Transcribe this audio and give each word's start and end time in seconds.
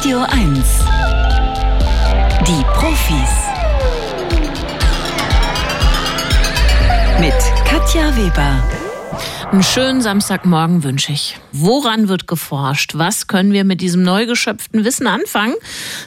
Radio 0.00 0.20
1. 0.20 0.78
Die 2.46 2.64
Profis. 2.72 3.28
Mit 7.20 7.34
Katja 7.66 8.16
Weber. 8.16 8.79
Einen 9.52 9.64
schönen 9.64 10.00
Samstagmorgen 10.00 10.84
wünsche 10.84 11.10
ich. 11.10 11.36
Woran 11.50 12.06
wird 12.06 12.28
geforscht? 12.28 12.92
Was 12.94 13.26
können 13.26 13.52
wir 13.52 13.64
mit 13.64 13.80
diesem 13.80 14.04
neu 14.04 14.26
geschöpften 14.26 14.84
Wissen 14.84 15.08
anfangen? 15.08 15.56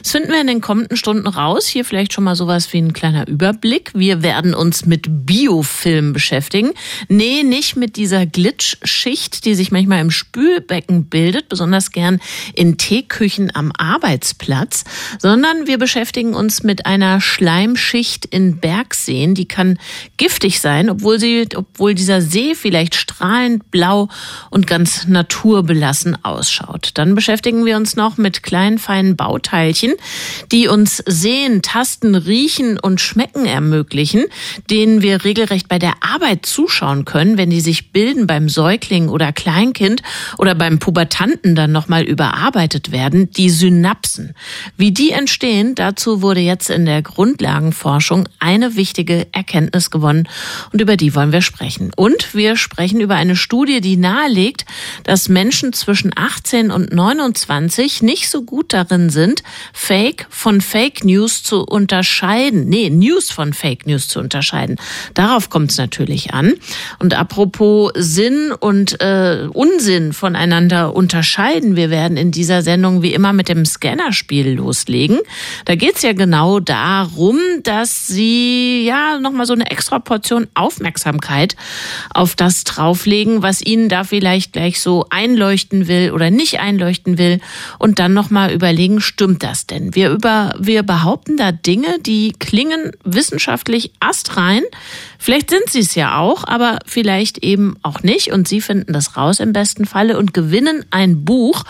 Das 0.02 0.12
finden 0.12 0.32
wir 0.32 0.40
in 0.40 0.46
den 0.46 0.62
kommenden 0.62 0.96
Stunden 0.96 1.26
raus. 1.26 1.66
Hier 1.66 1.84
vielleicht 1.84 2.14
schon 2.14 2.24
mal 2.24 2.36
sowas 2.36 2.72
wie 2.72 2.78
ein 2.78 2.94
kleiner 2.94 3.28
Überblick. 3.28 3.90
Wir 3.94 4.22
werden 4.22 4.54
uns 4.54 4.86
mit 4.86 5.26
Biofilm 5.26 6.14
beschäftigen. 6.14 6.70
Nee, 7.08 7.42
nicht 7.42 7.76
mit 7.76 7.96
dieser 7.96 8.24
Glitch-Schicht, 8.24 9.44
die 9.44 9.54
sich 9.54 9.70
manchmal 9.70 10.00
im 10.00 10.10
Spülbecken 10.10 11.10
bildet, 11.10 11.50
besonders 11.50 11.90
gern 11.90 12.20
in 12.54 12.78
Teeküchen 12.78 13.54
am 13.54 13.72
Arbeitsplatz, 13.76 14.84
sondern 15.18 15.66
wir 15.66 15.76
beschäftigen 15.76 16.32
uns 16.32 16.62
mit 16.62 16.86
einer 16.86 17.20
Schleimschicht 17.20 18.24
in 18.24 18.56
Bergseen. 18.56 19.34
Die 19.34 19.46
kann 19.46 19.78
giftig 20.16 20.62
sein, 20.62 20.88
obwohl 20.88 21.20
sie, 21.20 21.46
obwohl 21.54 21.92
dieser 21.94 22.22
See 22.22 22.54
vielleicht 22.54 22.94
strahlt 22.94 23.33
strahlend 23.34 23.70
blau 23.72 24.08
und 24.50 24.66
ganz 24.68 25.08
naturbelassen 25.08 26.16
ausschaut. 26.24 26.90
Dann 26.94 27.16
beschäftigen 27.16 27.64
wir 27.64 27.76
uns 27.76 27.96
noch 27.96 28.16
mit 28.16 28.44
kleinen, 28.44 28.78
feinen 28.78 29.16
Bauteilchen, 29.16 29.94
die 30.52 30.68
uns 30.68 31.02
sehen, 31.04 31.60
tasten, 31.60 32.14
riechen 32.14 32.78
und 32.78 33.00
schmecken 33.00 33.44
ermöglichen, 33.44 34.26
denen 34.70 35.02
wir 35.02 35.24
regelrecht 35.24 35.68
bei 35.68 35.80
der 35.80 35.94
Arbeit 36.00 36.46
zuschauen 36.46 37.04
können, 37.04 37.36
wenn 37.36 37.50
die 37.50 37.60
sich 37.60 37.90
bilden 37.90 38.28
beim 38.28 38.48
Säugling 38.48 39.08
oder 39.08 39.32
Kleinkind 39.32 40.02
oder 40.38 40.54
beim 40.54 40.78
Pubertanten 40.78 41.56
dann 41.56 41.72
nochmal 41.72 42.04
überarbeitet 42.04 42.92
werden, 42.92 43.30
die 43.30 43.50
Synapsen. 43.50 44.34
Wie 44.76 44.92
die 44.92 45.10
entstehen, 45.10 45.74
dazu 45.74 46.22
wurde 46.22 46.40
jetzt 46.40 46.70
in 46.70 46.86
der 46.86 47.02
Grundlagenforschung 47.02 48.28
eine 48.38 48.76
wichtige 48.76 49.26
Erkenntnis 49.32 49.90
gewonnen 49.90 50.28
und 50.72 50.80
über 50.80 50.96
die 50.96 51.16
wollen 51.16 51.32
wir 51.32 51.42
sprechen. 51.42 51.90
Und 51.96 52.34
wir 52.34 52.56
sprechen 52.56 53.00
über 53.00 53.23
eine 53.24 53.36
Studie, 53.36 53.80
die 53.80 53.96
nahelegt, 53.96 54.64
dass 55.02 55.28
Menschen 55.28 55.72
zwischen 55.72 56.12
18 56.14 56.70
und 56.70 56.92
29 56.92 58.02
nicht 58.02 58.30
so 58.30 58.42
gut 58.42 58.72
darin 58.72 59.10
sind, 59.10 59.42
Fake 59.72 60.26
von 60.30 60.60
Fake 60.60 61.04
News 61.04 61.42
zu 61.42 61.64
unterscheiden. 61.64 62.68
Nee, 62.68 62.90
News 62.90 63.30
von 63.30 63.52
Fake 63.52 63.86
News 63.86 64.08
zu 64.08 64.20
unterscheiden. 64.20 64.76
Darauf 65.14 65.50
kommt 65.50 65.70
es 65.70 65.78
natürlich 65.78 66.32
an. 66.32 66.54
Und 66.98 67.14
apropos 67.14 67.92
Sinn 67.94 68.52
und 68.58 69.00
äh, 69.00 69.48
Unsinn 69.52 70.12
voneinander 70.12 70.94
unterscheiden, 70.94 71.76
wir 71.76 71.90
werden 71.90 72.16
in 72.16 72.30
dieser 72.30 72.62
Sendung 72.62 73.02
wie 73.02 73.14
immer 73.14 73.32
mit 73.32 73.48
dem 73.48 73.64
Scannerspiel 73.64 74.52
loslegen. 74.54 75.18
Da 75.64 75.74
geht 75.74 75.96
es 75.96 76.02
ja 76.02 76.12
genau 76.12 76.60
darum, 76.60 77.38
dass 77.62 78.06
Sie 78.06 78.84
ja 78.84 79.18
nochmal 79.18 79.46
so 79.46 79.54
eine 79.54 79.70
extra 79.70 79.98
Portion 79.98 80.46
Aufmerksamkeit 80.54 81.56
auf 82.10 82.34
das 82.36 82.64
drauflegen, 82.64 83.13
was 83.22 83.62
Ihnen 83.62 83.88
da 83.88 84.04
vielleicht 84.04 84.52
gleich 84.52 84.80
so 84.80 85.06
einleuchten 85.10 85.86
will 85.86 86.10
oder 86.10 86.30
nicht 86.30 86.58
einleuchten 86.58 87.16
will 87.16 87.40
und 87.78 87.98
dann 87.98 88.12
nochmal 88.12 88.52
überlegen, 88.52 89.00
stimmt 89.00 89.42
das 89.42 89.66
denn? 89.66 89.94
Wir 89.94 90.10
über, 90.10 90.54
wir 90.58 90.82
behaupten 90.82 91.36
da 91.36 91.52
Dinge, 91.52 91.98
die 92.00 92.32
klingen 92.32 92.92
wissenschaftlich 93.04 93.92
astrein. 94.00 94.62
Vielleicht 95.18 95.50
sind 95.50 95.70
sie 95.70 95.80
es 95.80 95.94
ja 95.94 96.18
auch, 96.18 96.44
aber 96.44 96.80
vielleicht 96.86 97.38
eben 97.38 97.76
auch 97.82 98.02
nicht. 98.02 98.32
Und 98.32 98.48
Sie 98.48 98.60
finden 98.60 98.92
das 98.92 99.16
raus 99.16 99.40
im 99.40 99.52
besten 99.52 99.86
Falle 99.86 100.18
und 100.18 100.34
gewinnen 100.34 100.84
ein 100.90 101.24
Buch. 101.24 101.64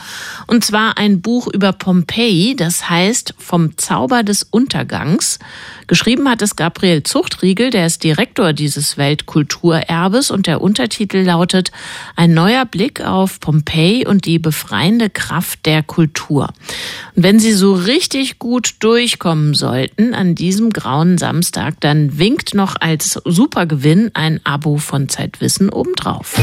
Und 0.46 0.64
zwar 0.64 0.98
ein 0.98 1.20
Buch 1.20 1.46
über 1.46 1.72
Pompeji, 1.72 2.56
das 2.56 2.88
heißt 2.88 3.34
Vom 3.38 3.76
Zauber 3.76 4.22
des 4.22 4.42
Untergangs. 4.42 5.38
Geschrieben 5.86 6.28
hat 6.28 6.42
es 6.42 6.56
Gabriel 6.56 7.02
Zuchtriegel, 7.02 7.70
der 7.70 7.86
ist 7.86 8.04
Direktor 8.04 8.52
dieses 8.52 8.96
Weltkulturerbes 8.96 10.30
und 10.30 10.46
der 10.46 10.60
Untertitel 10.60 11.18
lautet 11.18 11.72
Ein 12.16 12.34
neuer 12.34 12.64
Blick 12.64 13.00
auf 13.00 13.40
Pompeji 13.40 14.06
und 14.06 14.24
die 14.24 14.38
befreiende 14.38 15.10
Kraft 15.10 15.66
der 15.66 15.82
Kultur. 15.82 16.48
Und 17.14 17.22
wenn 17.22 17.38
Sie 17.38 17.52
so 17.52 17.74
richtig 17.74 18.38
gut 18.38 18.76
durchkommen 18.80 19.54
sollten 19.54 20.14
an 20.14 20.34
diesem 20.34 20.70
grauen 20.70 21.18
Samstag, 21.18 21.80
dann 21.80 22.18
winkt 22.18 22.54
noch 22.54 22.76
als 22.80 23.20
Supergewinn 23.24 24.10
ein 24.14 24.40
Abo 24.44 24.78
von 24.78 25.08
Zeitwissen 25.08 25.68
obendrauf. 25.70 26.40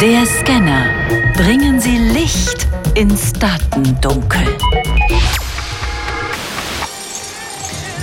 Der 0.00 0.26
Scanner. 0.26 0.86
Bringen 1.34 1.80
Sie 1.80 1.96
Licht 1.96 2.68
ins 2.94 3.32
Datendunkel. 3.32 4.46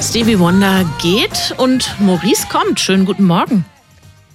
Stevie 0.06 0.38
Wonder 0.40 0.86
geht 1.02 1.56
und 1.58 2.00
Maurice 2.00 2.48
kommt. 2.48 2.80
Schönen 2.80 3.06
guten 3.06 3.24
Morgen. 3.24 3.66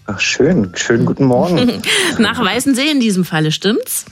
Ach, 0.07 0.19
schön. 0.19 0.73
Schönen 0.75 1.07
guten 1.07 1.25
Morgen. 1.25 1.81
Nach 2.19 2.45
Weißensee 2.45 2.91
in 2.91 2.99
diesem 2.99 3.25
Falle, 3.25 3.53
stimmt's? 3.53 4.05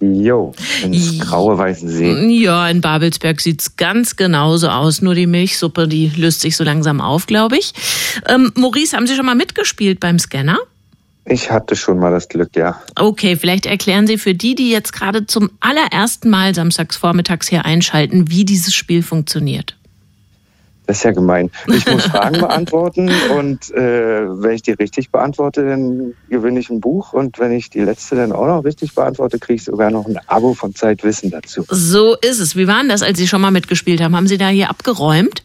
Jo, 0.00 0.52
ins 0.82 1.20
graue 1.20 1.56
Weißensee. 1.56 2.26
Ja, 2.42 2.68
in 2.68 2.80
Babelsberg 2.80 3.40
sieht's 3.40 3.76
ganz 3.76 4.16
genauso 4.16 4.68
aus. 4.68 5.02
Nur 5.02 5.14
die 5.14 5.28
Milchsuppe, 5.28 5.86
die 5.86 6.08
löst 6.16 6.40
sich 6.40 6.56
so 6.56 6.64
langsam 6.64 7.00
auf, 7.00 7.26
glaube 7.26 7.56
ich. 7.56 7.72
Ähm, 8.28 8.52
Maurice, 8.56 8.96
haben 8.96 9.06
Sie 9.06 9.14
schon 9.14 9.24
mal 9.24 9.36
mitgespielt 9.36 10.00
beim 10.00 10.18
Scanner? 10.18 10.58
Ich 11.26 11.50
hatte 11.50 11.76
schon 11.76 12.00
mal 12.00 12.10
das 12.10 12.28
Glück, 12.28 12.50
ja. 12.56 12.82
Okay, 12.96 13.36
vielleicht 13.36 13.66
erklären 13.66 14.08
Sie 14.08 14.18
für 14.18 14.34
die, 14.34 14.56
die 14.56 14.70
jetzt 14.70 14.92
gerade 14.92 15.26
zum 15.26 15.50
allerersten 15.60 16.28
Mal 16.28 16.54
samstags 16.54 16.96
vormittags 16.96 17.48
hier 17.48 17.64
einschalten, 17.64 18.30
wie 18.30 18.44
dieses 18.44 18.74
Spiel 18.74 19.02
funktioniert. 19.02 19.76
Das 20.86 20.98
ist 20.98 21.04
ja 21.04 21.12
gemein. 21.12 21.50
Ich 21.66 21.86
muss 21.86 22.04
Fragen 22.06 22.40
beantworten 22.40 23.10
und 23.36 23.70
äh, 23.72 24.26
wenn 24.28 24.52
ich 24.52 24.62
die 24.62 24.72
richtig 24.72 25.10
beantworte, 25.10 25.64
dann 25.64 26.14
gewinne 26.28 26.60
ich 26.60 26.68
ein 26.68 26.80
Buch 26.80 27.12
und 27.12 27.38
wenn 27.38 27.52
ich 27.52 27.70
die 27.70 27.80
letzte 27.80 28.16
dann 28.16 28.32
auch 28.32 28.46
noch 28.46 28.64
richtig 28.64 28.94
beantworte, 28.94 29.38
kriege 29.38 29.56
ich 29.56 29.64
sogar 29.64 29.90
noch 29.90 30.06
ein 30.06 30.18
Abo 30.26 30.52
von 30.52 30.74
Zeitwissen 30.74 31.30
dazu. 31.30 31.64
So 31.68 32.16
ist 32.20 32.40
es. 32.40 32.56
Wie 32.56 32.66
war 32.66 32.80
denn 32.80 32.90
das, 32.90 33.02
als 33.02 33.18
Sie 33.18 33.26
schon 33.26 33.40
mal 33.40 33.50
mitgespielt 33.50 34.02
haben? 34.02 34.14
Haben 34.14 34.26
Sie 34.26 34.38
da 34.38 34.48
hier 34.48 34.68
abgeräumt? 34.68 35.42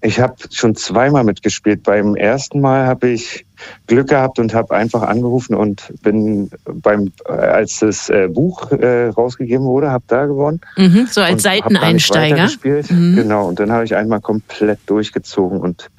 Ich 0.00 0.20
habe 0.20 0.36
schon 0.50 0.76
zweimal 0.76 1.24
mitgespielt. 1.24 1.82
Beim 1.82 2.14
ersten 2.14 2.60
Mal 2.60 2.86
habe 2.86 3.08
ich 3.08 3.44
Glück 3.86 4.08
gehabt 4.08 4.38
und 4.38 4.54
habe 4.54 4.74
einfach 4.74 5.02
angerufen 5.02 5.54
und 5.54 5.92
bin 6.02 6.50
beim, 6.64 7.12
äh, 7.26 7.32
als 7.32 7.80
das 7.80 8.08
äh, 8.08 8.28
Buch 8.28 8.70
äh, 8.70 9.08
rausgegeben 9.08 9.64
wurde, 9.66 9.90
habe 9.90 10.04
da 10.06 10.26
gewonnen. 10.26 10.60
Mhm, 10.76 11.08
so 11.10 11.20
als 11.20 11.42
Seiteneinsteiger. 11.42 12.48
Mhm. 12.64 13.16
Genau, 13.16 13.48
und 13.48 13.60
dann 13.60 13.72
habe 13.72 13.84
ich 13.84 13.96
einmal 13.96 14.20
komplett 14.20 14.78
durchgezogen 14.86 15.60
und 15.60 15.90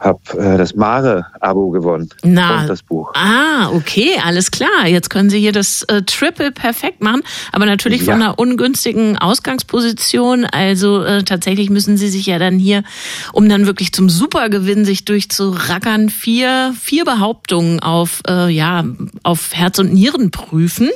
habe 0.00 0.20
äh, 0.38 0.56
das 0.56 0.74
Mare-Abo 0.74 1.70
gewonnen. 1.70 2.08
Na, 2.22 2.62
und 2.62 2.68
das 2.68 2.82
Buch. 2.82 3.12
Ah, 3.14 3.70
okay, 3.72 4.10
alles 4.24 4.50
klar. 4.50 4.86
Jetzt 4.86 5.10
können 5.10 5.30
Sie 5.30 5.38
hier 5.38 5.52
das 5.52 5.86
Triple 6.06 6.52
perfekt 6.52 7.02
machen, 7.02 7.22
aber 7.52 7.66
natürlich 7.66 8.00
ja. 8.02 8.12
von 8.12 8.22
einer 8.22 8.38
ungünstigen 8.38 9.18
Ausgangsposition. 9.18 10.44
Also 10.44 11.04
tatsächlich 11.22 11.70
müssen 11.70 11.96
Sie 11.96 12.08
sich 12.08 12.26
ja 12.26 12.38
dann 12.38 12.58
hier, 12.58 12.82
um 13.32 13.48
dann 13.48 13.66
wirklich 13.66 13.92
zum 13.92 14.08
Supergewinn 14.08 14.84
sich 14.84 15.04
durchzurackern, 15.04 16.08
vier, 16.08 16.74
vier 16.80 16.95
vier 16.96 17.04
Behauptungen 17.04 17.80
auf, 17.80 18.22
äh, 18.26 18.48
ja, 18.48 18.82
auf 19.22 19.52
Herz 19.52 19.78
und 19.78 19.92
Nieren 19.92 20.30
prüfen. 20.30 20.88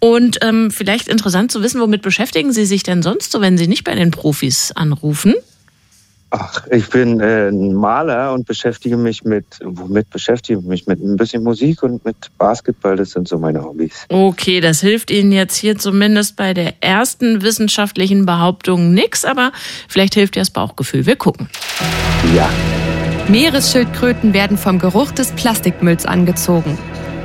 Und 0.00 0.38
ähm, 0.42 0.72
vielleicht 0.72 1.06
interessant 1.06 1.52
zu 1.52 1.62
wissen, 1.62 1.80
womit 1.80 2.02
beschäftigen 2.02 2.52
Sie 2.52 2.66
sich 2.66 2.82
denn 2.82 3.00
sonst 3.00 3.30
so, 3.30 3.40
wenn 3.40 3.56
Sie 3.56 3.68
nicht 3.68 3.84
bei 3.84 3.94
den 3.94 4.10
Profis 4.10 4.72
anrufen? 4.72 5.34
Ach, 6.30 6.66
ich 6.72 6.88
bin 6.88 7.20
äh, 7.20 7.46
ein 7.46 7.74
Maler 7.74 8.32
und 8.32 8.44
beschäftige 8.44 8.96
mich 8.96 9.22
mit, 9.22 9.44
womit 9.62 10.10
beschäftige 10.10 10.58
ich 10.58 10.64
mich 10.64 10.86
mit 10.88 11.00
ein 11.00 11.16
bisschen 11.16 11.44
Musik 11.44 11.84
und 11.84 12.04
mit 12.04 12.16
Basketball. 12.36 12.96
Das 12.96 13.12
sind 13.12 13.28
so 13.28 13.38
meine 13.38 13.62
Hobbys. 13.62 14.06
Okay, 14.08 14.60
das 14.60 14.80
hilft 14.80 15.12
Ihnen 15.12 15.30
jetzt 15.30 15.54
hier 15.54 15.78
zumindest 15.78 16.34
bei 16.34 16.54
der 16.54 16.82
ersten 16.82 17.42
wissenschaftlichen 17.42 18.26
Behauptung 18.26 18.92
nichts, 18.94 19.24
aber 19.24 19.52
vielleicht 19.86 20.14
hilft 20.14 20.34
ja 20.34 20.42
das 20.42 20.50
Bauchgefühl. 20.50 21.06
Wir 21.06 21.14
gucken. 21.14 21.48
Ja. 22.34 22.50
Meeresschildkröten 23.30 24.34
werden 24.34 24.58
vom 24.58 24.80
Geruch 24.80 25.12
des 25.12 25.30
Plastikmülls 25.30 26.04
angezogen. 26.04 26.76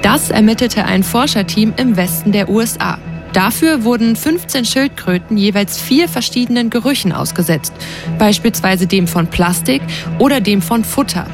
Das 0.04 0.30
ermittelte 0.30 0.86
ein 0.86 1.02
Forscherteam 1.02 1.74
im 1.78 1.98
Westen 1.98 2.32
der 2.32 2.48
USA. 2.48 3.00
Dafür 3.34 3.84
wurden 3.84 4.16
15 4.16 4.66
Schildkröten 4.66 5.36
jeweils 5.36 5.82
vier 5.82 6.08
verschiedenen 6.08 6.70
Gerüchen 6.70 7.12
ausgesetzt, 7.12 7.74
beispielsweise 8.20 8.86
dem 8.86 9.08
von 9.08 9.26
Plastik 9.28 9.82
oder 10.20 10.42
dem 10.42 10.62
von 10.62 10.84
Futter. 10.84 11.26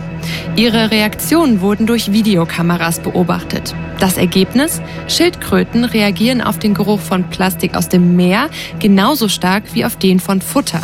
Ihre 0.55 0.89
Reaktionen 0.89 1.59
wurden 1.59 1.85
durch 1.85 2.13
Videokameras 2.13 3.01
beobachtet. 3.01 3.75
Das 3.99 4.15
Ergebnis? 4.15 4.81
Schildkröten 5.09 5.83
reagieren 5.83 6.39
auf 6.39 6.59
den 6.59 6.73
Geruch 6.73 7.01
von 7.01 7.29
Plastik 7.29 7.75
aus 7.75 7.89
dem 7.89 8.15
Meer 8.15 8.49
genauso 8.79 9.27
stark 9.27 9.63
wie 9.73 9.83
auf 9.83 9.97
den 9.97 10.21
von 10.21 10.39
Futter. 10.39 10.81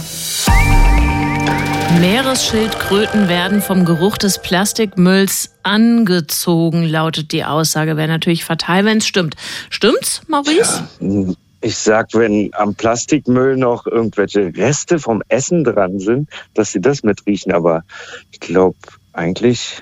Meeresschildkröten 2.00 3.28
werden 3.28 3.62
vom 3.62 3.86
Geruch 3.86 4.18
des 4.18 4.42
Plastikmülls 4.42 5.56
angezogen, 5.64 6.84
lautet 6.84 7.32
die 7.32 7.44
Aussage. 7.44 7.98
Wäre 7.98 8.08
natürlich 8.08 8.46
fatal, 8.46 8.86
wenn 8.86 9.00
es 9.00 9.08
stimmt. 9.08 9.36
Stimmt's, 9.70 10.22
Maurice? 10.28 10.88
Ja, 11.00 11.34
Ich 11.62 11.78
sag, 11.78 12.14
wenn 12.14 12.52
am 12.54 12.76
Plastikmüll 12.76 13.58
noch 13.58 13.88
irgendwelche 13.88 14.56
Reste 14.56 15.00
vom 15.00 15.24
Essen 15.28 15.64
dran 15.64 16.00
sind, 16.00 16.30
dass 16.54 16.72
sie 16.72 16.82
das 16.82 17.04
mitriechen. 17.04 17.52
Aber 17.52 17.84
ich 18.32 18.40
glaube 18.40 18.78
eigentlich, 19.14 19.82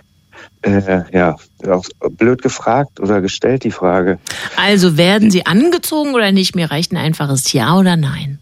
äh, 0.61 1.01
ja, 1.11 1.35
auch 1.67 1.85
blöd 2.11 2.41
gefragt 2.41 2.99
oder 2.99 3.21
gestellt 3.21 3.63
die 3.63 3.71
Frage. 3.71 4.19
Also 4.55 4.97
werden 4.97 5.31
Sie 5.31 5.45
angezogen 5.45 6.13
oder 6.13 6.31
nicht? 6.31 6.55
Mir 6.55 6.71
reicht 6.71 6.91
ein 6.91 6.97
einfaches 6.97 7.51
Ja 7.51 7.77
oder 7.77 7.97
Nein. 7.97 8.39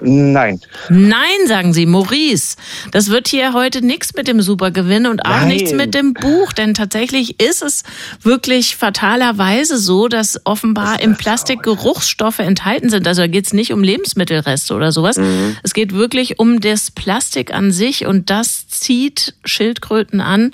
Nein. 0.00 0.60
Nein, 0.88 1.46
sagen 1.46 1.72
Sie, 1.72 1.86
Maurice. 1.86 2.56
Das 2.92 3.10
wird 3.10 3.28
hier 3.28 3.52
heute 3.52 3.84
nichts 3.84 4.14
mit 4.14 4.28
dem 4.28 4.40
Supergewinn 4.40 5.06
und 5.06 5.24
auch 5.24 5.40
Nein. 5.40 5.48
nichts 5.48 5.72
mit 5.72 5.94
dem 5.94 6.14
Buch, 6.14 6.52
denn 6.52 6.74
tatsächlich 6.74 7.40
ist 7.40 7.62
es 7.62 7.82
wirklich 8.22 8.76
fatalerweise 8.76 9.78
so, 9.78 10.08
dass 10.08 10.40
offenbar 10.44 11.00
im 11.00 11.16
Plastik 11.16 11.62
Geruchsstoffe 11.62 12.38
enthalten 12.38 12.90
sind. 12.90 13.06
Also 13.06 13.22
da 13.22 13.26
geht 13.26 13.46
es 13.46 13.52
nicht 13.52 13.72
um 13.72 13.82
Lebensmittelreste 13.82 14.74
oder 14.74 14.92
sowas. 14.92 15.16
Mhm. 15.16 15.56
Es 15.62 15.74
geht 15.74 15.92
wirklich 15.92 16.38
um 16.38 16.60
das 16.60 16.90
Plastik 16.90 17.52
an 17.52 17.72
sich 17.72 18.06
und 18.06 18.30
das 18.30 18.68
zieht 18.68 19.34
Schildkröten 19.44 20.20
an 20.20 20.52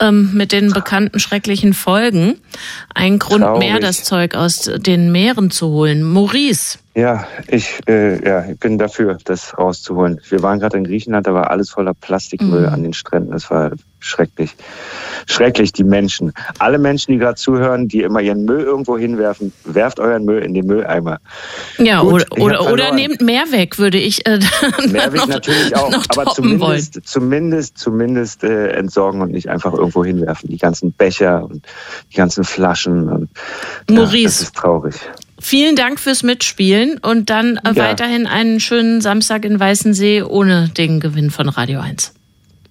ähm, 0.00 0.30
mit 0.34 0.52
den 0.52 0.72
bekannten 0.72 1.20
schrecklichen 1.20 1.74
Folgen. 1.74 2.36
Ein 2.94 3.18
Grund 3.18 3.42
Traurig. 3.42 3.60
mehr, 3.60 3.80
das 3.80 4.04
Zeug 4.04 4.34
aus 4.34 4.70
den 4.76 5.12
Meeren 5.12 5.50
zu 5.50 5.68
holen. 5.68 6.02
Maurice. 6.02 6.78
Ja, 7.00 7.26
ich, 7.48 7.78
äh, 7.88 8.22
ja, 8.28 8.44
bin 8.60 8.76
dafür, 8.76 9.16
das 9.24 9.56
rauszuholen. 9.56 10.20
Wir 10.28 10.42
waren 10.42 10.58
gerade 10.58 10.76
in 10.76 10.84
Griechenland, 10.84 11.26
da 11.26 11.32
war 11.32 11.50
alles 11.50 11.70
voller 11.70 11.94
Plastikmüll 11.94 12.66
Mhm. 12.66 12.74
an 12.74 12.82
den 12.82 12.92
Stränden. 12.92 13.30
Das 13.32 13.50
war 13.50 13.70
schrecklich. 14.00 14.54
Schrecklich, 15.26 15.72
die 15.72 15.84
Menschen. 15.84 16.34
Alle 16.58 16.78
Menschen, 16.78 17.12
die 17.12 17.18
gerade 17.18 17.36
zuhören, 17.36 17.88
die 17.88 18.02
immer 18.02 18.20
ihren 18.20 18.44
Müll 18.44 18.60
irgendwo 18.60 18.98
hinwerfen, 18.98 19.50
werft 19.64 19.98
euren 19.98 20.26
Müll 20.26 20.42
in 20.42 20.52
den 20.52 20.66
Mülleimer. 20.66 21.20
Ja, 21.78 22.02
Gut, 22.02 22.26
oder, 22.32 22.60
oder, 22.60 22.72
oder 22.72 22.94
nehmt 22.94 23.22
mehr 23.22 23.44
weg, 23.50 23.78
würde 23.78 23.96
ich 23.98 24.26
äh, 24.26 24.38
Mehrweg 24.90 25.20
noch, 25.20 25.28
natürlich 25.28 25.74
auch, 25.76 25.94
aber 26.10 26.24
toppen 26.26 26.60
wollen. 26.60 26.80
zumindest, 26.82 27.00
zumindest, 27.08 27.78
zumindest 27.78 28.44
äh, 28.44 28.72
entsorgen 28.72 29.22
und 29.22 29.30
nicht 29.32 29.48
einfach 29.48 29.72
irgendwo 29.72 30.04
hinwerfen. 30.04 30.50
Die 30.50 30.58
ganzen 30.58 30.92
Becher 30.92 31.44
und 31.44 31.64
die 32.12 32.16
ganzen 32.16 32.44
Flaschen. 32.44 33.08
Und, 33.08 33.30
ja, 33.88 33.96
Maurice. 33.96 34.24
das 34.24 34.42
ist 34.42 34.56
traurig. 34.56 34.96
Vielen 35.40 35.74
Dank 35.74 35.98
fürs 35.98 36.22
Mitspielen 36.22 36.98
und 36.98 37.30
dann 37.30 37.56
äh, 37.56 37.72
Ja. 37.72 37.76
weiterhin 37.76 38.26
einen 38.26 38.60
schönen 38.60 39.00
Samstag 39.00 39.44
in 39.44 39.58
Weißensee 39.58 40.22
ohne 40.22 40.68
den 40.68 41.00
Gewinn 41.00 41.30
von 41.30 41.48
Radio 41.48 41.80
1. 41.80 42.12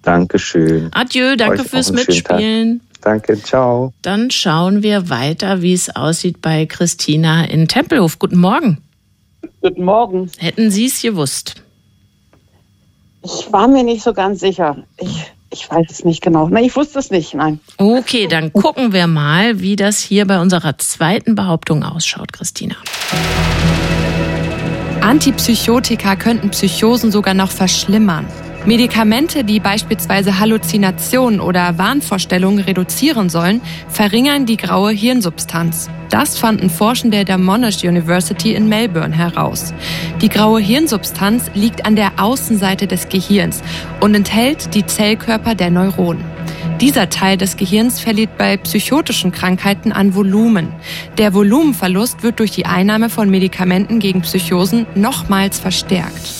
Dankeschön. 0.02 0.88
Adieu, 0.92 1.36
danke 1.36 1.60
Euch 1.62 1.68
fürs. 1.68 1.92
Mitspielen. 1.92 2.80
Danke, 3.02 3.42
ciao. 3.42 3.92
Dann 4.02 4.30
schauen 4.30 4.82
wir 4.82 5.08
weiter, 5.10 5.62
wie 5.62 5.72
es 5.72 5.94
aussieht 5.94 6.40
bei 6.40 6.66
Christina 6.66 7.44
in 7.44 7.66
Tempelhof. 7.66 8.18
Guten 8.18 8.38
Morgen. 8.38 8.78
Guten 9.62 9.84
Morgen. 9.84 10.30
Hätten 10.38 10.70
Sie 10.70 10.86
es 10.86 11.00
gewusst? 11.02 11.62
Ich 13.24 13.52
war 13.52 13.68
mir 13.68 13.82
nicht 13.84 14.02
so 14.02 14.12
ganz 14.14 14.40
sicher. 14.40 14.84
Ich, 14.98 15.32
ich 15.52 15.70
weiß 15.70 15.86
es 15.90 16.04
nicht 16.04 16.22
genau. 16.22 16.48
Nein, 16.48 16.64
ich 16.64 16.76
wusste 16.76 16.98
es 16.98 17.10
nicht. 17.10 17.34
Nein. 17.34 17.60
Okay, 17.76 18.26
dann 18.28 18.52
gucken 18.52 18.92
wir 18.92 19.06
mal, 19.06 19.60
wie 19.60 19.76
das 19.76 19.98
hier 19.98 20.26
bei 20.26 20.40
unserer 20.40 20.78
zweiten 20.78 21.34
Behauptung 21.34 21.82
ausschaut, 21.82 22.32
Christina. 22.32 22.76
Antipsychotika 25.00 26.14
könnten 26.16 26.50
Psychosen 26.50 27.10
sogar 27.10 27.34
noch 27.34 27.50
verschlimmern. 27.50 28.26
Medikamente, 28.66 29.42
die 29.42 29.58
beispielsweise 29.58 30.38
Halluzinationen 30.38 31.40
oder 31.40 31.78
Wahnvorstellungen 31.78 32.62
reduzieren 32.62 33.30
sollen, 33.30 33.62
verringern 33.88 34.44
die 34.44 34.58
graue 34.58 34.92
Hirnsubstanz. 34.92 35.88
Das 36.10 36.38
fanden 36.38 36.68
Forschende 36.68 37.24
der 37.24 37.38
Monash 37.38 37.82
University 37.82 38.54
in 38.54 38.68
Melbourne 38.68 39.16
heraus. 39.16 39.72
Die 40.20 40.28
graue 40.28 40.60
Hirnsubstanz 40.60 41.50
liegt 41.54 41.86
an 41.86 41.96
der 41.96 42.12
Außenseite 42.18 42.86
des 42.86 43.08
Gehirns 43.08 43.62
und 44.00 44.14
enthält 44.14 44.74
die 44.74 44.84
Zellkörper 44.84 45.54
der 45.54 45.70
Neuronen. 45.70 46.24
Dieser 46.80 47.08
Teil 47.10 47.36
des 47.36 47.56
Gehirns 47.56 48.00
verliert 48.00 48.36
bei 48.36 48.56
psychotischen 48.56 49.32
Krankheiten 49.32 49.92
an 49.92 50.14
Volumen. 50.14 50.68
Der 51.18 51.32
Volumenverlust 51.32 52.22
wird 52.22 52.40
durch 52.40 52.50
die 52.50 52.66
Einnahme 52.66 53.10
von 53.10 53.30
Medikamenten 53.30 54.00
gegen 54.00 54.22
Psychosen 54.22 54.86
nochmals 54.94 55.58
verstärkt. 55.60 56.30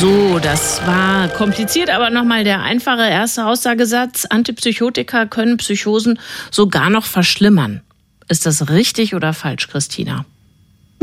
So, 0.00 0.38
das 0.38 0.86
war 0.86 1.28
kompliziert, 1.28 1.90
aber 1.90 2.10
nochmal 2.10 2.44
der 2.44 2.62
einfache 2.62 3.08
erste 3.08 3.46
Aussagesatz. 3.46 4.26
Antipsychotika 4.26 5.26
können 5.26 5.56
Psychosen 5.56 6.18
sogar 6.50 6.90
noch 6.90 7.04
verschlimmern. 7.04 7.82
Ist 8.28 8.46
das 8.46 8.68
richtig 8.70 9.14
oder 9.14 9.32
falsch, 9.32 9.68
Christina? 9.68 10.24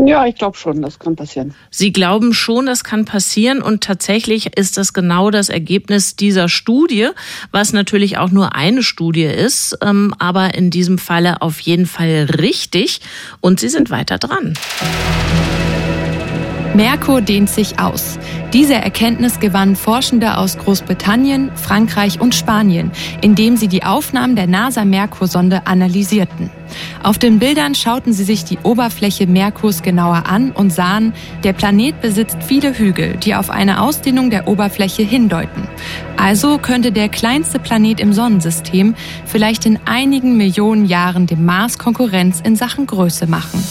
Ja, 0.04 0.26
ich 0.26 0.36
glaube 0.36 0.58
schon, 0.58 0.82
das 0.82 0.98
kann 0.98 1.16
passieren. 1.16 1.54
Sie 1.70 1.94
glauben 1.94 2.34
schon, 2.34 2.66
das 2.66 2.84
kann 2.84 3.06
passieren 3.06 3.62
und 3.62 3.84
tatsächlich 3.84 4.58
ist 4.58 4.78
das 4.78 4.94
genau 4.94 5.30
das 5.30 5.50
Ergebnis 5.50 6.16
dieser 6.16 6.50
Studie, 6.50 7.10
was 7.52 7.74
natürlich 7.74 8.18
auch 8.18 8.32
nur 8.32 8.56
eine 8.56 8.82
Studie 8.82 9.26
ist, 9.26 9.78
ähm, 9.82 10.14
aber 10.18 10.56
in 10.56 10.72
diesem 10.72 10.98
Falle 10.98 11.42
auf 11.42 11.60
jeden 11.60 11.86
Fall 11.86 12.28
richtig 12.40 13.02
und 13.40 13.60
Sie 13.60 13.70
sind 13.70 13.92
weiter 13.92 14.18
dran. 14.18 14.56
Merkur 16.76 17.22
dehnt 17.22 17.52
sich 17.52 17.80
aus. 17.80 18.18
Diese 18.52 18.74
Erkenntnis 18.74 19.40
gewannen 19.40 19.76
Forschende 19.76 20.38
aus 20.38 20.58
Großbritannien, 20.58 21.52
Frankreich 21.56 22.20
und 22.20 22.34
Spanien, 22.34 22.92
indem 23.22 23.58
sie 23.58 23.68
die 23.68 23.84
Aufnahmen 23.84 24.36
der 24.36 24.48
NASA-Merkur-Sonde 24.48 25.68
analysierten. 25.68 26.50
Auf 27.04 27.20
den 27.20 27.38
Bildern 27.38 27.76
schauten 27.76 28.12
sie 28.12 28.24
sich 28.24 28.44
die 28.44 28.58
Oberfläche 28.64 29.28
Merkurs 29.28 29.84
genauer 29.84 30.24
an 30.26 30.52
und 30.52 30.74
sahen, 30.74 31.14
der 31.44 31.54
Planet 31.54 32.02
besitzt 32.02 32.38
viele 32.42 32.76
Hügel, 32.76 33.18
die 33.18 33.36
auf 33.36 33.52
eine 33.52 33.80
Ausdehnung 33.80 34.32
der 34.32 34.48
Oberfläche 34.48 35.04
hindeuten. 35.04 35.68
Also 36.18 36.58
könnte 36.58 36.92
der 36.92 37.10
kleinste 37.10 37.60
Planet 37.60 38.00
im 38.00 38.14
Sonnensystem 38.14 38.96
vielleicht 39.26 39.68
in 39.68 39.78
einigen 39.86 40.38
Millionen 40.38 40.86
Jahren 40.86 41.28
dem 41.28 41.46
Mars 41.46 41.78
Konkurrenz 41.78 42.42
in 42.42 42.56
Sachen 42.56 42.88
Größe 42.88 43.28
machen. 43.28 43.64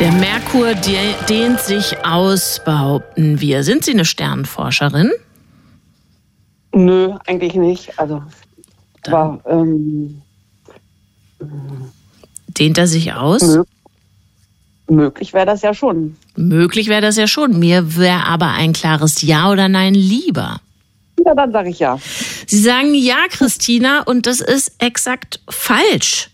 Der 0.00 0.12
Merkur 0.12 0.74
de- 0.74 1.14
dehnt 1.28 1.60
sich 1.60 2.04
aus, 2.06 2.60
behaupten 2.64 3.40
wir. 3.40 3.62
Sind 3.64 3.84
Sie 3.84 3.92
eine 3.92 4.06
Sternenforscherin? 4.06 5.10
Nö, 6.74 7.12
eigentlich 7.26 7.54
nicht. 7.54 7.98
Also, 7.98 8.22
Dann 9.02 9.14
aber 9.14 9.40
ähm, 9.46 10.22
dehnt 12.48 12.78
er 12.78 12.86
sich 12.86 13.12
aus? 13.12 13.42
mö 13.42 13.64
möglich 14.88 15.32
wäre 15.34 15.46
das 15.46 15.62
ja 15.62 15.74
schon. 15.74 16.16
Möglich 16.34 16.88
wäre 16.88 17.02
das 17.02 17.16
ja 17.16 17.26
schon. 17.28 17.58
Mir 17.58 17.96
wäre 17.96 18.24
aber 18.24 18.48
ein 18.52 18.72
klares 18.72 19.20
Ja 19.22 19.50
oder 19.50 19.68
Nein 19.68 19.94
lieber. 19.94 20.60
Ja, 21.24 21.34
dann 21.34 21.52
sage 21.52 21.68
ich 21.68 21.78
ja. 21.78 21.98
Sie 22.46 22.58
sagen 22.58 22.94
ja, 22.94 23.18
Christina, 23.28 24.00
und 24.02 24.26
das 24.26 24.40
ist 24.40 24.72
exakt 24.78 25.40
falsch. 25.48 26.30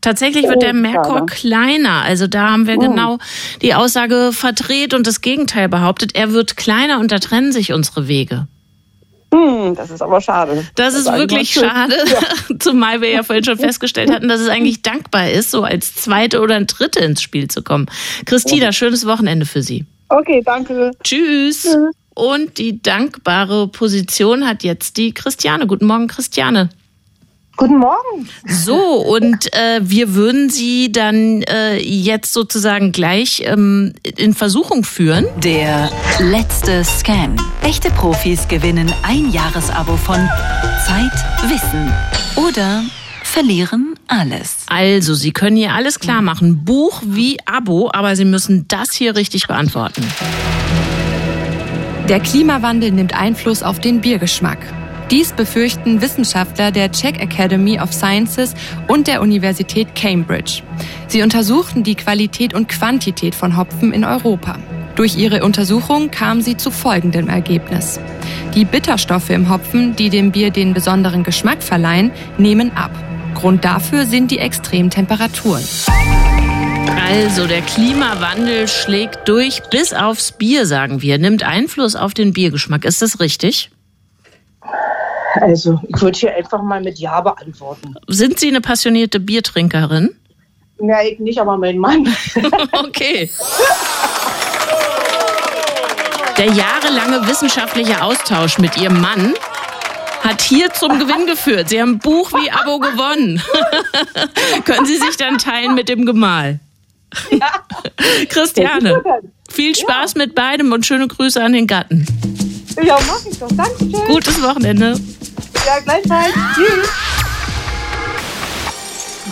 Tatsächlich 0.00 0.44
wird 0.44 0.56
Oh, 0.56 0.60
der 0.60 0.72
Merkur 0.72 1.18
schade. 1.18 1.26
kleiner. 1.26 2.02
Also 2.02 2.26
da 2.26 2.50
haben 2.50 2.66
wir 2.66 2.76
Oh. 2.76 2.80
genau 2.80 3.18
die 3.62 3.74
Aussage 3.74 4.30
verdreht 4.32 4.94
und 4.94 5.06
das 5.06 5.20
Gegenteil 5.20 5.68
behauptet. 5.68 6.14
Er 6.14 6.32
wird 6.32 6.56
kleiner 6.56 7.00
und 7.00 7.12
da 7.12 7.18
trennen 7.18 7.52
sich 7.52 7.72
unsere 7.72 8.08
Wege. 8.08 8.46
Hm, 9.32 9.76
das 9.76 9.90
ist 9.90 10.02
aber 10.02 10.20
schade. 10.20 10.66
Das 10.74 10.94
ist 10.94 11.04
sag 11.04 11.14
ich 11.14 11.20
wirklich 11.20 11.50
schade, 11.50 11.94
zumal 12.58 13.00
wir 13.00 13.10
ja 13.10 13.22
vorhin 13.22 13.44
schon 13.44 13.58
festgestellt 13.60 14.10
hatten, 14.10 14.28
dass 14.28 14.40
es 14.40 14.48
eigentlich 14.48 14.82
dankbar 14.82 15.30
ist, 15.30 15.50
so 15.52 15.62
als 15.62 15.94
zweite 15.94 16.40
oder 16.40 16.56
ein 16.56 16.66
dritte 16.66 16.98
ins 17.00 17.22
Spiel 17.22 17.46
zu 17.48 17.62
kommen. 17.62 17.86
Christina, 18.26 18.72
schönes 18.72 19.06
Wochenende 19.06 19.46
für 19.46 19.62
Sie. 19.62 19.84
Okay, 20.08 20.42
danke. 20.44 20.90
Tschüss. 21.04 21.76
Und 22.14 22.58
die 22.58 22.82
dankbare 22.82 23.68
Position 23.68 24.46
hat 24.48 24.64
jetzt 24.64 24.96
die 24.96 25.14
Christiane. 25.14 25.68
Guten 25.68 25.86
Morgen, 25.86 26.08
Christiane. 26.08 26.70
Guten 27.60 27.76
Morgen. 27.76 28.26
So, 28.48 28.74
und 28.74 29.52
äh, 29.52 29.80
wir 29.82 30.14
würden 30.14 30.48
Sie 30.48 30.90
dann 30.90 31.42
äh, 31.42 31.76
jetzt 31.76 32.32
sozusagen 32.32 32.90
gleich 32.90 33.42
ähm, 33.44 33.92
in 34.16 34.32
Versuchung 34.32 34.82
führen. 34.82 35.26
Der 35.44 35.90
letzte 36.20 36.82
Scan. 36.84 37.36
Echte 37.60 37.90
Profis 37.90 38.48
gewinnen 38.48 38.90
ein 39.02 39.30
Jahresabo 39.30 39.98
von 39.98 40.16
Zeit, 40.86 41.12
Wissen 41.50 41.92
oder 42.36 42.82
verlieren 43.24 43.94
alles. 44.08 44.64
Also, 44.68 45.12
Sie 45.12 45.32
können 45.32 45.58
hier 45.58 45.74
alles 45.74 46.00
klar 46.00 46.22
machen. 46.22 46.64
Buch 46.64 47.02
wie 47.04 47.36
Abo, 47.44 47.90
aber 47.92 48.16
Sie 48.16 48.24
müssen 48.24 48.68
das 48.68 48.92
hier 48.92 49.16
richtig 49.16 49.48
beantworten. 49.48 50.02
Der 52.08 52.20
Klimawandel 52.20 52.90
nimmt 52.90 53.12
Einfluss 53.12 53.62
auf 53.62 53.80
den 53.80 54.00
Biergeschmack. 54.00 54.79
Dies 55.10 55.32
befürchten 55.32 56.00
Wissenschaftler 56.00 56.70
der 56.70 56.92
Czech 56.92 57.16
Academy 57.18 57.80
of 57.80 57.92
Sciences 57.92 58.54
und 58.86 59.08
der 59.08 59.20
Universität 59.20 59.96
Cambridge. 59.96 60.62
Sie 61.08 61.22
untersuchten 61.22 61.82
die 61.82 61.96
Qualität 61.96 62.54
und 62.54 62.68
Quantität 62.68 63.34
von 63.34 63.56
Hopfen 63.56 63.92
in 63.92 64.04
Europa. 64.04 64.56
Durch 64.94 65.16
ihre 65.16 65.42
Untersuchung 65.42 66.12
kamen 66.12 66.42
sie 66.42 66.56
zu 66.56 66.70
folgendem 66.70 67.28
Ergebnis. 67.28 67.98
Die 68.54 68.64
Bitterstoffe 68.64 69.30
im 69.30 69.50
Hopfen, 69.50 69.96
die 69.96 70.10
dem 70.10 70.30
Bier 70.30 70.50
den 70.50 70.74
besonderen 70.74 71.24
Geschmack 71.24 71.62
verleihen, 71.62 72.12
nehmen 72.38 72.70
ab. 72.76 72.92
Grund 73.34 73.64
dafür 73.64 74.06
sind 74.06 74.30
die 74.30 74.38
extremen 74.38 74.90
Temperaturen. 74.90 75.64
Also 77.08 77.48
der 77.48 77.62
Klimawandel 77.62 78.68
schlägt 78.68 79.28
durch 79.28 79.62
bis 79.70 79.92
aufs 79.92 80.30
Bier, 80.30 80.66
sagen 80.66 81.02
wir, 81.02 81.18
nimmt 81.18 81.42
Einfluss 81.42 81.96
auf 81.96 82.14
den 82.14 82.32
Biergeschmack. 82.32 82.84
Ist 82.84 83.02
das 83.02 83.18
richtig? 83.18 83.70
Also, 85.34 85.80
ich 85.86 86.00
würde 86.00 86.18
hier 86.18 86.34
einfach 86.34 86.62
mal 86.62 86.80
mit 86.80 86.98
Ja 86.98 87.20
beantworten. 87.20 87.94
Sind 88.08 88.40
Sie 88.40 88.48
eine 88.48 88.60
passionierte 88.60 89.20
Biertrinkerin? 89.20 90.10
Ja, 90.82 91.02
ich 91.02 91.18
nicht, 91.18 91.38
aber 91.38 91.56
mein 91.56 91.78
Mann. 91.78 92.08
okay. 92.72 93.30
Der 96.38 96.46
jahrelange 96.46 97.26
wissenschaftliche 97.28 98.02
Austausch 98.02 98.58
mit 98.58 98.76
Ihrem 98.78 99.00
Mann 99.00 99.34
hat 100.22 100.40
hier 100.40 100.72
zum 100.72 100.98
Gewinn 100.98 101.26
geführt. 101.26 101.68
Sie 101.68 101.80
haben 101.80 101.98
Buch 101.98 102.32
wie 102.32 102.50
Abo 102.50 102.78
gewonnen. 102.78 103.42
Können 104.64 104.86
Sie 104.86 104.96
sich 104.96 105.16
dann 105.16 105.38
teilen 105.38 105.74
mit 105.74 105.88
dem 105.88 106.06
Gemahl? 106.06 106.60
Ja. 107.30 107.64
Christiane, 108.28 109.02
viel 109.50 109.74
Spaß 109.74 110.14
ja. 110.14 110.18
mit 110.18 110.34
beidem 110.34 110.72
und 110.72 110.86
schöne 110.86 111.08
Grüße 111.08 111.42
an 111.42 111.52
den 111.52 111.66
Gatten. 111.66 112.06
Ja, 112.82 112.98
mach 113.06 113.24
ich 113.26 113.38
doch. 113.38 113.48
Dankeschön. 113.48 114.06
Gutes 114.06 114.42
Wochenende. 114.42 114.98
Ja, 115.66 115.78
gleichfalls. 115.80 116.34
Tschüss. 116.54 116.88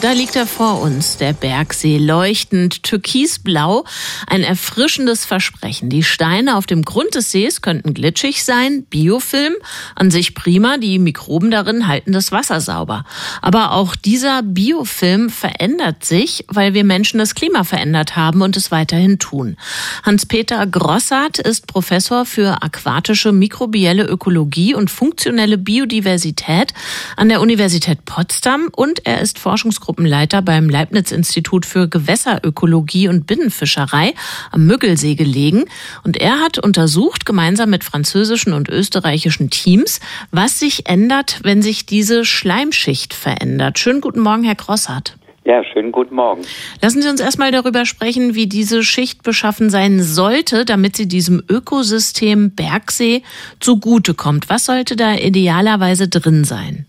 Da 0.00 0.12
liegt 0.12 0.36
er 0.36 0.46
vor 0.46 0.80
uns, 0.80 1.16
der 1.16 1.32
Bergsee, 1.32 1.98
leuchtend 1.98 2.84
türkisblau, 2.84 3.84
ein 4.28 4.44
erfrischendes 4.44 5.24
Versprechen. 5.24 5.90
Die 5.90 6.04
Steine 6.04 6.56
auf 6.56 6.66
dem 6.66 6.82
Grund 6.84 7.16
des 7.16 7.32
Sees 7.32 7.62
könnten 7.62 7.94
glitschig 7.94 8.44
sein, 8.44 8.84
Biofilm, 8.84 9.54
an 9.96 10.12
sich 10.12 10.36
prima, 10.36 10.76
die 10.76 11.00
Mikroben 11.00 11.50
darin 11.50 11.88
halten 11.88 12.12
das 12.12 12.30
Wasser 12.30 12.60
sauber. 12.60 13.04
Aber 13.42 13.72
auch 13.72 13.96
dieser 13.96 14.44
Biofilm 14.44 15.30
verändert 15.30 16.04
sich, 16.04 16.44
weil 16.46 16.74
wir 16.74 16.84
Menschen 16.84 17.18
das 17.18 17.34
Klima 17.34 17.64
verändert 17.64 18.14
haben 18.14 18.42
und 18.42 18.56
es 18.56 18.70
weiterhin 18.70 19.18
tun. 19.18 19.56
Hans-Peter 20.04 20.64
Grossart 20.64 21.38
ist 21.38 21.66
Professor 21.66 22.24
für 22.24 22.62
aquatische 22.62 23.32
mikrobielle 23.32 24.04
Ökologie 24.04 24.74
und 24.74 24.92
funktionelle 24.92 25.58
Biodiversität 25.58 26.72
an 27.16 27.28
der 27.28 27.40
Universität 27.40 28.04
Potsdam 28.04 28.68
und 28.70 29.04
er 29.04 29.20
ist 29.20 29.40
Forschungsgruppe 29.40 29.87
Forschungsgruppenleiter 29.88 30.42
beim 30.42 30.68
Leibniz-Institut 30.68 31.64
für 31.64 31.88
Gewässerökologie 31.88 33.08
und 33.08 33.26
Binnenfischerei 33.26 34.14
am 34.52 34.66
Müggelsee 34.66 35.14
gelegen. 35.14 35.64
Und 36.04 36.18
er 36.18 36.40
hat 36.40 36.58
untersucht, 36.58 37.24
gemeinsam 37.24 37.70
mit 37.70 37.84
französischen 37.84 38.52
und 38.52 38.68
österreichischen 38.68 39.50
Teams, 39.50 40.00
was 40.30 40.58
sich 40.58 40.88
ändert, 40.88 41.40
wenn 41.42 41.62
sich 41.62 41.86
diese 41.86 42.24
Schleimschicht 42.24 43.14
verändert. 43.14 43.78
Schönen 43.78 44.00
guten 44.00 44.20
Morgen, 44.20 44.44
Herr 44.44 44.54
Grossart. 44.54 45.16
Ja, 45.44 45.64
schönen 45.64 45.92
guten 45.92 46.14
Morgen. 46.14 46.42
Lassen 46.82 47.00
Sie 47.00 47.08
uns 47.08 47.20
erstmal 47.20 47.50
darüber 47.50 47.86
sprechen, 47.86 48.34
wie 48.34 48.46
diese 48.46 48.84
Schicht 48.84 49.22
beschaffen 49.22 49.70
sein 49.70 50.02
sollte, 50.02 50.66
damit 50.66 50.96
sie 50.96 51.08
diesem 51.08 51.42
Ökosystem 51.48 52.50
Bergsee 52.50 53.22
zugutekommt. 53.58 54.50
Was 54.50 54.66
sollte 54.66 54.94
da 54.94 55.14
idealerweise 55.14 56.08
drin 56.08 56.44
sein? 56.44 56.87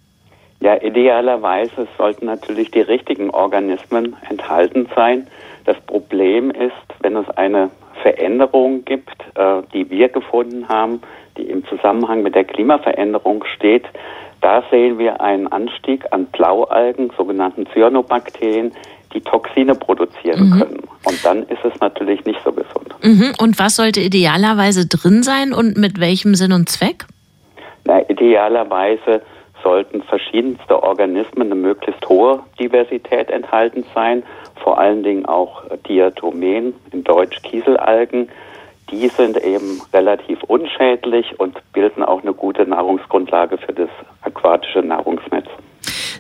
Ja, 0.62 0.75
idealerweise 0.82 1.88
sollten 1.98 2.25
natürlich 2.25 2.72
die 2.72 2.82
richtigen 2.82 3.30
Organismen 3.30 4.16
enthalten 4.30 4.88
sein. 4.96 5.28
Das 5.66 5.80
Problem 5.82 6.51
ist, 6.51 6.74
wenn 7.01 7.16
es 7.16 7.30
eine 7.32 7.70
Veränderung 8.01 8.84
gibt, 8.84 9.16
äh, 9.36 9.62
die 9.74 9.89
wir 9.89 10.10
gefunden 10.10 10.68
haben, 10.68 11.01
die 11.38 11.44
im 11.44 11.66
Zusammenhang 11.68 12.24
mit 12.24 12.36
der 12.36 12.44
Klimaveränderung 12.44 13.46
steht, 13.56 13.86
da 14.42 14.63
sehen 14.72 14.98
wir 14.98 15.22
einen 15.22 15.48
Anstieg 15.48 16.06
an 16.12 16.25
Blaualgen, 16.25 17.12
sogenannten 17.18 17.68
Cyanobakterien, 17.74 18.72
die 19.13 19.22
Toxine 19.22 19.75
produzieren 19.75 20.50
mhm. 20.50 20.60
können. 20.60 20.80
Und 21.06 21.25
dann 21.25 21.44
ist 21.44 21.63
es 21.63 21.80
natürlich 21.80 22.24
nicht 22.25 22.39
so 22.44 22.51
gesund. 22.51 22.94
Mhm. 23.01 23.34
Und 23.42 23.60
was 23.60 23.75
sollte 23.75 24.01
idealerweise 24.01 24.88
drin 24.88 25.24
sein 25.24 25.54
und 25.54 25.78
mit 25.78 26.00
welchem 26.00 26.36
Sinn 26.36 26.51
und 26.51 26.70
Zweck? 26.70 27.06
Na, 27.86 28.01
idealerweise 28.10 29.22
sollten 29.63 30.01
verschiedenste 30.04 30.82
Organismen 30.84 31.48
eine 31.48 31.56
möglichst 31.56 32.08
hohe 32.08 32.42
Diversität 32.60 33.30
enthalten 33.30 33.84
sein, 33.94 34.24
vor 34.63 34.78
allen 34.78 35.04
Dingen 35.04 35.25
auch 35.25 35.63
Diatomen, 35.88 36.74
in 36.92 37.04
Deutsch 37.04 37.42
Kieselalgen. 37.44 38.30
Die 38.92 39.08
sind 39.08 39.38
eben 39.44 39.82
relativ 39.94 40.42
unschädlich 40.44 41.39
und 41.39 41.58
bilden 41.74 42.04
auch 42.04 42.22
eine 42.22 42.34
gute 42.34 42.66
Nahrungsgrundlage 42.66 43.58
für 43.58 43.74
das 43.74 43.89
aquatische 44.22 44.80
Nahrungsnetz. 44.80 45.48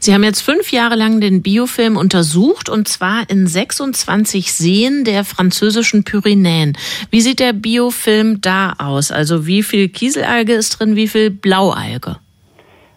Sie 0.01 0.13
haben 0.13 0.23
jetzt 0.23 0.41
fünf 0.41 0.71
Jahre 0.71 0.95
lang 0.95 1.19
den 1.19 1.41
Biofilm 1.41 1.97
untersucht 1.97 2.69
und 2.69 2.87
zwar 2.87 3.29
in 3.29 3.47
26 3.47 4.53
Seen 4.53 5.03
der 5.03 5.25
französischen 5.25 6.03
Pyrenäen. 6.03 6.77
Wie 7.11 7.21
sieht 7.21 7.39
der 7.39 7.53
Biofilm 7.53 8.39
da 8.39 8.73
aus? 8.77 9.11
Also 9.11 9.45
wie 9.45 9.61
viel 9.61 9.89
Kieselalge 9.89 10.53
ist 10.53 10.79
drin, 10.79 10.95
wie 10.95 11.07
viel 11.07 11.29
Blaualge? 11.31 12.17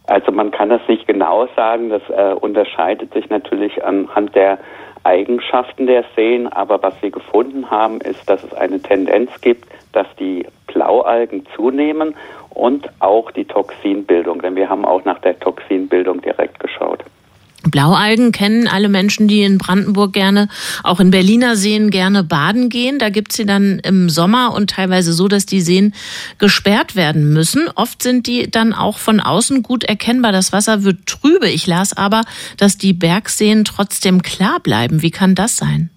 Also 0.06 0.32
man 0.32 0.50
kann 0.50 0.68
das 0.68 0.80
nicht 0.88 1.06
genau 1.06 1.47
sagen, 1.54 1.90
das 1.90 2.02
äh, 2.11 2.35
unterscheidet 2.35 3.12
sich 3.12 3.28
natürlich 3.30 3.85
anhand 3.85 4.35
der 4.35 4.59
Eigenschaften 5.04 5.87
der 5.87 6.04
Seen, 6.14 6.47
aber 6.47 6.82
was 6.82 7.00
wir 7.02 7.11
gefunden 7.11 7.71
haben, 7.71 8.00
ist, 8.00 8.28
dass 8.28 8.42
es 8.44 8.54
eine 8.54 8.80
Tendenz 8.80 9.30
gibt, 9.40 9.68
dass 9.92 10.06
die 10.18 10.47
Blaualgen 10.66 11.47
zunehmen 11.56 12.14
und 12.50 12.88
auch 13.00 13.30
die 13.30 13.44
Toxinbildung, 13.44 14.42
denn 14.42 14.56
wir 14.56 14.68
haben 14.68 14.85
auch 14.85 15.04
nach 15.04 15.18
der 15.21 15.38
Toxinbildung 15.38 16.21
direkt 16.21 16.61
geschaut. 16.61 17.04
Blaualgen 17.71 18.33
kennen 18.33 18.69
alle 18.69 18.88
Menschen, 18.88 19.28
die 19.28 19.42
in 19.42 19.59
Brandenburg 19.59 20.12
gerne, 20.12 20.49
auch 20.83 21.00
in 21.00 21.11
Berliner 21.11 21.57
Seen 21.57 21.90
gerne 21.90 22.25
baden 22.25 22.69
gehen. 22.69 22.99
Da 22.99 23.09
gibt's 23.09 23.37
sie 23.37 23.47
dann 23.47 23.81
im 23.85 24.09
Sommer 24.09 24.52
und 24.54 24.71
teilweise 24.71 25.12
so, 25.12 25.28
dass 25.28 25.47
die 25.47 25.61
Seen 25.61 25.95
gesperrt 26.38 26.97
werden 26.97 27.33
müssen. 27.33 27.69
Oft 27.75 28.02
sind 28.02 28.26
die 28.26 28.50
dann 28.50 28.73
auch 28.73 28.99
von 28.99 29.21
außen 29.21 29.62
gut 29.62 29.85
erkennbar. 29.85 30.33
Das 30.33 30.52
Wasser 30.52 30.85
wird 30.85 31.07
trübe. 31.07 31.49
Ich 31.49 31.66
las 31.66 31.97
aber, 31.97 32.23
dass 32.59 32.78
die 32.78 32.92
Bergseen 32.92 33.64
trotzdem 33.64 34.23
klar 34.23 34.59
bleiben. 34.61 35.02
Wie 35.02 35.11
kann 35.11 35.35
das 35.35 35.57
sein? 35.57 35.90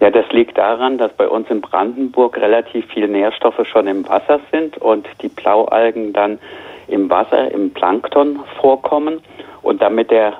Ja, 0.00 0.10
das 0.10 0.24
liegt 0.32 0.56
daran, 0.56 0.96
dass 0.96 1.12
bei 1.12 1.28
uns 1.28 1.50
in 1.50 1.60
Brandenburg 1.60 2.38
relativ 2.38 2.86
viele 2.86 3.08
Nährstoffe 3.08 3.66
schon 3.66 3.86
im 3.86 4.08
Wasser 4.08 4.40
sind 4.50 4.78
und 4.78 5.06
die 5.20 5.28
Blaualgen 5.28 6.14
dann 6.14 6.38
im 6.88 7.10
Wasser, 7.10 7.50
im 7.50 7.70
Plankton 7.70 8.40
vorkommen. 8.60 9.20
Und 9.62 9.82
damit 9.82 10.10
der 10.10 10.38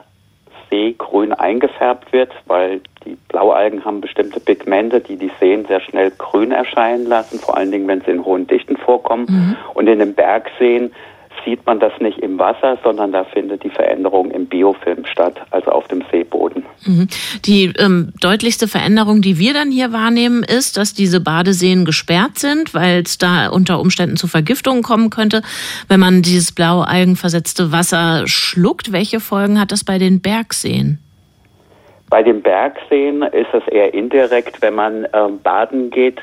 See 0.70 0.94
grün 0.96 1.32
eingefärbt 1.32 2.12
wird, 2.12 2.32
weil 2.46 2.80
die 3.04 3.16
Blaualgen 3.28 3.84
haben 3.84 4.00
bestimmte 4.00 4.40
Pigmente, 4.40 5.00
die 5.00 5.16
die 5.16 5.30
Seen 5.40 5.64
sehr 5.66 5.80
schnell 5.80 6.10
grün 6.16 6.52
erscheinen 6.52 7.06
lassen, 7.06 7.38
vor 7.38 7.56
allen 7.56 7.70
Dingen, 7.70 7.88
wenn 7.88 8.00
sie 8.02 8.10
in 8.10 8.24
hohen 8.24 8.46
Dichten 8.46 8.76
vorkommen. 8.76 9.26
Mhm. 9.28 9.56
Und 9.74 9.88
in 9.88 9.98
den 9.98 10.14
Bergseen 10.14 10.92
sieht 11.44 11.64
man 11.66 11.80
das 11.80 11.92
nicht 12.00 12.18
im 12.18 12.38
Wasser, 12.38 12.78
sondern 12.82 13.12
da 13.12 13.24
findet 13.24 13.62
die 13.64 13.70
Veränderung 13.70 14.30
im 14.30 14.46
Biofilm 14.46 15.04
statt, 15.04 15.40
also 15.50 15.70
auf 15.70 15.88
dem 15.88 16.02
Seeboden. 16.10 16.64
Mhm. 16.84 17.08
Die 17.44 17.72
ähm, 17.78 18.12
deutlichste 18.20 18.68
Veränderung, 18.68 19.22
die 19.22 19.38
wir 19.38 19.54
dann 19.54 19.70
hier 19.70 19.92
wahrnehmen, 19.92 20.42
ist, 20.42 20.76
dass 20.76 20.94
diese 20.94 21.20
Badeseen 21.20 21.84
gesperrt 21.84 22.38
sind, 22.38 22.74
weil 22.74 23.02
es 23.02 23.18
da 23.18 23.48
unter 23.48 23.80
Umständen 23.80 24.16
zu 24.16 24.26
Vergiftungen 24.26 24.82
kommen 24.82 25.10
könnte, 25.10 25.42
wenn 25.88 26.00
man 26.00 26.22
dieses 26.22 26.52
blaualgenversetzte 26.52 27.72
Wasser 27.72 28.24
schluckt. 28.26 28.92
Welche 28.92 29.20
Folgen 29.20 29.60
hat 29.60 29.72
das 29.72 29.84
bei 29.84 29.98
den 29.98 30.20
Bergseen? 30.20 30.98
Bei 32.08 32.24
den 32.24 32.42
Bergseen 32.42 33.22
ist 33.22 33.54
es 33.54 33.66
eher 33.68 33.94
indirekt, 33.94 34.60
wenn 34.62 34.74
man 34.74 35.04
äh, 35.04 35.28
baden 35.42 35.90
geht 35.90 36.20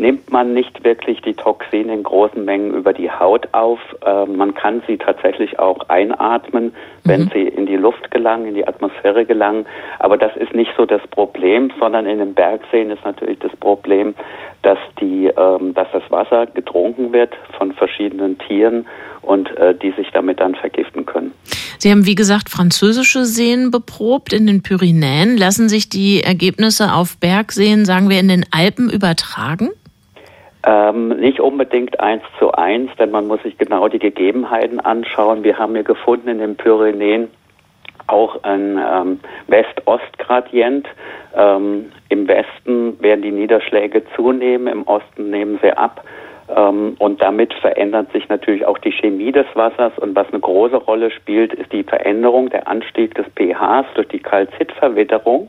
nimmt 0.00 0.32
man 0.32 0.54
nicht 0.54 0.82
wirklich 0.84 1.20
die 1.20 1.34
Toxine 1.34 1.92
in 1.92 2.02
großen 2.02 2.44
Mengen 2.44 2.74
über 2.74 2.92
die 2.92 3.10
Haut 3.10 3.48
auf. 3.52 3.78
Äh, 4.04 4.26
man 4.26 4.54
kann 4.54 4.82
sie 4.86 4.96
tatsächlich 4.96 5.58
auch 5.58 5.88
einatmen, 5.88 6.72
wenn 7.04 7.22
mhm. 7.22 7.30
sie 7.32 7.42
in 7.42 7.66
die 7.66 7.76
Luft 7.76 8.10
gelangen, 8.10 8.46
in 8.46 8.54
die 8.54 8.66
Atmosphäre 8.66 9.24
gelangen. 9.26 9.66
Aber 9.98 10.16
das 10.16 10.34
ist 10.36 10.54
nicht 10.54 10.72
so 10.76 10.86
das 10.86 11.02
Problem, 11.08 11.70
sondern 11.78 12.06
in 12.06 12.18
den 12.18 12.34
Bergseen 12.34 12.90
ist 12.90 13.04
natürlich 13.04 13.38
das 13.38 13.54
Problem, 13.56 14.14
dass 14.62 14.78
die, 15.00 15.26
ähm, 15.26 15.74
dass 15.74 15.88
das 15.92 16.02
Wasser 16.10 16.46
getrunken 16.46 17.12
wird 17.12 17.34
von 17.56 17.72
verschiedenen 17.72 18.38
Tieren 18.38 18.86
und 19.22 19.54
äh, 19.56 19.74
die 19.74 19.90
sich 19.92 20.10
damit 20.12 20.40
dann 20.40 20.54
vergiften 20.54 21.06
können. 21.06 21.32
Sie 21.78 21.90
haben, 21.90 22.04
wie 22.04 22.14
gesagt, 22.14 22.50
französische 22.50 23.24
Seen 23.24 23.70
beprobt 23.70 24.34
in 24.34 24.46
den 24.46 24.62
Pyrenäen. 24.62 25.38
Lassen 25.38 25.70
sich 25.70 25.88
die 25.88 26.22
Ergebnisse 26.22 26.92
auf 26.92 27.16
Bergseen, 27.18 27.86
sagen 27.86 28.10
wir, 28.10 28.20
in 28.20 28.28
den 28.28 28.44
Alpen 28.50 28.90
übertragen? 28.90 29.70
Ähm, 30.66 31.08
nicht 31.08 31.40
unbedingt 31.40 32.00
eins 32.00 32.22
zu 32.38 32.52
eins, 32.52 32.90
denn 32.98 33.10
man 33.10 33.26
muss 33.26 33.42
sich 33.42 33.56
genau 33.56 33.88
die 33.88 33.98
Gegebenheiten 33.98 34.78
anschauen. 34.78 35.42
Wir 35.42 35.58
haben 35.58 35.74
hier 35.74 35.84
gefunden 35.84 36.28
in 36.28 36.38
den 36.38 36.56
Pyrenäen 36.56 37.28
auch 38.10 38.42
ein 38.42 38.78
ähm, 38.78 39.20
West-Ost-Gradient. 39.46 40.86
Ähm, 41.34 41.92
Im 42.08 42.28
Westen 42.28 43.00
werden 43.00 43.22
die 43.22 43.30
Niederschläge 43.30 44.02
zunehmen, 44.16 44.66
im 44.66 44.86
Osten 44.86 45.30
nehmen 45.30 45.58
sie 45.62 45.72
ab. 45.72 46.04
Ähm, 46.54 46.96
und 46.98 47.22
damit 47.22 47.54
verändert 47.54 48.12
sich 48.12 48.28
natürlich 48.28 48.66
auch 48.66 48.78
die 48.78 48.92
Chemie 48.92 49.32
des 49.32 49.46
Wassers. 49.54 49.92
Und 49.98 50.14
was 50.16 50.28
eine 50.28 50.40
große 50.40 50.76
Rolle 50.76 51.10
spielt, 51.10 51.54
ist 51.54 51.72
die 51.72 51.84
Veränderung, 51.84 52.50
der 52.50 52.66
Anstieg 52.68 53.14
des 53.14 53.26
pHs 53.36 53.86
durch 53.94 54.08
die 54.08 54.18
Kalzitverwitterung. 54.18 55.48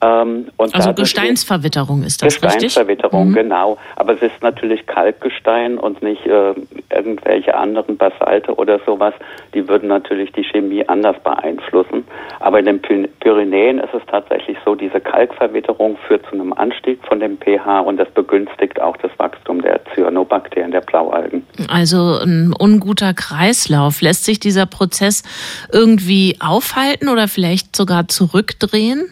Ähm, 0.00 0.46
also 0.72 0.94
Gesteinsverwitterung 0.94 2.04
ist 2.04 2.22
das 2.22 2.40
Gesteinsverwitterung, 2.40 3.28
richtig? 3.28 3.42
genau. 3.42 3.78
Aber 3.96 4.14
es 4.14 4.22
ist 4.22 4.40
natürlich 4.42 4.86
Kalkgestein 4.86 5.76
und 5.76 6.02
nicht 6.02 6.24
äh, 6.24 6.54
irgendwelche 6.90 7.56
anderen 7.56 7.96
Basalte 7.96 8.54
oder 8.54 8.78
sowas. 8.86 9.12
Die 9.54 9.66
würden 9.68 9.88
natürlich 9.88 10.30
die 10.32 10.44
Chemie 10.44 10.88
anders 10.88 11.16
beeinflussen. 11.24 12.04
Aber 12.38 12.60
in 12.60 12.66
den 12.66 12.80
Pyrenäen 12.80 13.80
ist 13.80 13.92
es 13.92 14.02
tatsächlich 14.08 14.56
so, 14.64 14.76
diese 14.76 15.00
Kalkverwitterung 15.00 15.96
führt 16.06 16.24
zu 16.26 16.32
einem 16.32 16.52
Anstieg 16.52 17.00
von 17.06 17.18
dem 17.18 17.36
pH 17.38 17.80
und 17.80 17.96
das 17.96 18.08
begünstigt 18.10 18.80
auch 18.80 18.96
das 18.98 19.10
Wachstum 19.18 19.62
der 19.62 19.80
Cyanobakterien, 19.94 20.70
der 20.70 20.82
Blaualgen. 20.82 21.44
Also 21.68 22.18
ein 22.22 22.54
unguter 22.56 23.14
Kreislauf. 23.14 24.00
Lässt 24.00 24.24
sich 24.24 24.38
dieser 24.38 24.66
Prozess 24.66 25.24
irgendwie 25.72 26.36
aufhalten 26.38 27.08
oder 27.08 27.26
vielleicht 27.26 27.74
sogar 27.74 28.06
zurückdrehen? 28.06 29.08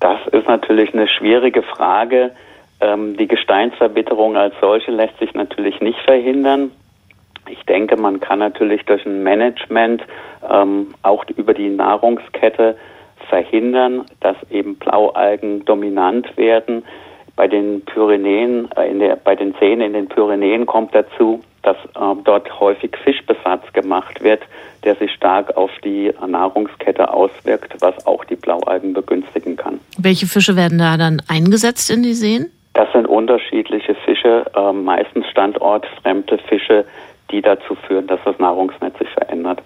Das 0.00 0.18
ist 0.32 0.48
natürlich 0.48 0.92
eine 0.94 1.08
schwierige 1.08 1.62
Frage. 1.62 2.32
Ähm, 2.80 3.16
die 3.16 3.28
Gesteinsverbitterung 3.28 4.36
als 4.36 4.54
solche 4.60 4.90
lässt 4.90 5.18
sich 5.18 5.34
natürlich 5.34 5.80
nicht 5.80 6.00
verhindern. 6.00 6.72
Ich 7.48 7.62
denke, 7.66 7.96
man 7.96 8.20
kann 8.20 8.38
natürlich 8.38 8.84
durch 8.86 9.04
ein 9.04 9.22
Management 9.22 10.02
ähm, 10.48 10.94
auch 11.02 11.24
über 11.36 11.52
die 11.52 11.68
Nahrungskette 11.68 12.76
verhindern, 13.28 14.06
dass 14.20 14.36
eben 14.50 14.76
Blaualgen 14.76 15.64
dominant 15.64 16.36
werden. 16.36 16.84
Bei 17.36 17.46
den 17.46 17.82
Pyrenäen, 17.84 18.70
äh, 18.72 18.94
der, 18.94 19.16
bei 19.16 19.36
den 19.36 19.54
Seen 19.60 19.80
in 19.80 19.92
den 19.92 20.08
Pyrenäen 20.08 20.64
kommt 20.64 20.94
dazu, 20.94 21.40
dass 21.62 21.76
äh, 21.76 22.22
dort 22.24 22.60
häufig 22.60 22.96
Fischbesatz 23.04 23.72
gemacht 23.72 24.22
wird, 24.22 24.42
der 24.84 24.96
sich 24.96 25.12
stark 25.12 25.56
auf 25.56 25.70
die 25.84 26.12
Nahrungskette 26.26 27.12
auswirkt, 27.12 27.74
was 27.80 28.06
auch 28.06 28.24
die 28.24 28.36
Blaualgen 28.36 28.94
begünstigen 28.94 29.56
kann. 29.56 29.80
Welche 29.98 30.26
Fische 30.26 30.56
werden 30.56 30.78
da 30.78 30.96
dann 30.96 31.22
eingesetzt 31.28 31.90
in 31.90 32.02
die 32.02 32.14
Seen? 32.14 32.50
Das 32.74 32.90
sind 32.92 33.06
unterschiedliche 33.06 33.94
Fische, 33.94 34.46
äh, 34.56 34.72
meistens 34.72 35.26
standortfremde 35.26 36.38
Fische, 36.38 36.84
die 37.30 37.42
dazu 37.42 37.74
führen, 37.86 38.06
dass 38.06 38.20
das 38.24 38.38
Nahrungsnetz 38.38 38.98
sich 38.98 39.08
verändert. 39.10 39.60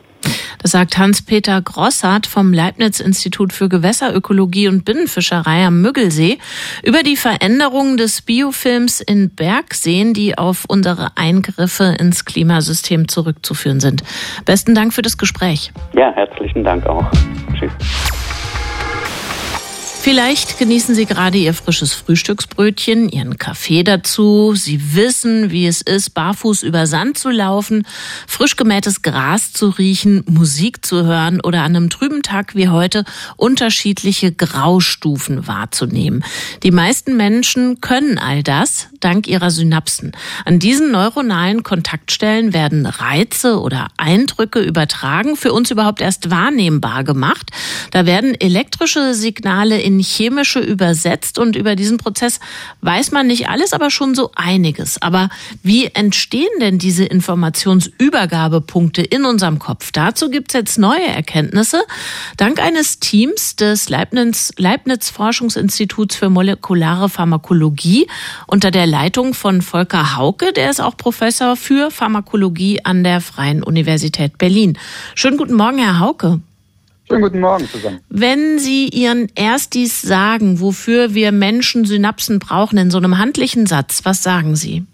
Das 0.65 0.71
sagt 0.71 0.97
Hans-Peter 0.97 1.61
Grossart 1.61 2.27
vom 2.27 2.55
Leibniz-Institut 2.55 3.53
für 3.53 3.69
Gewässerökologie 3.69 4.69
und 4.69 4.87
Binnenfischerei 4.87 5.67
am 5.67 5.83
Müggelsee 5.83 6.39
über 6.83 7.03
die 7.03 7.17
Veränderungen 7.17 7.99
des 7.99 8.23
Biofilms 8.23 9.03
in 9.03 9.29
Bergseen, 9.29 10.15
die 10.15 10.39
auf 10.39 10.65
unsere 10.67 11.09
Eingriffe 11.17 11.95
ins 12.01 12.25
Klimasystem 12.25 13.09
zurückzuführen 13.09 13.79
sind. 13.79 14.05
Besten 14.47 14.75
Dank 14.75 14.95
für 14.95 15.03
das 15.03 15.19
Gespräch. 15.19 15.71
Ja, 15.95 16.11
herzlichen 16.15 16.65
Dank 16.65 16.87
auch. 16.87 17.05
Tschüss. 17.59 17.73
Vielleicht 20.05 20.59
genießen 20.59 20.95
Sie 20.95 21.07
gerade 21.07 21.39
Ihr 21.39 21.55
frisches 21.55 21.95
Frühstücksbrötchen, 21.95 23.09
Ihren 23.09 23.39
Kaffee 23.39 23.85
dazu. 23.85 24.55
Sie 24.55 24.95
wissen, 24.95 25.51
wie 25.51 25.67
es 25.67 25.81
ist, 25.81 26.11
barfuß 26.11 26.63
über 26.63 26.87
Sand 26.87 27.17
zu 27.17 27.31
laufen, 27.31 27.87
frisch 28.27 28.57
gemähtes 28.57 29.01
Gras 29.01 29.55
zu 29.55 29.71
riechen, 29.71 30.23
Musik 30.29 30.85
zu 30.85 31.07
hören 31.07 31.41
oder 31.41 31.63
an 31.63 31.75
einem 31.75 31.89
trüben 31.89 32.21
Tag 32.21 32.55
wie 32.55 32.69
heute 32.69 33.07
unterschiedliche 33.39 34.31
Graustufen 34.31 35.47
wahrzunehmen. 35.47 36.23
Die 36.65 36.71
meisten 36.71 37.17
Menschen 37.17 37.81
können 37.81 38.19
all 38.19 38.43
das 38.43 38.89
dank 39.01 39.27
ihrer 39.27 39.51
Synapsen. 39.51 40.13
An 40.45 40.59
diesen 40.59 40.91
neuronalen 40.91 41.63
Kontaktstellen 41.63 42.53
werden 42.53 42.85
Reize 42.85 43.59
oder 43.59 43.89
Eindrücke 43.97 44.61
übertragen, 44.61 45.37
für 45.37 45.55
uns 45.55 45.71
überhaupt 45.71 46.03
erst 46.03 46.31
wahrnehmbar 46.31 47.05
gemacht. 47.05 47.51
Da 47.91 48.05
werden 48.05 48.39
elektrische 48.39 49.15
Signale 49.15 49.81
in 49.81 49.94
in 49.95 50.01
chemische 50.01 50.59
übersetzt 50.61 51.39
und 51.39 51.57
über 51.57 51.77
diesen 51.77 51.99
Prozess 51.99 52.41
weiß 52.81 53.13
man 53.13 53.27
nicht 53.27 53.49
alles, 53.49 53.73
aber 53.73 53.91
schon 53.91 54.15
so 54.15 54.31
einiges. 54.35 55.01
Aber 55.01 55.29
wie 55.63 55.87
entstehen 55.87 56.49
denn 56.61 56.79
diese 56.79 57.05
Informationsübergabepunkte 57.05 59.03
in 59.03 59.25
unserem 59.25 59.59
Kopf? 59.59 59.93
Dazu 59.93 60.31
gibt 60.31 60.51
es 60.51 60.55
jetzt 60.55 60.79
neue 60.79 61.07
Erkenntnisse. 61.07 61.83
Dank 62.37 62.61
eines 62.61 62.99
Teams 62.99 63.57
des 63.57 63.89
Leibniz, 63.89 64.53
Leibniz 64.57 65.11
Forschungsinstituts 65.11 66.17
für 66.17 66.29
molekulare 66.29 67.09
Pharmakologie 67.09 68.09
unter 68.47 68.71
der 68.71 68.87
Leitung 68.87 69.35
von 69.35 69.63
Volker 69.63 70.17
Hauke, 70.17 70.53
der 70.53 70.71
ist 70.71 70.81
auch 70.81 70.97
Professor 70.97 71.57
für 71.57 71.91
Pharmakologie 71.91 72.85
an 72.85 73.05
der 73.05 73.21
Freien 73.21 73.63
Universität 73.63 74.39
Berlin. 74.39 74.77
Schönen 75.15 75.37
guten 75.37 75.55
Morgen, 75.55 75.79
Herr 75.79 76.01
Hauke. 76.01 76.41
Schönen 77.07 77.23
guten 77.23 77.41
Morgen 77.41 77.69
zusammen. 77.69 78.01
Wenn 78.09 78.59
Sie 78.59 78.89
Ihren 78.89 79.29
Erstis 79.35 80.01
sagen, 80.01 80.61
wofür 80.61 81.13
wir 81.13 81.33
Menschen 81.33 81.85
Synapsen 81.85 82.39
brauchen, 82.39 82.79
in 82.79 82.91
so 82.91 82.97
einem 82.97 83.19
handlichen 83.19 83.67
Satz, 83.67 84.01
was 84.05 84.23
sagen 84.23 84.57
Sie? 84.57 84.85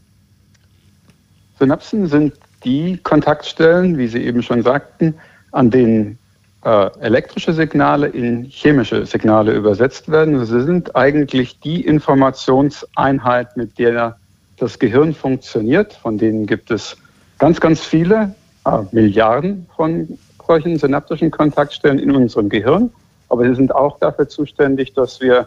Synapsen 1.60 2.08
sind 2.08 2.34
die 2.64 2.98
Kontaktstellen, 2.98 3.96
wie 3.96 4.08
Sie 4.08 4.24
eben 4.24 4.42
schon 4.42 4.62
sagten, 4.62 5.14
an 5.52 5.70
denen 5.70 6.18
äh, 6.64 6.90
elektrische 7.00 7.52
Signale 7.52 8.08
in 8.08 8.44
chemische 8.44 9.06
Signale 9.06 9.54
übersetzt 9.54 10.10
werden. 10.10 10.44
Sie 10.44 10.62
sind 10.62 10.96
eigentlich 10.96 11.60
die 11.60 11.80
Informationseinheit, 11.86 13.56
mit 13.56 13.78
der 13.78 14.16
das 14.56 14.78
Gehirn 14.78 15.14
funktioniert. 15.14 15.94
Von 15.94 16.18
denen 16.18 16.46
gibt 16.46 16.72
es 16.72 16.96
ganz, 17.38 17.60
ganz 17.60 17.80
viele, 17.80 18.34
äh, 18.66 18.78
Milliarden 18.90 19.66
von 19.76 20.18
solchen 20.50 20.76
synaptischen 20.76 21.30
Kontaktstellen 21.30 22.00
in 22.00 22.10
unserem 22.10 22.48
Gehirn, 22.48 22.90
aber 23.28 23.48
sie 23.48 23.54
sind 23.54 23.72
auch 23.72 24.00
dafür 24.00 24.28
zuständig, 24.28 24.92
dass 24.94 25.20
wir 25.20 25.46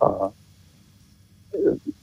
äh, 0.00 0.06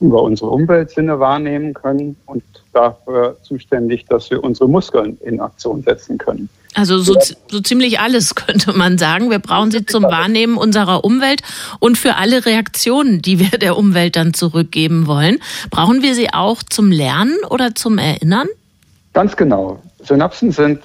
über 0.01 0.21
unsere 0.23 0.49
Umweltsinne 0.49 1.21
wahrnehmen 1.21 1.73
können 1.73 2.17
und 2.25 2.43
dafür 2.73 3.37
zuständig, 3.43 4.03
dass 4.09 4.29
wir 4.29 4.43
unsere 4.43 4.67
Muskeln 4.67 5.17
in 5.23 5.39
Aktion 5.39 5.83
setzen 5.83 6.17
können. 6.17 6.49
Also 6.73 6.97
so, 6.97 7.15
so 7.47 7.61
ziemlich 7.61 8.01
alles 8.01 8.35
könnte 8.45 8.73
man 8.73 8.97
sagen. 8.97 9.29
Wir 9.29 9.39
brauchen 9.39 9.71
sie 9.71 9.85
zum 9.85 10.03
Wahrnehmen 10.03 10.57
unserer 10.57 11.05
Umwelt 11.05 11.43
und 11.79 11.97
für 11.97 12.15
alle 12.15 12.45
Reaktionen, 12.45 13.21
die 13.21 13.39
wir 13.39 13.57
der 13.57 13.77
Umwelt 13.77 14.17
dann 14.17 14.33
zurückgeben 14.33 15.07
wollen. 15.07 15.37
Brauchen 15.69 16.01
wir 16.01 16.13
sie 16.13 16.33
auch 16.33 16.61
zum 16.61 16.91
Lernen 16.91 17.37
oder 17.49 17.73
zum 17.73 17.97
Erinnern? 17.99 18.49
Ganz 19.13 19.37
genau. 19.37 19.81
Synapsen 20.03 20.51
sind 20.51 20.81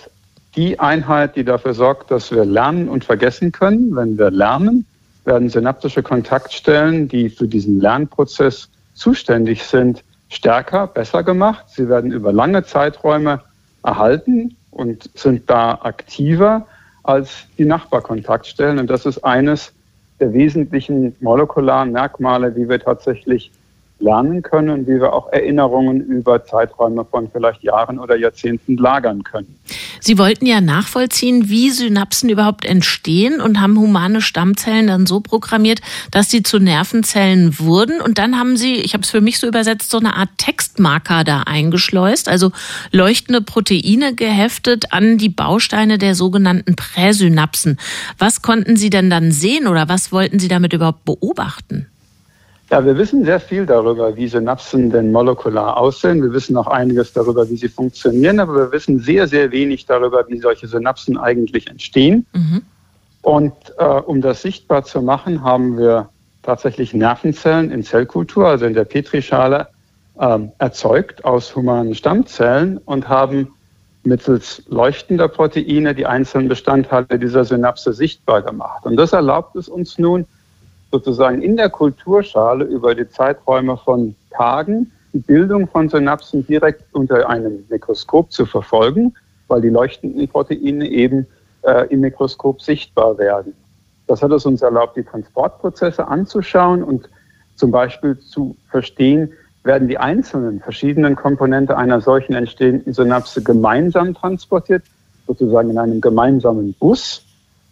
die 0.56 0.80
Einheit, 0.80 1.36
die 1.36 1.44
dafür 1.44 1.74
sorgt, 1.74 2.10
dass 2.10 2.30
wir 2.30 2.44
lernen 2.44 2.88
und 2.88 3.04
vergessen 3.04 3.52
können. 3.52 3.94
Wenn 3.94 4.18
wir 4.18 4.30
lernen, 4.30 4.86
werden 5.24 5.48
synaptische 5.48 6.02
Kontaktstellen, 6.02 7.08
die 7.08 7.28
für 7.28 7.46
diesen 7.46 7.80
Lernprozess 7.80 8.68
zuständig 8.94 9.62
sind, 9.62 10.02
stärker, 10.28 10.86
besser 10.86 11.22
gemacht. 11.22 11.66
Sie 11.68 11.88
werden 11.88 12.10
über 12.10 12.32
lange 12.32 12.64
Zeiträume 12.64 13.42
erhalten 13.82 14.56
und 14.70 15.10
sind 15.14 15.48
da 15.48 15.78
aktiver 15.82 16.66
als 17.02 17.46
die 17.56 17.64
Nachbarkontaktstellen. 17.64 18.78
Und 18.78 18.88
das 18.90 19.06
ist 19.06 19.18
eines 19.24 19.72
der 20.20 20.32
wesentlichen 20.32 21.14
molekularen 21.20 21.92
Merkmale, 21.92 22.52
die 22.52 22.68
wir 22.68 22.80
tatsächlich 22.80 23.50
lernen 24.00 24.42
können, 24.42 24.86
wie 24.86 25.00
wir 25.00 25.12
auch 25.12 25.32
Erinnerungen 25.32 26.00
über 26.00 26.44
Zeiträume 26.44 27.04
von 27.04 27.30
vielleicht 27.30 27.62
Jahren 27.62 27.98
oder 27.98 28.16
Jahrzehnten 28.16 28.76
lagern 28.76 29.24
können. 29.24 29.58
Sie 30.00 30.18
wollten 30.18 30.46
ja 30.46 30.60
nachvollziehen, 30.60 31.48
wie 31.48 31.70
Synapsen 31.70 32.30
überhaupt 32.30 32.64
entstehen 32.64 33.40
und 33.40 33.60
haben 33.60 33.78
humane 33.78 34.20
Stammzellen 34.20 34.86
dann 34.86 35.06
so 35.06 35.20
programmiert, 35.20 35.80
dass 36.10 36.30
sie 36.30 36.42
zu 36.42 36.58
Nervenzellen 36.58 37.58
wurden. 37.58 38.00
Und 38.00 38.18
dann 38.18 38.38
haben 38.38 38.56
Sie, 38.56 38.74
ich 38.76 38.94
habe 38.94 39.02
es 39.02 39.10
für 39.10 39.20
mich 39.20 39.38
so 39.38 39.46
übersetzt, 39.46 39.90
so 39.90 39.98
eine 39.98 40.14
Art 40.14 40.30
Textmarker 40.38 41.24
da 41.24 41.42
eingeschleust, 41.42 42.28
also 42.28 42.52
leuchtende 42.92 43.42
Proteine 43.42 44.14
geheftet 44.14 44.92
an 44.92 45.18
die 45.18 45.28
Bausteine 45.28 45.98
der 45.98 46.14
sogenannten 46.14 46.76
Präsynapsen. 46.76 47.78
Was 48.18 48.42
konnten 48.42 48.76
Sie 48.76 48.90
denn 48.90 49.10
dann 49.10 49.32
sehen 49.32 49.66
oder 49.66 49.88
was 49.88 50.12
wollten 50.12 50.38
Sie 50.38 50.48
damit 50.48 50.72
überhaupt 50.72 51.04
beobachten? 51.04 51.86
Ja, 52.70 52.84
wir 52.84 52.98
wissen 52.98 53.24
sehr 53.24 53.40
viel 53.40 53.64
darüber, 53.64 54.14
wie 54.16 54.28
Synapsen 54.28 54.90
denn 54.90 55.10
molekular 55.10 55.78
aussehen. 55.78 56.22
Wir 56.22 56.32
wissen 56.32 56.54
auch 56.56 56.66
einiges 56.66 57.14
darüber, 57.14 57.48
wie 57.48 57.56
sie 57.56 57.68
funktionieren, 57.68 58.40
aber 58.40 58.54
wir 58.54 58.72
wissen 58.72 58.98
sehr, 59.00 59.26
sehr 59.26 59.50
wenig 59.52 59.86
darüber, 59.86 60.28
wie 60.28 60.38
solche 60.38 60.66
Synapsen 60.66 61.16
eigentlich 61.16 61.66
entstehen. 61.68 62.26
Mhm. 62.34 62.62
Und 63.22 63.54
äh, 63.78 63.84
um 63.84 64.20
das 64.20 64.42
sichtbar 64.42 64.84
zu 64.84 65.00
machen, 65.00 65.42
haben 65.42 65.78
wir 65.78 66.10
tatsächlich 66.42 66.92
Nervenzellen 66.92 67.70
in 67.70 67.84
Zellkultur, 67.84 68.46
also 68.46 68.66
in 68.66 68.74
der 68.74 68.84
Petrischale, 68.84 69.68
äh, 70.18 70.38
erzeugt 70.58 71.24
aus 71.24 71.56
humanen 71.56 71.94
Stammzellen 71.94 72.78
und 72.78 73.08
haben 73.08 73.48
mittels 74.02 74.62
leuchtender 74.68 75.28
Proteine 75.28 75.94
die 75.94 76.06
einzelnen 76.06 76.48
Bestandteile 76.48 77.18
dieser 77.18 77.44
Synapse 77.44 77.94
sichtbar 77.94 78.42
gemacht. 78.42 78.84
Und 78.84 78.96
das 78.96 79.12
erlaubt 79.12 79.56
es 79.56 79.68
uns 79.68 79.98
nun, 79.98 80.26
sozusagen 80.90 81.42
in 81.42 81.56
der 81.56 81.68
Kulturschale 81.70 82.64
über 82.64 82.94
die 82.94 83.08
Zeiträume 83.08 83.76
von 83.76 84.14
Tagen 84.30 84.90
die 85.12 85.18
Bildung 85.18 85.68
von 85.68 85.88
Synapsen 85.88 86.46
direkt 86.46 86.82
unter 86.92 87.28
einem 87.28 87.64
Mikroskop 87.68 88.30
zu 88.30 88.46
verfolgen, 88.46 89.14
weil 89.48 89.60
die 89.60 89.68
leuchtenden 89.68 90.28
Proteine 90.28 90.86
eben 90.88 91.26
äh, 91.62 91.86
im 91.88 92.00
Mikroskop 92.00 92.60
sichtbar 92.60 93.16
werden. 93.18 93.54
Das 94.06 94.22
hat 94.22 94.32
es 94.32 94.46
uns 94.46 94.62
erlaubt, 94.62 94.96
die 94.96 95.02
Transportprozesse 95.02 96.06
anzuschauen 96.06 96.82
und 96.82 97.08
zum 97.56 97.70
Beispiel 97.70 98.18
zu 98.18 98.56
verstehen, 98.70 99.32
werden 99.64 99.88
die 99.88 99.98
einzelnen 99.98 100.60
verschiedenen 100.60 101.16
Komponente 101.16 101.76
einer 101.76 102.00
solchen 102.00 102.34
entstehenden 102.34 102.92
Synapse 102.94 103.42
gemeinsam 103.42 104.14
transportiert, 104.14 104.84
sozusagen 105.26 105.70
in 105.70 105.78
einem 105.78 106.00
gemeinsamen 106.00 106.74
Bus, 106.74 107.22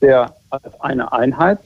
der 0.03 0.35
als 0.51 0.81
eine 0.81 1.13
Einheit 1.13 1.59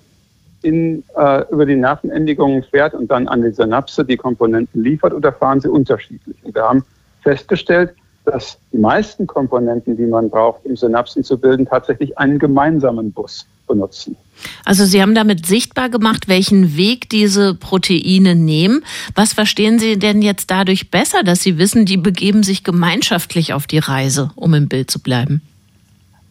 in, 0.63 1.03
äh, 1.17 1.45
über 1.51 1.67
die 1.67 1.77
Nervenendigungen 1.77 2.63
fährt 2.63 2.95
und 2.95 3.11
dann 3.11 3.29
an 3.29 3.43
die 3.43 3.53
Synapse 3.53 4.05
die 4.05 4.17
Komponenten 4.17 4.83
liefert 4.83 5.13
oder 5.15 5.33
fahren 5.33 5.61
sie 5.61 5.69
unterschiedlich. 5.69 6.37
Und 6.43 6.55
wir 6.55 6.63
haben 6.63 6.85
festgestellt, 7.23 7.95
dass 8.25 8.59
die 8.73 8.79
meisten 8.79 9.27
Komponenten, 9.27 9.97
die 9.97 10.07
man 10.07 10.31
braucht, 10.31 10.65
um 10.65 10.77
Synapsen 10.77 11.25
zu 11.25 11.39
bilden, 11.39 11.67
tatsächlich 11.67 12.19
einen 12.19 12.39
gemeinsamen 12.39 13.13
Bus 13.13 13.47
benutzen. 13.67 14.17
Also 14.65 14.85
Sie 14.85 15.01
haben 15.01 15.15
damit 15.15 15.47
sichtbar 15.47 15.89
gemacht, 15.89 16.29
welchen 16.29 16.77
Weg 16.77 17.09
diese 17.09 17.55
Proteine 17.55 18.35
nehmen. 18.35 18.85
Was 19.15 19.33
verstehen 19.33 19.79
Sie 19.79 19.99
denn 19.99 20.23
jetzt 20.23 20.51
dadurch 20.51 20.91
besser, 20.91 21.23
dass 21.23 21.43
Sie 21.43 21.59
wissen, 21.59 21.87
die 21.87 21.97
begeben 21.97 22.43
sich 22.43 22.65
gemeinschaftlich 22.65 23.53
auf 23.53 23.67
die 23.67 23.79
Reise, 23.79 24.31
um 24.35 24.55
im 24.55 24.69
Bild 24.69 24.91
zu 24.91 25.01
bleiben? 25.01 25.43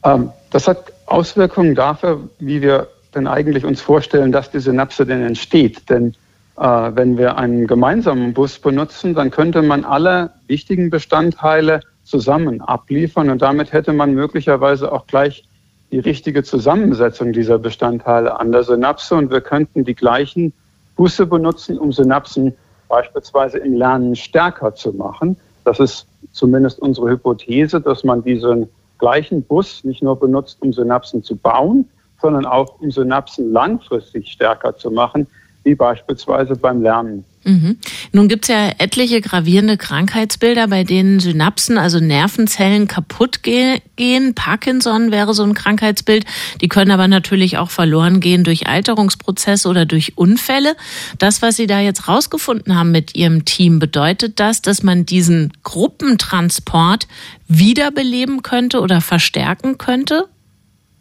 Ähm, 0.04 0.30
das 0.52 0.68
hat 0.68 0.92
Auswirkungen 1.06 1.76
dafür, 1.76 2.30
wie 2.40 2.62
wir 2.62 2.88
denn 3.20 3.28
eigentlich 3.28 3.66
uns 3.66 3.82
vorstellen, 3.82 4.32
dass 4.32 4.50
die 4.50 4.60
Synapse 4.60 5.06
denn 5.06 5.22
entsteht. 5.22 5.90
Denn 5.90 6.16
äh, 6.58 6.62
wenn 6.62 7.18
wir 7.18 7.38
einen 7.38 7.68
gemeinsamen 7.68 8.34
Bus 8.34 8.60
benutzen, 8.60 9.14
dann 9.14 9.30
könnte 9.30 9.62
man 9.62 9.86
alle 9.86 10.32
wichtigen 10.48 10.90
Bestandteile 10.90 11.82
zusammen 12.04 12.62
abliefern 12.62 13.30
und 13.30 13.42
damit 13.42 13.72
hätte 13.72 13.94
man 13.94 14.14
möglicherweise 14.14 14.92
auch 14.92 15.06
gleich 15.06 15.44
die 15.92 16.00
richtige 16.00 16.44
Zusammensetzung 16.44 17.34
dieser 17.34 17.60
Bestandteile 17.60 18.40
an 18.40 18.52
der 18.52 18.64
Synapse 18.64 19.16
und 19.16 19.32
wir 19.32 19.42
könnten 19.42 19.84
die 19.84 19.96
gleichen 19.96 20.54
Busse 20.96 21.26
benutzen, 21.26 21.78
um 21.78 21.92
Synapsen 21.92 22.54
beispielsweise 22.88 23.60
im 23.60 23.76
Lernen 23.76 24.16
stärker 24.16 24.74
zu 24.74 24.92
machen. 24.94 25.38
Das 25.66 25.80
ist 25.80 26.08
zumindest 26.32 26.80
unsere 26.80 27.10
Hypothese, 27.12 27.80
dass 27.80 28.04
man 28.04 28.24
diesen 28.24 28.68
gleichen 28.98 29.44
Bus 29.44 29.84
nicht 29.84 30.02
nur 30.02 30.20
benutzt, 30.20 30.58
um 30.62 30.74
Synapsen 30.74 31.24
zu 31.24 31.36
bauen, 31.36 31.88
sondern 32.22 32.46
auch 32.46 32.80
um 32.80 32.92
Synapsen 32.92 33.52
langfristig 33.52 34.32
stärker 34.32 34.76
zu 34.76 34.92
machen, 34.92 35.28
wie 35.64 35.76
beispielsweise 35.76 36.56
beim 36.56 36.82
Lernen. 36.82 37.26
Mhm. 37.44 37.78
Nun 38.12 38.28
gibt 38.28 38.46
es 38.46 38.50
ja 38.50 38.70
etliche 38.78 39.22
gravierende 39.22 39.78
Krankheitsbilder, 39.78 40.68
bei 40.68 40.84
denen 40.84 41.20
Synapsen, 41.20 41.78
also 41.78 42.00
Nervenzellen, 42.00 42.88
kaputt 42.88 43.44
gehen. 43.44 44.36
Parkinson 44.36 45.12
wäre 45.12 45.34
so 45.34 45.44
ein 45.44 45.54
Krankheitsbild. 45.54 46.26
Die 46.62 46.68
können 46.68 46.92
aber 46.92 47.08
natürlich 47.08 47.58
auch 47.58 47.70
verloren 47.70 48.20
gehen 48.20 48.44
durch 48.44 48.68
Alterungsprozesse 48.68 49.70
oder 49.70 49.86
durch 49.86 50.18
Unfälle. 50.18 50.76
Das, 51.18 51.42
was 51.42 51.56
Sie 51.56 51.68
da 51.68 51.80
jetzt 51.80 52.08
rausgefunden 52.08 52.78
haben 52.78 52.92
mit 52.92 53.16
Ihrem 53.16 53.46
Team, 53.46 53.80
bedeutet 53.80 54.40
das, 54.40 54.62
dass 54.62 54.84
man 54.84 55.06
diesen 55.06 55.54
Gruppentransport 55.64 57.08
wiederbeleben 57.48 58.44
könnte 58.44 58.82
oder 58.82 59.02
verstärken 59.02 59.78
könnte? 59.78 60.28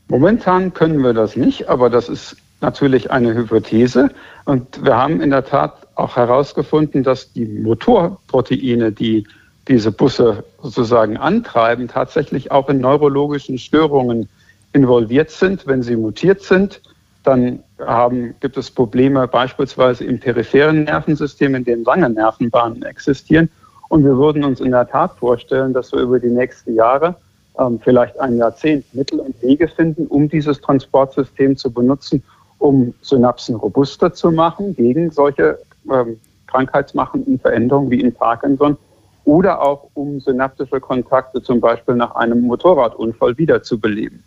Momentan 0.08 0.72
können 0.72 1.02
wir 1.02 1.12
das 1.12 1.36
nicht, 1.36 1.68
aber 1.68 1.90
das 1.90 2.08
ist 2.08 2.36
natürlich 2.60 3.10
eine 3.10 3.34
Hypothese. 3.34 4.10
Und 4.46 4.84
wir 4.84 4.96
haben 4.96 5.20
in 5.20 5.30
der 5.30 5.44
Tat 5.44 5.86
auch 5.94 6.16
herausgefunden, 6.16 7.02
dass 7.02 7.32
die 7.32 7.44
Motorproteine, 7.44 8.90
die 8.90 9.26
diese 9.68 9.92
Busse 9.92 10.44
sozusagen 10.62 11.18
antreiben, 11.18 11.88
tatsächlich 11.88 12.50
auch 12.50 12.68
in 12.70 12.80
neurologischen 12.80 13.58
Störungen 13.58 14.28
involviert 14.72 15.30
sind. 15.30 15.66
Wenn 15.66 15.82
sie 15.82 15.96
mutiert 15.96 16.42
sind, 16.42 16.80
dann 17.22 17.62
haben, 17.78 18.34
gibt 18.40 18.56
es 18.56 18.70
Probleme 18.70 19.28
beispielsweise 19.28 20.04
im 20.04 20.18
peripheren 20.18 20.84
Nervensystem, 20.84 21.54
in 21.54 21.64
dem 21.64 21.84
lange 21.84 22.08
Nervenbahnen 22.08 22.82
existieren. 22.82 23.50
Und 23.88 24.04
wir 24.04 24.16
würden 24.16 24.44
uns 24.44 24.60
in 24.60 24.70
der 24.70 24.88
Tat 24.88 25.12
vorstellen, 25.18 25.74
dass 25.74 25.92
wir 25.92 26.00
über 26.00 26.18
die 26.18 26.30
nächsten 26.30 26.74
Jahre 26.74 27.14
vielleicht 27.82 28.18
ein 28.20 28.36
Jahrzehnt 28.36 28.84
Mittel 28.94 29.20
und 29.20 29.40
Wege 29.42 29.68
finden, 29.68 30.06
um 30.06 30.28
dieses 30.28 30.60
Transportsystem 30.60 31.56
zu 31.56 31.72
benutzen, 31.72 32.22
um 32.58 32.94
Synapsen 33.02 33.56
robuster 33.56 34.12
zu 34.12 34.30
machen 34.30 34.74
gegen 34.76 35.10
solche 35.10 35.58
ähm, 35.90 36.18
krankheitsmachenden 36.46 37.38
Veränderungen 37.38 37.90
wie 37.90 38.00
in 38.00 38.12
Parkinson 38.12 38.76
oder 39.24 39.60
auch 39.60 39.90
um 39.94 40.20
synaptische 40.20 40.80
Kontakte 40.80 41.42
zum 41.42 41.60
Beispiel 41.60 41.94
nach 41.94 42.14
einem 42.14 42.42
Motorradunfall 42.42 43.36
wiederzubeleben. 43.36 44.22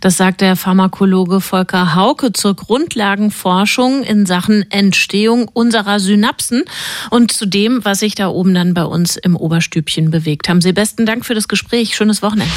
Das 0.00 0.16
sagt 0.16 0.40
der 0.40 0.56
Pharmakologe 0.56 1.40
Volker 1.40 1.94
Hauke 1.94 2.32
zur 2.32 2.54
Grundlagenforschung 2.56 4.02
in 4.02 4.26
Sachen 4.26 4.70
Entstehung 4.70 5.48
unserer 5.52 6.00
Synapsen 6.00 6.64
und 7.10 7.32
zu 7.32 7.46
dem, 7.46 7.84
was 7.84 8.00
sich 8.00 8.14
da 8.14 8.28
oben 8.28 8.54
dann 8.54 8.74
bei 8.74 8.84
uns 8.84 9.16
im 9.16 9.36
Oberstübchen 9.36 10.10
bewegt. 10.10 10.48
Haben 10.48 10.60
Sie 10.60 10.72
besten 10.72 11.06
Dank 11.06 11.24
für 11.24 11.34
das 11.34 11.48
Gespräch. 11.48 11.96
Schönes 11.96 12.22
Wochenende. 12.22 12.52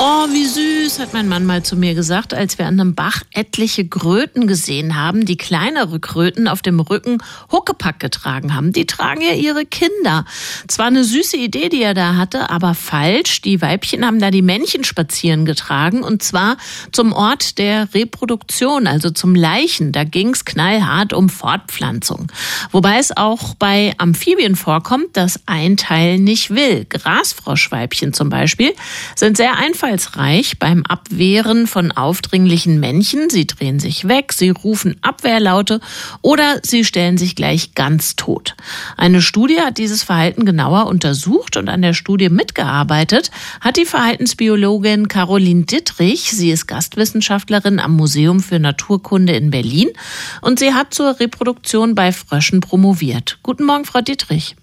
Oh, 0.00 0.26
wie 0.32 0.44
süß, 0.44 0.98
hat 0.98 1.12
mein 1.12 1.28
Mann 1.28 1.46
mal 1.46 1.62
zu 1.62 1.76
mir 1.76 1.94
gesagt, 1.94 2.34
als 2.34 2.58
wir 2.58 2.66
an 2.66 2.80
einem 2.80 2.96
Bach 2.96 3.22
etliche 3.32 3.86
Kröten 3.86 4.48
gesehen 4.48 4.96
haben, 4.96 5.24
die 5.24 5.36
kleinere 5.36 6.00
Kröten 6.00 6.48
auf 6.48 6.62
dem 6.62 6.80
Rücken 6.80 7.18
Huckepack 7.52 8.00
getragen 8.00 8.56
haben. 8.56 8.72
Die 8.72 8.86
tragen 8.86 9.20
ja 9.20 9.34
ihre 9.34 9.64
Kinder. 9.64 10.24
Zwar 10.66 10.86
eine 10.86 11.04
süße 11.04 11.36
Idee, 11.36 11.68
die 11.68 11.80
er 11.80 11.94
da 11.94 12.16
hatte, 12.16 12.50
aber 12.50 12.74
falsch. 12.74 13.40
Die 13.42 13.62
Weibchen 13.62 14.04
haben 14.04 14.18
da 14.18 14.32
die 14.32 14.42
Männchen 14.42 14.82
spazieren 14.82 15.44
getragen 15.44 16.02
und 16.02 16.24
zwar 16.24 16.56
zum 16.90 17.12
Ort 17.12 17.58
der 17.58 17.94
Reproduktion, 17.94 18.88
also 18.88 19.10
zum 19.10 19.36
Leichen. 19.36 19.92
Da 19.92 20.02
ging's 20.02 20.44
knallhart 20.44 21.12
um 21.12 21.28
Fortpflanzung. 21.28 22.32
Wobei 22.72 22.98
es 22.98 23.16
auch 23.16 23.54
bei 23.54 23.94
Amphibien 23.98 24.56
vorkommt, 24.56 25.16
dass 25.16 25.40
ein 25.46 25.76
Teil 25.76 26.18
nicht 26.18 26.50
will. 26.50 26.84
Grasfroschweibchen 26.84 28.12
zum 28.12 28.28
Beispiel 28.28 28.72
sind 29.14 29.36
sehr 29.36 29.56
einfach 29.56 29.83
einfallsreich 29.84 30.58
beim 30.58 30.82
Abwehren 30.86 31.66
von 31.66 31.92
aufdringlichen 31.92 32.80
Männchen. 32.80 33.28
Sie 33.28 33.46
drehen 33.46 33.78
sich 33.78 34.08
weg, 34.08 34.32
sie 34.32 34.48
rufen 34.48 34.96
Abwehrlaute 35.02 35.80
oder 36.22 36.60
sie 36.62 36.86
stellen 36.86 37.18
sich 37.18 37.36
gleich 37.36 37.74
ganz 37.74 38.16
tot. 38.16 38.54
Eine 38.96 39.20
Studie 39.20 39.60
hat 39.60 39.76
dieses 39.76 40.02
Verhalten 40.02 40.46
genauer 40.46 40.86
untersucht 40.86 41.58
und 41.58 41.68
an 41.68 41.82
der 41.82 41.92
Studie 41.92 42.30
mitgearbeitet 42.30 43.30
hat 43.60 43.76
die 43.76 43.84
Verhaltensbiologin 43.84 45.08
Caroline 45.08 45.64
Dittrich. 45.64 46.30
Sie 46.30 46.50
ist 46.50 46.66
Gastwissenschaftlerin 46.66 47.78
am 47.78 47.94
Museum 47.94 48.40
für 48.40 48.58
Naturkunde 48.58 49.34
in 49.34 49.50
Berlin 49.50 49.90
und 50.40 50.58
sie 50.58 50.72
hat 50.72 50.94
zur 50.94 51.20
Reproduktion 51.20 51.94
bei 51.94 52.10
Fröschen 52.10 52.60
promoviert. 52.60 53.38
Guten 53.42 53.64
Morgen, 53.64 53.84
Frau 53.84 54.00
Dittrich. 54.00 54.56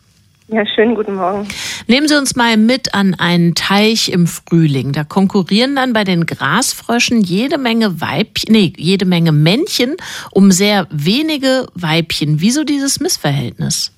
Ja, 0.54 0.66
schönen 0.66 0.96
guten 0.96 1.16
Morgen. 1.16 1.48
Nehmen 1.88 2.10
Sie 2.10 2.18
uns 2.18 2.36
mal 2.36 2.58
mit 2.58 2.94
an 2.94 3.16
einen 3.18 3.56
Teich 3.56 4.12
im 4.12 4.28
Frühling. 4.28 4.92
Da 4.92 5.06
konkurrieren 5.06 5.78
dann 5.78 5.94
bei 5.94 6.04
den 6.04 6.26
Grasfröschen 6.26 7.22
jede 7.22 7.58
Menge 7.58 8.02
Weibchen, 8.02 8.52
nee, 8.52 8.74
jede 8.76 9.06
Menge 9.06 9.32
Männchen 9.32 9.96
um 10.32 10.52
sehr 10.52 10.88
wenige 10.90 11.68
Weibchen. 11.74 12.42
Wieso 12.42 12.66
dieses 12.66 13.00
Missverhältnis? 13.00 13.94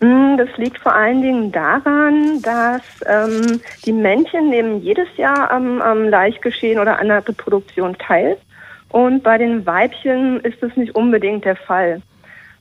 Hm, 0.00 0.38
das 0.38 0.48
liegt 0.56 0.78
vor 0.78 0.94
allen 0.94 1.20
Dingen 1.20 1.52
daran, 1.52 2.40
dass 2.40 2.82
ähm, 3.04 3.60
die 3.84 3.92
Männchen 3.92 4.48
nehmen 4.48 4.80
jedes 4.80 5.08
Jahr 5.18 5.50
am, 5.50 5.82
am 5.82 6.08
Laichgeschehen 6.08 6.78
oder 6.78 6.98
an 6.98 7.08
der 7.08 7.28
Reproduktion 7.28 7.94
teil. 7.98 8.38
Und 8.88 9.22
bei 9.22 9.36
den 9.36 9.66
Weibchen 9.66 10.40
ist 10.40 10.62
das 10.62 10.74
nicht 10.76 10.94
unbedingt 10.94 11.44
der 11.44 11.56
Fall. 11.56 12.00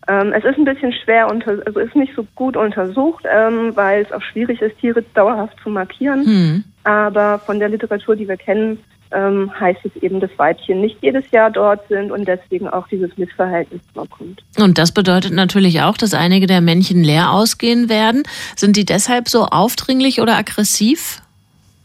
Ähm, 0.07 0.33
es 0.33 0.43
ist 0.45 0.57
ein 0.57 0.65
bisschen 0.65 0.93
schwer, 0.93 1.29
unter, 1.29 1.57
also 1.65 1.79
ist 1.79 1.95
nicht 1.95 2.13
so 2.15 2.25
gut 2.35 2.55
untersucht, 2.55 3.25
ähm, 3.29 3.75
weil 3.75 4.03
es 4.03 4.11
auch 4.11 4.21
schwierig 4.21 4.61
ist, 4.61 4.79
Tiere 4.79 5.03
dauerhaft 5.13 5.57
zu 5.61 5.69
markieren. 5.69 6.25
Hm. 6.25 6.63
Aber 6.83 7.39
von 7.39 7.59
der 7.59 7.69
Literatur, 7.69 8.15
die 8.15 8.27
wir 8.27 8.37
kennen, 8.37 8.79
ähm, 9.11 9.51
heißt 9.59 9.79
es 9.83 10.01
eben, 10.01 10.19
dass 10.19 10.29
Weibchen 10.37 10.81
nicht 10.81 10.97
jedes 11.01 11.29
Jahr 11.31 11.49
dort 11.49 11.87
sind 11.87 12.11
und 12.11 12.27
deswegen 12.27 12.67
auch 12.67 12.87
dieses 12.87 13.17
Missverhältnis 13.17 13.81
vorkommt. 13.93 14.43
Und 14.57 14.77
das 14.77 14.91
bedeutet 14.91 15.33
natürlich 15.33 15.81
auch, 15.81 15.97
dass 15.97 16.13
einige 16.13 16.47
der 16.47 16.61
Männchen 16.61 17.03
leer 17.03 17.31
ausgehen 17.31 17.89
werden. 17.89 18.23
Sind 18.55 18.75
die 18.75 18.85
deshalb 18.85 19.29
so 19.29 19.45
aufdringlich 19.45 20.21
oder 20.21 20.37
aggressiv? 20.37 21.21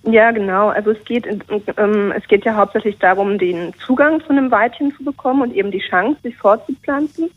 Ja, 0.05 0.33
genau. 0.33 0.69
Also 0.69 0.91
es 0.91 1.05
geht, 1.05 1.27
ähm, 1.27 2.13
es 2.17 2.27
geht 2.27 2.45
ja 2.45 2.57
hauptsächlich 2.57 2.99
darum, 2.99 3.39
den 3.39 3.73
Zugang 3.85 4.21
zu 4.21 4.31
einem 4.31 4.51
Weibchen 4.51 4.93
zu 4.97 5.05
bekommen 5.05 5.43
und 5.43 5.55
eben 5.55 5.71
die 5.71 5.79
Chance, 5.79 6.19
sich 6.23 6.37
fortzupflanzen. 6.37 7.31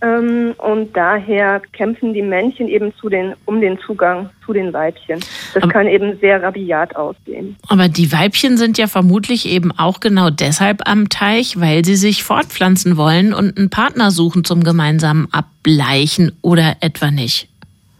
Ähm, 0.00 0.54
und 0.58 0.96
daher 0.96 1.60
kämpfen 1.72 2.14
die 2.14 2.22
Männchen 2.22 2.68
eben 2.68 2.94
zu 3.00 3.08
den, 3.08 3.34
um 3.46 3.60
den 3.60 3.78
Zugang 3.80 4.30
zu 4.46 4.52
den 4.52 4.72
Weibchen. 4.72 5.18
Das 5.54 5.62
aber, 5.62 5.72
kann 5.72 5.88
eben 5.88 6.18
sehr 6.20 6.40
rabiat 6.42 6.94
aussehen. 6.94 7.56
Aber 7.68 7.88
die 7.88 8.12
Weibchen 8.12 8.56
sind 8.56 8.78
ja 8.78 8.86
vermutlich 8.86 9.48
eben 9.48 9.72
auch 9.76 9.98
genau 9.98 10.30
deshalb 10.30 10.88
am 10.88 11.08
Teich, 11.08 11.60
weil 11.60 11.84
sie 11.84 11.96
sich 11.96 12.22
fortpflanzen 12.22 12.96
wollen 12.96 13.34
und 13.34 13.58
einen 13.58 13.70
Partner 13.70 14.12
suchen 14.12 14.44
zum 14.44 14.62
gemeinsamen 14.62 15.28
Ableichen 15.32 16.32
oder 16.42 16.76
etwa 16.80 17.10
nicht? 17.10 17.48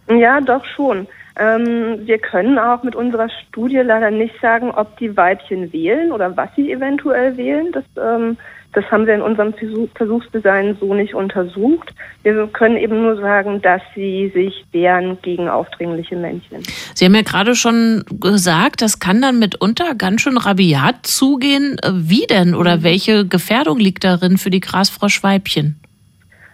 Ja, 0.07 0.39
doch 0.39 0.65
schon. 0.65 1.07
Ähm, 1.37 1.99
wir 2.05 2.17
können 2.17 2.57
auch 2.59 2.83
mit 2.83 2.95
unserer 2.95 3.29
Studie 3.29 3.77
leider 3.77 4.11
nicht 4.11 4.35
sagen, 4.41 4.71
ob 4.71 4.97
die 4.97 5.15
Weibchen 5.15 5.71
wählen 5.71 6.11
oder 6.11 6.35
was 6.35 6.49
sie 6.55 6.71
eventuell 6.71 7.37
wählen. 7.37 7.71
Das, 7.71 7.83
ähm, 7.97 8.37
das 8.73 8.85
haben 8.91 9.07
wir 9.07 9.15
in 9.15 9.21
unserem 9.21 9.53
Versuch, 9.53 9.89
Versuchsdesign 9.95 10.77
so 10.79 10.93
nicht 10.93 11.15
untersucht. 11.15 11.93
Wir 12.23 12.47
können 12.47 12.77
eben 12.77 13.01
nur 13.01 13.17
sagen, 13.17 13.61
dass 13.61 13.81
sie 13.95 14.31
sich 14.33 14.65
wehren 14.71 15.17
gegen 15.21 15.49
aufdringliche 15.49 16.15
Männchen. 16.15 16.63
Sie 16.93 17.05
haben 17.05 17.15
ja 17.15 17.23
gerade 17.23 17.55
schon 17.55 18.03
gesagt, 18.19 18.81
das 18.81 18.99
kann 18.99 19.21
dann 19.21 19.39
mitunter 19.39 19.95
ganz 19.95 20.21
schön 20.21 20.37
rabiat 20.37 21.05
zugehen. 21.05 21.77
Wie 21.91 22.27
denn 22.27 22.53
oder 22.53 22.77
mhm. 22.77 22.83
welche 22.83 23.25
Gefährdung 23.25 23.79
liegt 23.79 24.03
darin 24.03 24.37
für 24.37 24.51
die 24.51 24.59
Grasfroschweibchen? 24.59 25.79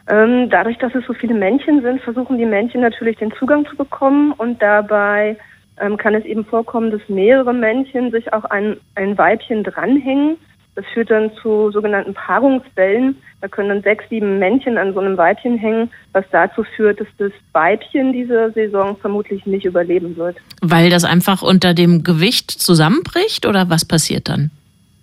Ähm, 0.07 0.49
dadurch, 0.49 0.77
dass 0.77 0.93
es 0.93 1.03
so 1.05 1.13
viele 1.13 1.33
Männchen 1.33 1.81
sind, 1.81 1.99
versuchen 2.01 2.37
die 2.37 2.45
Männchen 2.45 2.81
natürlich 2.81 3.17
den 3.17 3.33
Zugang 3.33 3.65
zu 3.65 3.75
bekommen 3.75 4.33
und 4.33 4.61
dabei 4.61 5.35
ähm, 5.81 5.97
kann 5.97 6.13
es 6.13 6.23
eben 6.25 6.45
vorkommen, 6.45 6.91
dass 6.91 7.01
mehrere 7.09 7.53
Männchen 7.53 8.11
sich 8.11 8.31
auch 8.31 8.45
ein, 8.45 8.77
ein 8.93 9.17
Weibchen 9.17 9.63
dranhängen. 9.63 10.37
Das 10.75 10.85
führt 10.93 11.09
dann 11.09 11.31
zu 11.41 11.71
sogenannten 11.71 12.13
Paarungswellen. 12.13 13.15
Da 13.41 13.47
können 13.47 13.69
dann 13.69 13.81
sechs, 13.81 14.03
sieben 14.09 14.39
Männchen 14.39 14.77
an 14.77 14.93
so 14.93 14.99
einem 14.99 15.17
Weibchen 15.17 15.57
hängen, 15.57 15.89
was 16.11 16.25
dazu 16.31 16.63
führt, 16.75 16.99
dass 16.99 17.07
das 17.17 17.31
Weibchen 17.53 18.11
diese 18.11 18.51
Saison 18.51 18.97
vermutlich 18.97 19.45
nicht 19.45 19.65
überleben 19.65 20.17
wird. 20.17 20.37
Weil 20.61 20.89
das 20.89 21.05
einfach 21.05 21.41
unter 21.41 21.73
dem 21.73 22.03
Gewicht 22.03 22.51
zusammenbricht 22.51 23.45
oder 23.45 23.69
was 23.69 23.85
passiert 23.85 24.27
dann? 24.27 24.51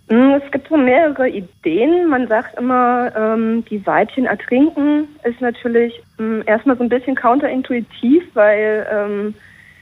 Hm, 0.09 0.43
es 0.45 0.51
gibt 0.51 0.69
so 0.69 0.77
mehrere 0.77 1.27
Ideen. 1.29 2.09
Man 2.11 2.29
sagt 2.29 2.59
immer, 2.59 3.11
ähm, 3.17 3.65
die 3.71 3.85
Weibchen 3.87 4.27
ertrinken 4.27 5.09
ist 5.25 5.41
natürlich 5.41 6.03
ähm, 6.19 6.43
erstmal 6.45 6.77
so 6.77 6.83
ein 6.83 6.91
bisschen 6.91 7.15
counterintuitiv, 7.15 8.23
weil 8.35 8.87
ähm, 8.93 9.35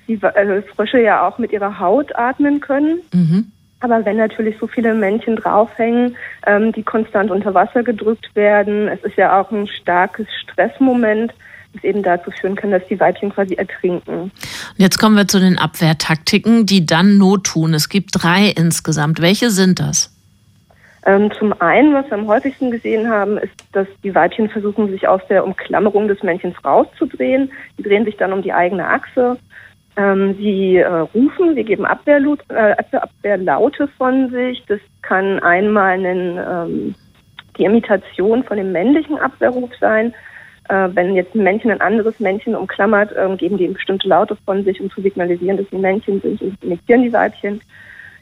die 0.06 0.14
äh, 0.22 0.62
Frösche 0.74 1.00
ja 1.00 1.26
auch 1.26 1.38
mit 1.38 1.50
ihrer 1.50 1.80
Haut 1.80 2.14
atmen 2.14 2.60
können. 2.60 3.00
Mhm. 3.12 3.50
Aber 3.80 4.04
wenn 4.04 4.18
natürlich 4.18 4.56
so 4.58 4.66
viele 4.66 4.94
Männchen 4.94 5.36
draufhängen, 5.36 6.16
ähm, 6.46 6.72
die 6.72 6.82
konstant 6.82 7.30
unter 7.30 7.54
Wasser 7.54 7.82
gedrückt 7.82 8.30
werden, 8.34 8.88
es 8.88 9.02
ist 9.02 9.16
ja 9.16 9.40
auch 9.40 9.50
ein 9.50 9.66
starkes 9.66 10.26
Stressmoment, 10.42 11.32
das 11.72 11.84
eben 11.84 12.02
dazu 12.02 12.30
führen 12.30 12.56
kann, 12.56 12.70
dass 12.72 12.86
die 12.88 13.00
Weibchen 13.00 13.32
quasi 13.32 13.54
ertrinken. 13.54 14.32
Jetzt 14.76 14.98
kommen 14.98 15.16
wir 15.16 15.28
zu 15.28 15.40
den 15.40 15.58
Abwehrtaktiken, 15.58 16.66
die 16.66 16.84
dann 16.84 17.16
Not 17.16 17.44
tun. 17.44 17.74
Es 17.74 17.88
gibt 17.88 18.10
drei 18.12 18.52
insgesamt. 18.56 19.20
Welche 19.22 19.50
sind 19.50 19.80
das? 19.80 20.14
Ähm, 21.06 21.30
zum 21.38 21.58
einen, 21.60 21.94
was 21.94 22.06
wir 22.06 22.18
am 22.18 22.26
häufigsten 22.26 22.70
gesehen 22.70 23.08
haben, 23.08 23.38
ist, 23.38 23.54
dass 23.72 23.86
die 24.04 24.14
Weibchen 24.14 24.50
versuchen, 24.50 24.90
sich 24.90 25.08
aus 25.08 25.22
der 25.30 25.44
Umklammerung 25.44 26.08
des 26.08 26.22
Männchens 26.22 26.62
rauszudrehen. 26.62 27.50
Die 27.78 27.82
drehen 27.82 28.04
sich 28.04 28.16
dann 28.18 28.32
um 28.32 28.42
die 28.42 28.52
eigene 28.52 28.86
Achse. 28.86 29.38
Ähm, 29.96 30.36
sie 30.36 30.76
äh, 30.76 30.86
rufen, 30.86 31.54
sie 31.54 31.64
geben 31.64 31.84
äh, 31.84 32.76
Abwehrlaute 32.96 33.88
von 33.98 34.30
sich. 34.30 34.62
Das 34.66 34.80
kann 35.02 35.40
einmal 35.40 35.92
einen, 35.92 36.38
ähm, 36.38 36.94
die 37.58 37.64
Imitation 37.64 38.44
von 38.44 38.56
dem 38.56 38.72
männlichen 38.72 39.18
Abwehrruf 39.18 39.70
sein. 39.80 40.14
Äh, 40.68 40.88
wenn 40.94 41.16
jetzt 41.16 41.34
ein 41.34 41.42
Männchen 41.42 41.70
ein 41.72 41.80
anderes 41.80 42.20
Männchen 42.20 42.54
umklammert, 42.54 43.12
ähm, 43.16 43.36
geben 43.36 43.58
die 43.58 43.66
bestimmte 43.66 44.08
Laute 44.08 44.36
von 44.44 44.64
sich, 44.64 44.80
um 44.80 44.90
zu 44.90 45.02
signalisieren, 45.02 45.56
dass 45.56 45.68
sie 45.70 45.78
Männchen 45.78 46.20
sind 46.20 46.40
und 46.40 46.62
imitieren 46.62 47.02
die 47.02 47.12
Weibchen. 47.12 47.60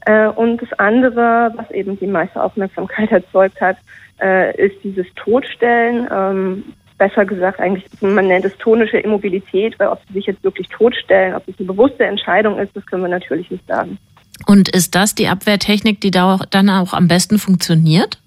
Äh, 0.07 0.29
und 0.29 0.63
das 0.63 0.73
andere, 0.79 1.53
was 1.55 1.71
eben 1.71 1.99
die 1.99 2.07
meiste 2.07 2.43
Aufmerksamkeit 2.43 3.13
erzeugt 3.13 3.61
hat, 3.61 3.77
äh, 4.21 4.57
ist 4.57 4.83
dieses 4.83 5.07
Totstellen. 5.15 6.09
Ähm, 6.11 6.65
besser 6.99 7.25
gesagt 7.25 7.61
eigentlich, 7.61 7.85
man 8.01 8.27
nennt 8.27 8.45
es 8.45 8.57
tonische 8.59 8.99
Immobilität, 8.99 9.79
weil 9.79 9.89
ob 9.89 10.01
sie 10.09 10.15
sich 10.15 10.27
jetzt 10.27 10.43
wirklich 10.45 10.69
totstellen, 10.69 11.35
ob 11.35 11.49
es 11.49 11.59
eine 11.59 11.67
bewusste 11.69 12.05
Entscheidung 12.05 12.59
ist, 12.59 12.77
das 12.77 12.85
können 12.87 13.03
wir 13.03 13.09
natürlich 13.09 13.51
nicht 13.51 13.67
sagen. 13.67 13.99
Und 14.47 14.69
ist 14.69 14.95
das 14.95 15.15
die 15.15 15.29
Abwehrtechnik, 15.29 16.01
die 16.01 16.11
da 16.11 16.35
auch, 16.35 16.45
dann 16.45 16.69
auch 16.71 16.93
am 16.93 17.09
besten 17.09 17.39
funktioniert? 17.39 18.21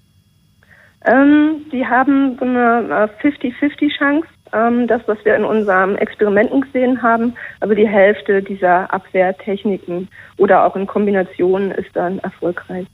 Ähm, 1.04 1.62
die 1.72 1.84
haben 1.86 2.36
so 2.38 2.44
eine 2.44 3.10
50-50 3.22 3.98
Chance 3.98 4.28
ähm, 4.28 4.41
das, 4.52 5.00
was 5.06 5.18
wir 5.24 5.34
in 5.34 5.44
unseren 5.44 5.96
Experimenten 5.96 6.60
gesehen 6.60 7.02
haben. 7.02 7.34
Aber 7.60 7.74
die 7.74 7.88
Hälfte 7.88 8.42
dieser 8.42 8.92
Abwehrtechniken 8.92 10.08
oder 10.36 10.64
auch 10.64 10.76
in 10.76 10.86
Kombination 10.86 11.70
ist 11.70 11.90
dann 11.94 12.18
erfolgreich. 12.18 12.86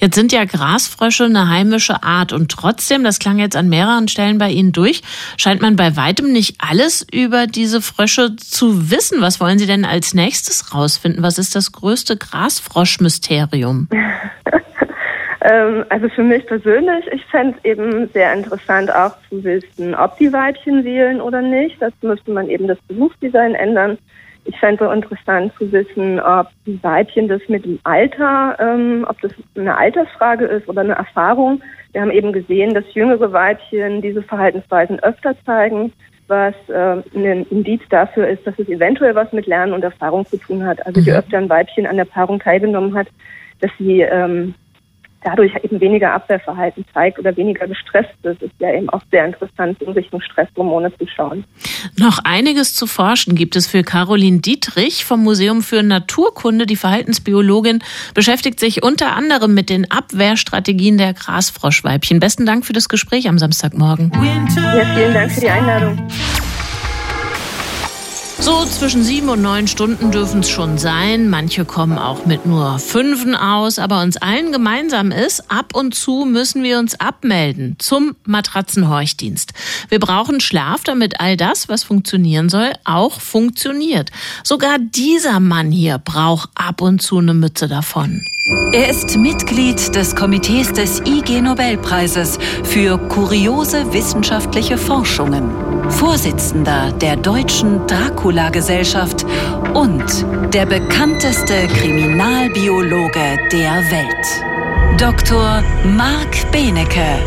Jetzt 0.00 0.14
sind 0.14 0.32
ja 0.32 0.44
Grasfrösche 0.44 1.24
eine 1.24 1.48
heimische 1.48 2.02
Art 2.02 2.32
und 2.32 2.50
trotzdem, 2.50 3.04
das 3.04 3.18
klang 3.18 3.38
jetzt 3.38 3.56
an 3.56 3.68
mehreren 3.68 4.08
Stellen 4.08 4.38
bei 4.38 4.50
Ihnen 4.50 4.72
durch, 4.72 5.02
scheint 5.36 5.60
man 5.60 5.76
bei 5.76 5.96
weitem 5.96 6.32
nicht 6.32 6.56
alles 6.58 7.06
über 7.12 7.46
diese 7.46 7.82
Frösche 7.82 8.36
zu 8.36 8.90
wissen. 8.90 9.20
Was 9.20 9.40
wollen 9.40 9.58
Sie 9.58 9.66
denn 9.66 9.84
als 9.84 10.14
nächstes 10.14 10.74
rausfinden? 10.74 11.22
Was 11.22 11.38
ist 11.38 11.54
das 11.54 11.72
größte 11.72 12.16
Grasfrosch-Mysterium? 12.16 13.88
Ähm, 15.42 15.84
also 15.88 16.08
für 16.10 16.22
mich 16.22 16.46
persönlich, 16.46 17.06
ich 17.12 17.24
fände 17.26 17.56
es 17.58 17.64
eben 17.64 18.08
sehr 18.08 18.32
interessant 18.32 18.94
auch 18.94 19.12
zu 19.28 19.42
wissen, 19.42 19.94
ob 19.94 20.18
die 20.18 20.32
Weibchen 20.32 20.84
wählen 20.84 21.20
oder 21.20 21.40
nicht. 21.40 21.80
Dazu 21.80 22.06
müsste 22.06 22.30
man 22.30 22.48
eben 22.48 22.66
das 22.66 22.78
Berufsdesign 22.88 23.54
ändern. 23.54 23.98
Ich 24.44 24.58
fände 24.58 24.84
es 24.84 24.92
interessant 24.92 25.52
zu 25.58 25.70
wissen, 25.72 26.20
ob 26.20 26.48
die 26.66 26.82
Weibchen 26.82 27.28
das 27.28 27.40
mit 27.48 27.64
dem 27.64 27.78
Alter, 27.84 28.56
ähm, 28.58 29.06
ob 29.08 29.20
das 29.20 29.32
eine 29.56 29.76
Altersfrage 29.76 30.44
ist 30.46 30.68
oder 30.68 30.80
eine 30.82 30.94
Erfahrung. 30.94 31.62
Wir 31.92 32.02
haben 32.02 32.10
eben 32.10 32.32
gesehen, 32.32 32.74
dass 32.74 32.84
jüngere 32.94 33.32
Weibchen 33.32 34.02
diese 34.02 34.22
Verhaltensweisen 34.22 35.00
öfter 35.00 35.34
zeigen, 35.44 35.92
was 36.28 36.54
äh, 36.68 37.02
ein 37.14 37.46
Indiz 37.50 37.82
dafür 37.90 38.28
ist, 38.28 38.46
dass 38.46 38.58
es 38.58 38.68
eventuell 38.68 39.14
was 39.14 39.32
mit 39.32 39.46
Lernen 39.46 39.72
und 39.72 39.84
Erfahrung 39.84 40.24
zu 40.26 40.36
tun 40.36 40.64
hat. 40.64 40.84
Also 40.86 41.00
je 41.00 41.12
mhm. 41.12 41.18
öfter 41.18 41.38
ein 41.38 41.48
Weibchen 41.48 41.86
an 41.86 41.96
der 41.96 42.04
Paarung 42.04 42.38
teilgenommen 42.38 42.94
hat, 42.94 43.08
dass 43.60 43.70
sie 43.78 44.00
ähm, 44.00 44.54
dadurch 45.22 45.52
eben 45.62 45.80
weniger 45.80 46.12
Abwehrverhalten 46.12 46.84
zeigt 46.92 47.18
oder 47.18 47.36
weniger 47.36 47.66
gestresst 47.66 48.14
ist, 48.22 48.42
ist 48.42 48.54
ja 48.58 48.72
eben 48.72 48.88
auch 48.90 49.02
sehr 49.10 49.26
interessant, 49.26 49.80
in 49.82 49.92
Richtung 49.92 50.20
Stresshormone 50.20 50.92
zu 50.96 51.06
schauen. 51.06 51.44
Noch 51.98 52.18
einiges 52.24 52.74
zu 52.74 52.86
forschen 52.86 53.34
gibt 53.34 53.56
es 53.56 53.66
für 53.66 53.82
Caroline 53.82 54.40
Dietrich 54.40 55.04
vom 55.04 55.22
Museum 55.22 55.62
für 55.62 55.82
Naturkunde. 55.82 56.66
Die 56.66 56.76
Verhaltensbiologin 56.76 57.82
beschäftigt 58.14 58.60
sich 58.60 58.82
unter 58.82 59.14
anderem 59.14 59.54
mit 59.54 59.70
den 59.70 59.90
Abwehrstrategien 59.90 60.98
der 60.98 61.14
Grasfroschweibchen. 61.14 62.20
Besten 62.20 62.46
Dank 62.46 62.64
für 62.64 62.72
das 62.72 62.88
Gespräch 62.88 63.28
am 63.28 63.38
Samstagmorgen. 63.38 64.12
Ja, 64.14 64.84
vielen 64.94 65.14
Dank 65.14 65.32
für 65.32 65.40
die 65.40 65.50
Einladung. 65.50 65.98
So 68.40 68.64
zwischen 68.64 69.04
sieben 69.04 69.28
und 69.28 69.42
neun 69.42 69.68
Stunden 69.68 70.10
dürfen 70.10 70.40
es 70.40 70.48
schon 70.48 70.78
sein. 70.78 71.28
Manche 71.28 71.66
kommen 71.66 71.98
auch 71.98 72.24
mit 72.24 72.46
nur 72.46 72.78
fünfen 72.78 73.36
aus. 73.36 73.78
Aber 73.78 74.00
uns 74.00 74.16
allen 74.16 74.50
gemeinsam 74.50 75.12
ist, 75.12 75.50
ab 75.50 75.74
und 75.74 75.94
zu 75.94 76.24
müssen 76.24 76.62
wir 76.62 76.78
uns 76.78 76.98
abmelden 76.98 77.76
zum 77.78 78.16
Matratzenhorchdienst. 78.24 79.52
Wir 79.90 80.00
brauchen 80.00 80.40
Schlaf, 80.40 80.84
damit 80.84 81.20
all 81.20 81.36
das, 81.36 81.68
was 81.68 81.84
funktionieren 81.84 82.48
soll, 82.48 82.72
auch 82.84 83.20
funktioniert. 83.20 84.10
Sogar 84.42 84.78
dieser 84.78 85.38
Mann 85.38 85.70
hier 85.70 85.98
braucht 85.98 86.48
ab 86.54 86.80
und 86.80 87.02
zu 87.02 87.18
eine 87.18 87.34
Mütze 87.34 87.68
davon. 87.68 88.24
Er 88.72 88.88
ist 88.88 89.18
Mitglied 89.18 89.94
des 89.94 90.16
Komitees 90.16 90.72
des 90.72 91.00
IG 91.00 91.42
Nobelpreises 91.42 92.38
für 92.64 92.96
kuriose 92.96 93.92
wissenschaftliche 93.92 94.78
Forschungen, 94.78 95.50
Vorsitzender 95.90 96.90
der 96.92 97.16
Deutschen 97.16 97.86
Dracula-Gesellschaft 97.86 99.26
und 99.74 100.24
der 100.54 100.64
bekannteste 100.64 101.66
Kriminalbiologe 101.66 103.38
der 103.52 103.84
Welt. 103.90 104.98
Dr. 104.98 105.62
Marc 105.84 106.50
Benecke, 106.50 107.18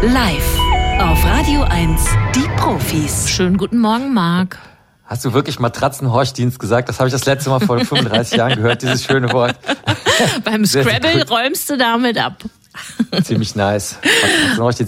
live 0.00 0.58
auf 1.00 1.22
Radio 1.26 1.64
1, 1.64 2.02
die 2.34 2.48
Profis. 2.56 3.28
Schönen 3.28 3.58
guten 3.58 3.78
Morgen, 3.78 4.14
Marc. 4.14 4.58
Hast 5.04 5.26
du 5.26 5.34
wirklich 5.34 5.58
Matratzenhorchdienst 5.58 6.58
gesagt? 6.58 6.88
Das 6.88 6.98
habe 6.98 7.08
ich 7.08 7.12
das 7.12 7.26
letzte 7.26 7.50
Mal 7.50 7.60
vor 7.60 7.78
35 7.84 8.38
Jahren 8.38 8.56
gehört, 8.56 8.80
dieses 8.80 9.04
schöne 9.04 9.30
Wort. 9.34 9.54
Beim 10.44 10.64
Scrabble 10.66 11.26
räumst 11.28 11.70
du 11.70 11.76
damit 11.76 12.18
ab. 12.18 12.44
Ziemlich 13.22 13.54
nice. 13.54 13.98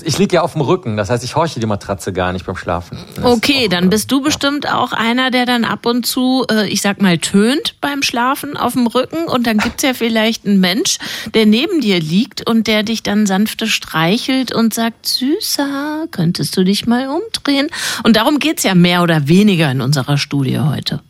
Ich 0.05 0.19
liege 0.19 0.37
ja 0.37 0.43
auf 0.43 0.53
dem 0.53 0.63
Rücken, 0.63 0.97
das 0.97 1.11
heißt, 1.11 1.23
ich 1.25 1.37
horche 1.37 1.61
die 1.61 1.67
Matratze 1.67 2.13
gar 2.13 2.33
nicht 2.33 2.47
beim 2.47 2.57
Schlafen. 2.57 2.99
Das 3.17 3.25
okay, 3.25 3.69
dann 3.69 3.91
bist 3.91 4.11
du 4.11 4.23
bestimmt 4.23 4.71
auch 4.71 4.93
einer, 4.93 5.31
der 5.31 5.45
dann 5.45 5.65
ab 5.65 5.85
und 5.87 6.07
zu, 6.07 6.47
äh, 6.51 6.67
ich 6.69 6.81
sag 6.81 7.03
mal, 7.03 7.19
tönt 7.19 7.77
beim 7.81 8.03
Schlafen 8.03 8.57
auf 8.57 8.73
dem 8.73 8.87
Rücken 8.87 9.25
und 9.25 9.47
dann 9.47 9.59
gibt's 9.59 9.83
ja 9.83 9.95
vielleicht 9.95 10.47
einen 10.47 10.61
Mensch, 10.61 10.99
der 11.35 11.47
neben 11.47 11.81
dir 11.81 12.01
liegt 12.01 12.49
und 12.49 12.67
der 12.67 12.83
dich 12.83 13.03
dann 13.03 13.27
sanfte 13.27 13.67
streichelt 13.67 14.53
und 14.55 14.73
sagt, 14.73 15.07
Süßer, 15.07 16.07
könntest 16.11 16.57
du 16.57 16.65
dich 16.65 16.87
mal 16.87 17.09
umdrehen? 17.09 17.69
Und 18.03 18.17
darum 18.17 18.39
geht's 18.39 18.63
ja 18.63 18.75
mehr 18.75 19.03
oder 19.03 19.29
weniger 19.29 19.71
in 19.71 19.81
unserer 19.81 20.17
Studie 20.17 20.59
heute. 20.59 21.01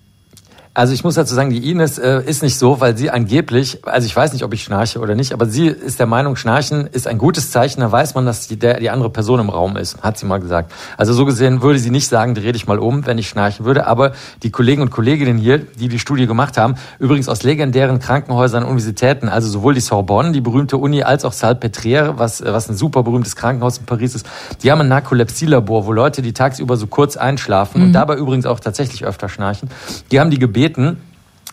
Also 0.77 0.93
ich 0.93 1.05
muss 1.05 1.15
dazu 1.15 1.37
sagen, 1.37 1.51
die 1.51 1.71
Ines 1.71 1.99
äh, 1.99 2.21
ist 2.27 2.43
nicht 2.43 2.59
so, 2.59 2.81
weil 2.81 2.97
sie 2.97 3.09
angeblich, 3.09 3.79
also 3.85 4.07
ich 4.07 4.17
weiß 4.17 4.33
nicht, 4.33 4.43
ob 4.43 4.53
ich 4.53 4.65
schnarche 4.65 4.99
oder 4.99 5.15
nicht, 5.15 5.33
aber 5.33 5.47
sie 5.47 5.69
ist 5.69 6.01
der 6.01 6.07
Meinung, 6.07 6.35
Schnarchen 6.35 6.89
ist 6.89 7.07
ein 7.07 7.17
gutes 7.17 7.53
Zeichen, 7.53 7.81
da 7.81 7.93
weiß 7.93 8.17
man, 8.17 8.27
dass 8.27 8.49
die, 8.49 8.59
der, 8.59 8.81
die 8.81 8.91
andere 8.91 9.09
Person 9.09 9.39
im 9.39 9.51
Raum 9.51 9.77
ist, 9.77 10.03
hat 10.03 10.19
sie 10.19 10.27
mal 10.27 10.41
gesagt. 10.41 10.73
Also 10.97 11.13
so 11.13 11.27
gesehen 11.27 11.63
würde 11.63 11.79
sie 11.79 11.91
nicht 11.91 12.09
sagen, 12.09 12.35
dreh 12.35 12.51
dich 12.51 12.67
mal 12.67 12.81
um, 12.81 13.07
wenn 13.07 13.19
ich 13.19 13.29
schnarchen 13.29 13.65
würde, 13.65 13.87
aber 13.87 14.15
die 14.43 14.51
Kollegen 14.51 14.83
und 14.83 14.91
Kolleginnen 14.91 15.39
hier, 15.39 15.59
die 15.59 15.87
die 15.87 16.01
Studie 16.01 16.27
gemacht 16.27 16.59
haben, 16.59 16.75
übrigens 16.99 17.29
aus 17.29 17.45
legendären 17.45 18.01
Krankenhäusern 18.01 18.65
und 18.65 18.71
Universitäten, 18.71 19.29
also 19.29 19.49
sowohl 19.49 19.75
die 19.75 19.81
Sorbonne, 19.81 20.33
die 20.33 20.41
berühmte 20.41 20.77
Uni, 20.77 21.05
als 21.05 21.25
auch 21.25 21.33
Salpêtrière, 21.33 22.15
was, 22.19 22.43
was 22.45 22.69
ein 22.69 22.75
super 22.75 23.05
berühmtes 23.05 23.37
Krankenhaus 23.37 23.79
in 23.79 23.85
Paris 23.85 24.17
ist, 24.17 24.27
die 24.65 24.73
haben 24.73 24.81
ein 24.81 24.89
Narkolepsie-Labor, 24.89 25.87
wo 25.87 25.93
Leute, 25.93 26.21
die 26.21 26.33
tagsüber 26.33 26.77
so 26.77 26.89
kurz 26.89 27.17
einschlafen 27.17 27.81
mhm. 27.81 27.87
und 27.87 27.93
dabei 27.93 28.17
übrigens 28.17 28.45
auch 28.45 28.59
tatsächlich 28.59 29.05
öfter 29.05 29.29
schnarchen, 29.29 29.71
die 30.11 30.19
haben 30.19 30.33
die 30.33 30.41
gebeten, 30.41 30.64
gebeten, 30.65 30.99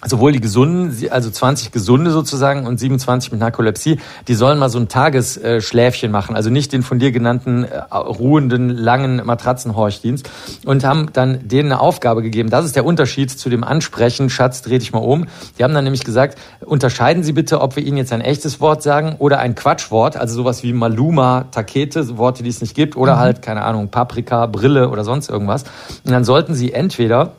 sowohl 0.03 0.31
die 0.31 0.41
gesunden, 0.41 0.95
also 1.11 1.29
20 1.29 1.71
gesunde 1.71 2.09
sozusagen 2.09 2.65
und 2.65 2.79
27 2.79 3.31
mit 3.31 3.39
Narkolepsie, 3.39 3.99
die 4.27 4.33
sollen 4.33 4.57
mal 4.57 4.69
so 4.69 4.79
ein 4.79 4.87
Tagesschläfchen 4.87 6.11
machen, 6.11 6.35
also 6.35 6.49
nicht 6.49 6.73
den 6.73 6.81
von 6.81 6.97
dir 6.97 7.11
genannten 7.11 7.65
äh, 7.65 7.77
ruhenden 7.93 8.69
langen 8.69 9.23
Matratzenhorchdienst 9.23 10.27
und 10.65 10.83
haben 10.83 11.09
dann 11.13 11.47
denen 11.47 11.71
eine 11.71 11.81
Aufgabe 11.81 12.23
gegeben. 12.23 12.49
Das 12.49 12.65
ist 12.65 12.75
der 12.75 12.83
Unterschied 12.83 13.29
zu 13.29 13.49
dem 13.51 13.63
Ansprechen, 13.63 14.31
Schatz, 14.31 14.63
dreh 14.63 14.79
dich 14.79 14.91
mal 14.91 14.99
um. 14.99 15.27
Die 15.59 15.63
haben 15.63 15.75
dann 15.75 15.83
nämlich 15.83 16.03
gesagt, 16.03 16.39
unterscheiden 16.65 17.21
Sie 17.21 17.33
bitte, 17.33 17.61
ob 17.61 17.75
wir 17.75 17.83
Ihnen 17.83 17.97
jetzt 17.97 18.11
ein 18.11 18.21
echtes 18.21 18.59
Wort 18.59 18.81
sagen 18.81 19.17
oder 19.19 19.37
ein 19.37 19.53
Quatschwort, 19.53 20.17
also 20.17 20.33
sowas 20.33 20.63
wie 20.63 20.73
Maluma, 20.73 21.45
Takete, 21.51 22.17
Worte, 22.17 22.41
die 22.41 22.49
es 22.49 22.61
nicht 22.61 22.73
gibt, 22.73 22.97
oder 22.97 23.17
mhm. 23.17 23.19
halt, 23.19 23.41
keine 23.43 23.61
Ahnung, 23.63 23.89
Paprika, 23.89 24.47
Brille 24.47 24.89
oder 24.89 25.03
sonst 25.03 25.29
irgendwas. 25.29 25.63
Und 26.03 26.11
dann 26.11 26.23
sollten 26.23 26.55
Sie 26.55 26.73
entweder 26.73 27.33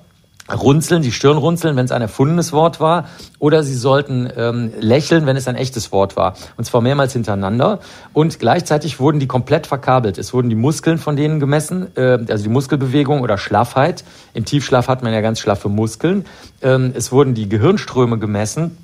runzeln, 0.51 1.03
die 1.03 1.13
Stirn 1.13 1.37
runzeln, 1.37 1.77
wenn 1.77 1.85
es 1.85 1.93
ein 1.93 2.03
erfundenes 2.03 2.53
Wort 2.53 2.81
war, 2.81 3.09
oder 3.39 3.63
sie 3.63 3.75
sollten 3.75 4.29
ähm, 4.37 4.73
lächeln, 4.81 5.25
wenn 5.27 5.37
es 5.37 5.47
ein 5.47 5.55
echtes 5.55 5.93
Wort 5.93 6.17
war. 6.17 6.35
Und 6.57 6.65
zwar 6.65 6.81
mehrmals 6.81 7.13
hintereinander. 7.13 7.79
Und 8.13 8.39
gleichzeitig 8.39 8.99
wurden 8.99 9.21
die 9.21 9.27
komplett 9.27 9.67
verkabelt. 9.67 10.19
Es 10.19 10.35
wurden 10.35 10.49
die 10.49 10.57
Muskeln 10.57 10.99
von 10.99 11.17
denen 11.17 11.39
gemessen, 11.41 11.97
äh, 11.97 12.19
also 12.29 12.43
die 12.43 12.51
Muskelbewegung 12.51 13.21
oder 13.21 13.39
Schlaffheit. 13.39 14.05
Im 14.35 14.45
Tiefschlaf 14.45 14.89
hat 14.89 15.03
man 15.03 15.13
ja 15.13 15.21
ganz 15.21 15.39
schlaffe 15.39 15.69
Muskeln. 15.69 16.25
Ähm, 16.61 16.93
es 16.95 17.13
wurden 17.13 17.35
die 17.35 17.49
Gehirnströme 17.49 18.19
gemessen 18.19 18.77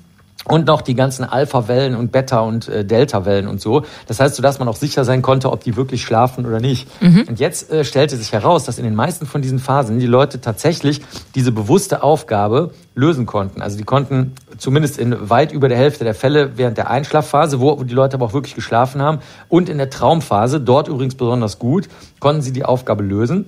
und 0.45 0.67
noch 0.67 0.81
die 0.81 0.95
ganzen 0.95 1.25
Alpha-Wellen 1.25 1.95
und 1.95 2.11
Beta- 2.11 2.39
und 2.39 2.67
äh, 2.69 2.85
Delta-Wellen 2.85 3.47
und 3.47 3.59
so. 3.59 3.83
Das 4.07 4.19
heißt, 4.19 4.35
so 4.35 4.41
dass 4.41 4.57
man 4.57 4.67
auch 4.67 4.75
sicher 4.75 5.03
sein 5.03 5.21
konnte, 5.21 5.51
ob 5.51 5.63
die 5.63 5.75
wirklich 5.75 6.01
schlafen 6.01 6.45
oder 6.45 6.59
nicht. 6.59 6.87
Mhm. 7.01 7.25
Und 7.27 7.39
jetzt 7.39 7.71
äh, 7.71 7.83
stellte 7.83 8.15
sich 8.15 8.31
heraus, 8.31 8.63
dass 8.63 8.77
in 8.77 8.85
den 8.85 8.95
meisten 8.95 9.25
von 9.25 9.41
diesen 9.41 9.59
Phasen 9.59 9.99
die 9.99 10.07
Leute 10.07 10.39
tatsächlich 10.39 11.01
diese 11.35 11.51
bewusste 11.51 12.03
Aufgabe 12.03 12.71
lösen 12.95 13.25
konnten. 13.25 13.61
Also 13.61 13.77
die 13.77 13.83
konnten 13.83 14.33
zumindest 14.57 14.97
in 14.97 15.29
weit 15.29 15.51
über 15.51 15.67
der 15.67 15.77
Hälfte 15.77 16.03
der 16.03 16.15
Fälle 16.15 16.57
während 16.57 16.77
der 16.77 16.89
Einschlafphase, 16.89 17.59
wo 17.59 17.83
die 17.83 17.93
Leute 17.93 18.15
aber 18.15 18.27
auch 18.27 18.33
wirklich 18.33 18.55
geschlafen 18.55 19.01
haben, 19.01 19.19
und 19.49 19.69
in 19.69 19.77
der 19.77 19.89
Traumphase, 19.89 20.59
dort 20.59 20.87
übrigens 20.87 21.15
besonders 21.15 21.59
gut, 21.59 21.89
konnten 22.19 22.41
sie 22.41 22.53
die 22.53 22.65
Aufgabe 22.65 23.03
lösen. 23.03 23.45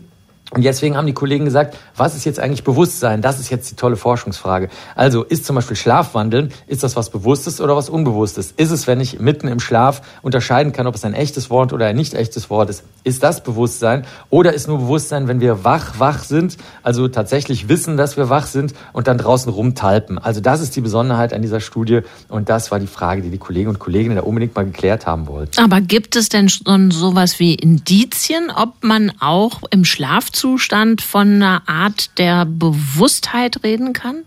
Und 0.54 0.66
deswegen 0.66 0.98
haben 0.98 1.08
die 1.08 1.14
Kollegen 1.14 1.46
gesagt, 1.46 1.78
was 1.96 2.14
ist 2.14 2.26
jetzt 2.26 2.38
eigentlich 2.38 2.66
Bewusstsein? 2.66 3.22
Das 3.22 3.40
ist 3.40 3.50
jetzt 3.50 3.72
die 3.72 3.76
tolle 3.78 3.96
Forschungsfrage. 3.96 4.68
Also 4.96 5.24
ist 5.24 5.46
zum 5.46 5.56
Beispiel 5.56 5.78
Schlafwandeln, 5.78 6.52
ist 6.68 6.84
das 6.84 6.98
was 6.98 7.10
Bewusstes 7.10 7.62
oder 7.62 7.78
was 7.78 7.88
Unbewusstes? 7.88 8.54
Ist 8.58 8.72
es, 8.72 8.86
wenn 8.86 9.00
ich 9.00 9.22
mitten 9.22 9.48
im 9.48 9.62
Schlaf 9.62 10.02
unterscheiden 10.22 10.74
kann, 10.74 10.88
ob 10.88 10.96
es 10.96 11.06
ein 11.06 11.14
echtes 11.14 11.50
Wort 11.50 11.72
oder 11.72 11.86
ein 11.86 11.96
nicht 11.96 12.14
echtes 12.16 12.50
Wort 12.50 12.70
ist? 12.70 12.84
Ist 13.06 13.24
das 13.24 13.44
Bewusstsein? 13.44 14.06
Oder 14.30 14.52
ist 14.54 14.68
nur 14.68 14.80
Bewusstsein, 14.80 15.30
wenn 15.30 15.40
wir 15.40 15.64
wach, 15.64 16.00
wach 16.00 16.22
sind, 16.26 16.58
also 16.84 17.08
tatsächlich 17.08 17.70
wissen, 17.70 17.96
dass 17.96 18.18
wir 18.18 18.30
wach 18.30 18.46
sind 18.46 18.74
und 18.92 19.08
dann 19.08 19.18
draußen 19.18 19.50
rumtalpen? 19.52 20.18
Also 20.18 20.42
das 20.42 20.60
ist 20.60 20.76
die 20.76 20.82
Besonderheit 20.82 21.34
an 21.34 21.42
dieser 21.42 21.62
Studie 21.62 22.02
und 22.28 22.50
das 22.50 22.72
war 22.72 22.80
die 22.80 22.88
Frage, 22.88 23.22
die 23.22 23.30
die 23.30 23.38
Kollegen 23.38 23.70
und 23.70 23.80
Kolleginnen 23.80 24.18
da 24.18 24.24
unbedingt 24.24 24.54
mal 24.54 24.66
geklärt 24.66 25.06
haben 25.06 25.28
wollten. 25.28 25.58
Aber 25.64 25.80
gibt 25.80 26.18
es 26.18 26.28
denn 26.28 26.50
schon 26.50 26.92
sowas 26.92 27.40
wie 27.40 27.56
Indizien, 27.56 28.52
ob 28.54 28.84
man 28.84 29.14
auch 29.22 29.62
im 29.72 29.86
Schlaf 29.86 30.30
Zustand 30.41 31.04
von 31.04 31.36
einer 31.36 31.62
Art 31.67 32.17
der 32.17 32.47
Bewusstheit 32.47 33.63
reden 33.63 33.93
kann? 33.93 34.23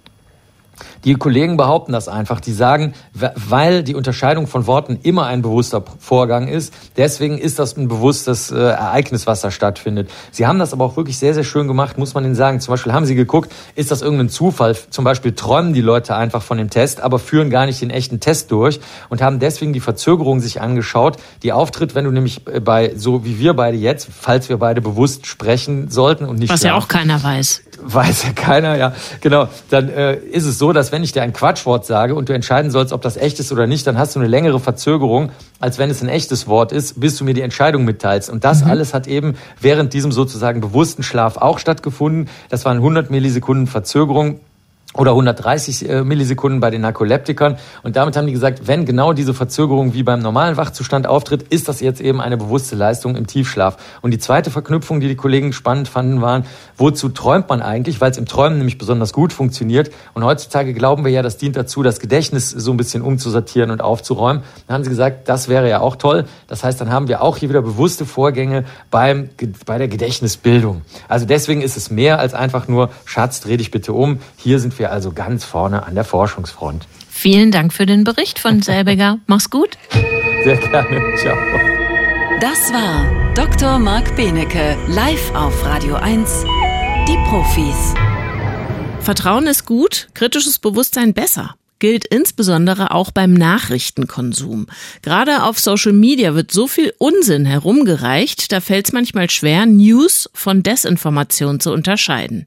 Die 1.04 1.14
Kollegen 1.14 1.56
behaupten 1.56 1.92
das 1.92 2.08
einfach. 2.08 2.40
Die 2.40 2.52
sagen, 2.52 2.94
weil 3.12 3.82
die 3.82 3.94
Unterscheidung 3.94 4.46
von 4.46 4.66
Worten 4.66 4.98
immer 5.02 5.26
ein 5.26 5.42
bewusster 5.42 5.82
Vorgang 5.98 6.48
ist, 6.48 6.72
deswegen 6.96 7.38
ist 7.38 7.58
das 7.58 7.76
ein 7.76 7.88
bewusstes 7.88 8.50
äh, 8.50 8.56
Ereignis, 8.56 9.26
was 9.26 9.42
da 9.42 9.50
stattfindet. 9.50 10.10
Sie 10.30 10.46
haben 10.46 10.58
das 10.58 10.72
aber 10.72 10.84
auch 10.84 10.96
wirklich 10.96 11.18
sehr, 11.18 11.34
sehr 11.34 11.44
schön 11.44 11.68
gemacht, 11.68 11.98
muss 11.98 12.14
man 12.14 12.24
Ihnen 12.24 12.34
sagen. 12.34 12.60
Zum 12.60 12.72
Beispiel 12.72 12.92
haben 12.92 13.04
Sie 13.04 13.14
geguckt, 13.14 13.52
ist 13.74 13.90
das 13.90 14.02
irgendein 14.02 14.30
Zufall? 14.30 14.76
Zum 14.90 15.04
Beispiel 15.04 15.32
träumen 15.32 15.74
die 15.74 15.82
Leute 15.82 16.16
einfach 16.16 16.42
von 16.42 16.56
dem 16.56 16.70
Test, 16.70 17.00
aber 17.00 17.18
führen 17.18 17.50
gar 17.50 17.66
nicht 17.66 17.82
den 17.82 17.90
echten 17.90 18.20
Test 18.20 18.50
durch 18.50 18.80
und 19.10 19.20
haben 19.20 19.38
deswegen 19.38 19.72
die 19.72 19.80
Verzögerung 19.80 20.40
sich 20.40 20.60
angeschaut, 20.60 21.18
die 21.42 21.52
auftritt, 21.52 21.94
wenn 21.94 22.04
du 22.04 22.10
nämlich 22.10 22.46
äh, 22.46 22.60
bei, 22.60 22.92
so 22.96 23.24
wie 23.24 23.38
wir 23.38 23.54
beide 23.54 23.76
jetzt, 23.76 24.08
falls 24.10 24.48
wir 24.48 24.56
beide 24.56 24.80
bewusst 24.80 25.26
sprechen 25.26 25.90
sollten 25.90 26.24
und 26.24 26.38
nicht 26.38 26.50
Was 26.50 26.62
ja 26.62 26.74
auch 26.74 26.88
keiner 26.88 27.22
weiß. 27.22 27.63
Weiß 27.82 28.24
ja 28.24 28.32
keiner, 28.32 28.76
ja, 28.76 28.94
genau. 29.20 29.48
Dann 29.70 29.88
äh, 29.88 30.16
ist 30.16 30.44
es 30.44 30.58
so, 30.58 30.72
dass 30.72 30.92
wenn 30.92 31.02
ich 31.02 31.12
dir 31.12 31.22
ein 31.22 31.32
Quatschwort 31.32 31.86
sage 31.86 32.14
und 32.14 32.28
du 32.28 32.32
entscheiden 32.32 32.70
sollst, 32.70 32.92
ob 32.92 33.02
das 33.02 33.16
echt 33.16 33.40
ist 33.40 33.52
oder 33.52 33.66
nicht, 33.66 33.86
dann 33.86 33.98
hast 33.98 34.14
du 34.14 34.20
eine 34.20 34.28
längere 34.28 34.60
Verzögerung, 34.60 35.32
als 35.60 35.78
wenn 35.78 35.90
es 35.90 36.02
ein 36.02 36.08
echtes 36.08 36.46
Wort 36.46 36.72
ist, 36.72 37.00
bis 37.00 37.16
du 37.16 37.24
mir 37.24 37.34
die 37.34 37.42
Entscheidung 37.42 37.84
mitteilst. 37.84 38.30
Und 38.30 38.44
das 38.44 38.64
mhm. 38.64 38.70
alles 38.70 38.94
hat 38.94 39.06
eben 39.06 39.36
während 39.60 39.92
diesem 39.92 40.12
sozusagen 40.12 40.60
bewussten 40.60 41.02
Schlaf 41.02 41.36
auch 41.36 41.58
stattgefunden. 41.58 42.28
Das 42.48 42.64
waren 42.64 42.78
100 42.78 43.10
Millisekunden 43.10 43.66
Verzögerung 43.66 44.40
oder 44.96 45.10
130 45.10 45.88
äh, 45.88 46.04
Millisekunden 46.04 46.60
bei 46.60 46.70
den 46.70 46.80
Narkoleptikern. 46.82 47.56
Und 47.82 47.96
damit 47.96 48.16
haben 48.16 48.26
die 48.26 48.32
gesagt, 48.32 48.66
wenn 48.66 48.84
genau 48.84 49.12
diese 49.12 49.34
Verzögerung 49.34 49.92
wie 49.92 50.02
beim 50.02 50.20
normalen 50.20 50.56
Wachzustand 50.56 51.06
auftritt, 51.06 51.42
ist 51.50 51.68
das 51.68 51.80
jetzt 51.80 52.00
eben 52.00 52.20
eine 52.20 52.36
bewusste 52.36 52.76
Leistung 52.76 53.16
im 53.16 53.26
Tiefschlaf. 53.26 53.76
Und 54.02 54.12
die 54.12 54.18
zweite 54.18 54.50
Verknüpfung, 54.50 55.00
die 55.00 55.08
die 55.08 55.16
Kollegen 55.16 55.52
spannend 55.52 55.88
fanden, 55.88 56.22
waren, 56.22 56.44
wozu 56.76 57.08
träumt 57.08 57.48
man 57.48 57.60
eigentlich? 57.60 58.00
Weil 58.00 58.12
es 58.12 58.18
im 58.18 58.26
Träumen 58.26 58.58
nämlich 58.58 58.78
besonders 58.78 59.12
gut 59.12 59.32
funktioniert. 59.32 59.90
Und 60.14 60.24
heutzutage 60.24 60.74
glauben 60.74 61.04
wir 61.04 61.10
ja, 61.10 61.22
das 61.22 61.38
dient 61.38 61.56
dazu, 61.56 61.82
das 61.82 61.98
Gedächtnis 61.98 62.50
so 62.50 62.70
ein 62.70 62.76
bisschen 62.76 63.02
umzusortieren 63.02 63.70
und 63.70 63.80
aufzuräumen. 63.80 64.42
Dann 64.66 64.74
haben 64.74 64.84
sie 64.84 64.90
gesagt, 64.90 65.28
das 65.28 65.48
wäre 65.48 65.68
ja 65.68 65.80
auch 65.80 65.96
toll. 65.96 66.24
Das 66.46 66.62
heißt, 66.62 66.80
dann 66.80 66.92
haben 66.92 67.08
wir 67.08 67.20
auch 67.20 67.36
hier 67.36 67.48
wieder 67.48 67.62
bewusste 67.62 68.06
Vorgänge 68.06 68.64
beim, 68.90 69.30
bei 69.66 69.78
der 69.78 69.88
Gedächtnisbildung. 69.88 70.82
Also 71.08 71.26
deswegen 71.26 71.62
ist 71.62 71.76
es 71.76 71.90
mehr 71.90 72.20
als 72.20 72.32
einfach 72.32 72.68
nur, 72.68 72.90
Schatz, 73.04 73.40
dreh 73.40 73.56
dich 73.56 73.72
bitte 73.72 73.92
um. 73.92 74.20
Hier 74.36 74.60
sind 74.60 74.78
wir 74.78 74.83
wir 74.84 74.92
also 74.92 75.12
ganz 75.12 75.44
vorne 75.44 75.86
an 75.86 75.94
der 75.94 76.04
Forschungsfront. 76.04 76.86
Vielen 77.08 77.50
Dank 77.50 77.72
für 77.72 77.86
den 77.86 78.04
Bericht 78.04 78.38
von 78.38 78.60
Selbiger. 78.60 79.18
Mach's 79.26 79.48
gut. 79.48 79.78
Sehr 80.44 80.58
gerne. 80.58 81.00
Ciao. 81.16 81.36
Das 82.40 82.70
war 82.70 83.32
Dr. 83.34 83.78
Marc 83.78 84.14
Benecke 84.14 84.76
live 84.88 85.34
auf 85.34 85.64
Radio 85.64 85.94
1. 85.94 86.44
Die 87.08 87.16
Profis. 87.28 87.94
Vertrauen 89.00 89.46
ist 89.46 89.64
gut, 89.64 90.08
kritisches 90.12 90.58
Bewusstsein 90.58 91.14
besser 91.14 91.54
gilt 91.78 92.06
insbesondere 92.06 92.92
auch 92.92 93.10
beim 93.10 93.34
Nachrichtenkonsum. 93.34 94.66
Gerade 95.02 95.42
auf 95.42 95.58
Social 95.58 95.92
Media 95.92 96.34
wird 96.34 96.50
so 96.50 96.66
viel 96.66 96.94
Unsinn 96.98 97.44
herumgereicht, 97.44 98.52
da 98.52 98.60
fällt 98.60 98.86
es 98.86 98.92
manchmal 98.92 99.28
schwer, 99.28 99.66
News 99.66 100.30
von 100.32 100.62
Desinformation 100.62 101.60
zu 101.60 101.72
unterscheiden. 101.72 102.46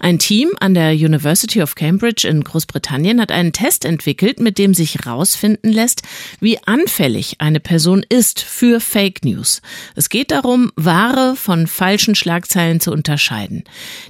Ein 0.00 0.18
Team 0.18 0.50
an 0.60 0.74
der 0.74 0.92
University 0.92 1.62
of 1.62 1.74
Cambridge 1.74 2.28
in 2.28 2.44
Großbritannien 2.44 3.20
hat 3.20 3.32
einen 3.32 3.52
Test 3.52 3.84
entwickelt, 3.84 4.38
mit 4.38 4.58
dem 4.58 4.74
sich 4.74 4.96
herausfinden 4.96 5.72
lässt, 5.72 6.02
wie 6.40 6.58
anfällig 6.64 7.36
eine 7.40 7.60
Person 7.60 8.04
ist 8.08 8.40
für 8.40 8.80
Fake 8.80 9.24
News. 9.24 9.62
Es 9.96 10.08
geht 10.08 10.30
darum, 10.30 10.72
wahre 10.76 11.36
von 11.36 11.66
falschen 11.66 12.14
Schlagzeilen 12.14 12.80
zu 12.80 12.92
unterscheiden. 12.92 13.64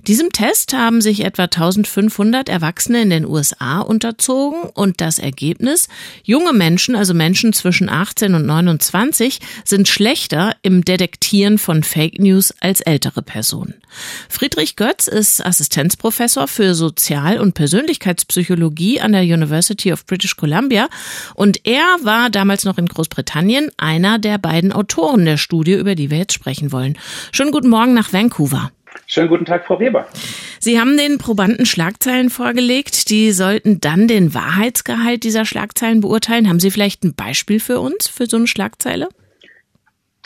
Diesem 0.07 0.31
Test 0.31 0.73
haben 0.73 1.01
sich 1.01 1.25
etwa 1.25 1.44
1500 1.44 2.49
Erwachsene 2.49 3.03
in 3.03 3.11
den 3.11 3.25
USA 3.25 3.81
unterzogen 3.81 4.47
Untersuchung 4.48 4.70
und 4.74 5.00
das 5.00 5.18
Ergebnis, 5.18 5.88
junge 6.22 6.52
Menschen, 6.52 6.96
also 6.96 7.14
Menschen 7.14 7.52
zwischen 7.52 7.88
18 7.88 8.34
und 8.34 8.46
29, 8.46 9.40
sind 9.64 9.88
schlechter 9.88 10.54
im 10.62 10.84
Detektieren 10.84 11.58
von 11.58 11.82
Fake 11.82 12.18
News 12.18 12.54
als 12.61 12.80
ältere 12.80 13.22
Personen. 13.22 13.74
Friedrich 14.28 14.76
Götz 14.76 15.06
ist 15.06 15.44
Assistenzprofessor 15.44 16.48
für 16.48 16.74
Sozial- 16.74 17.40
und 17.40 17.54
Persönlichkeitspsychologie 17.54 19.00
an 19.00 19.12
der 19.12 19.22
University 19.22 19.92
of 19.92 20.06
British 20.06 20.37
Columbia 20.37 20.88
und 21.34 21.66
er 21.66 21.84
war 22.02 22.30
damals 22.30 22.64
noch 22.64 22.78
in 22.78 22.87
Großbritannien 22.87 23.70
einer 23.76 24.18
der 24.18 24.38
beiden 24.38 24.72
Autoren 24.72 25.24
der 25.24 25.36
Studie, 25.36 25.74
über 25.74 25.94
die 25.94 26.11
wir 26.11 26.18
jetzt 26.18 26.34
sprechen 26.34 26.72
wollen. 26.72 26.99
Schönen 27.32 27.53
guten 27.53 27.68
Morgen 27.68 27.94
nach 27.94 28.12
Vancouver. 28.12 28.70
Schönen 29.07 29.28
guten 29.28 29.44
Tag, 29.44 29.66
Frau 29.66 29.80
Weber. 29.80 30.07
Sie 30.61 30.80
haben 30.80 30.96
den 30.96 31.18
Probanden 31.18 31.66
Schlagzeilen 31.66 32.30
vorgelegt. 32.30 33.11
Die 33.11 33.32
sollten 33.32 33.80
dann 33.80 34.09
den 34.09 34.34
Wahrheitsgehalt 34.34 35.24
dieser 35.24 35.44
Schlagzeilen 35.44 36.01
beurteilen. 36.01 36.49
Haben 36.49 36.61
Sie 36.61 36.70
vielleicht 36.70 37.05
ein 37.05 37.14
Beispiel 37.14 37.61
für 37.61 37.80
uns, 37.80 38.09
für 38.09 38.26
so 38.26 38.36
eine 38.36 38.46
Schlagzeile? 38.46 39.09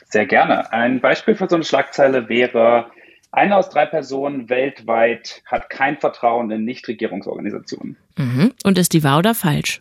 Sehr 0.08 0.26
gerne. 0.26 0.72
Ein 0.72 1.00
Beispiel 1.00 1.34
für 1.34 1.48
so 1.48 1.56
eine 1.56 1.64
Schlagzeile 1.64 2.28
wäre, 2.28 2.90
Eine 3.34 3.56
aus 3.56 3.70
drei 3.70 3.86
Personen 3.86 4.50
weltweit 4.50 5.42
hat 5.46 5.70
kein 5.70 5.96
Vertrauen 5.96 6.50
in 6.50 6.64
Nichtregierungsorganisationen. 6.66 7.96
Mhm. 8.18 8.52
Und 8.62 8.76
ist 8.76 8.92
die 8.92 9.02
wahr 9.02 9.18
oder 9.18 9.34
falsch? 9.34 9.80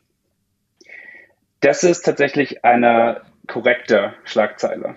Das 1.60 1.84
ist 1.84 2.04
tatsächlich 2.04 2.64
eine 2.64 3.22
korrekte 3.52 4.14
Schlagzeile. 4.24 4.96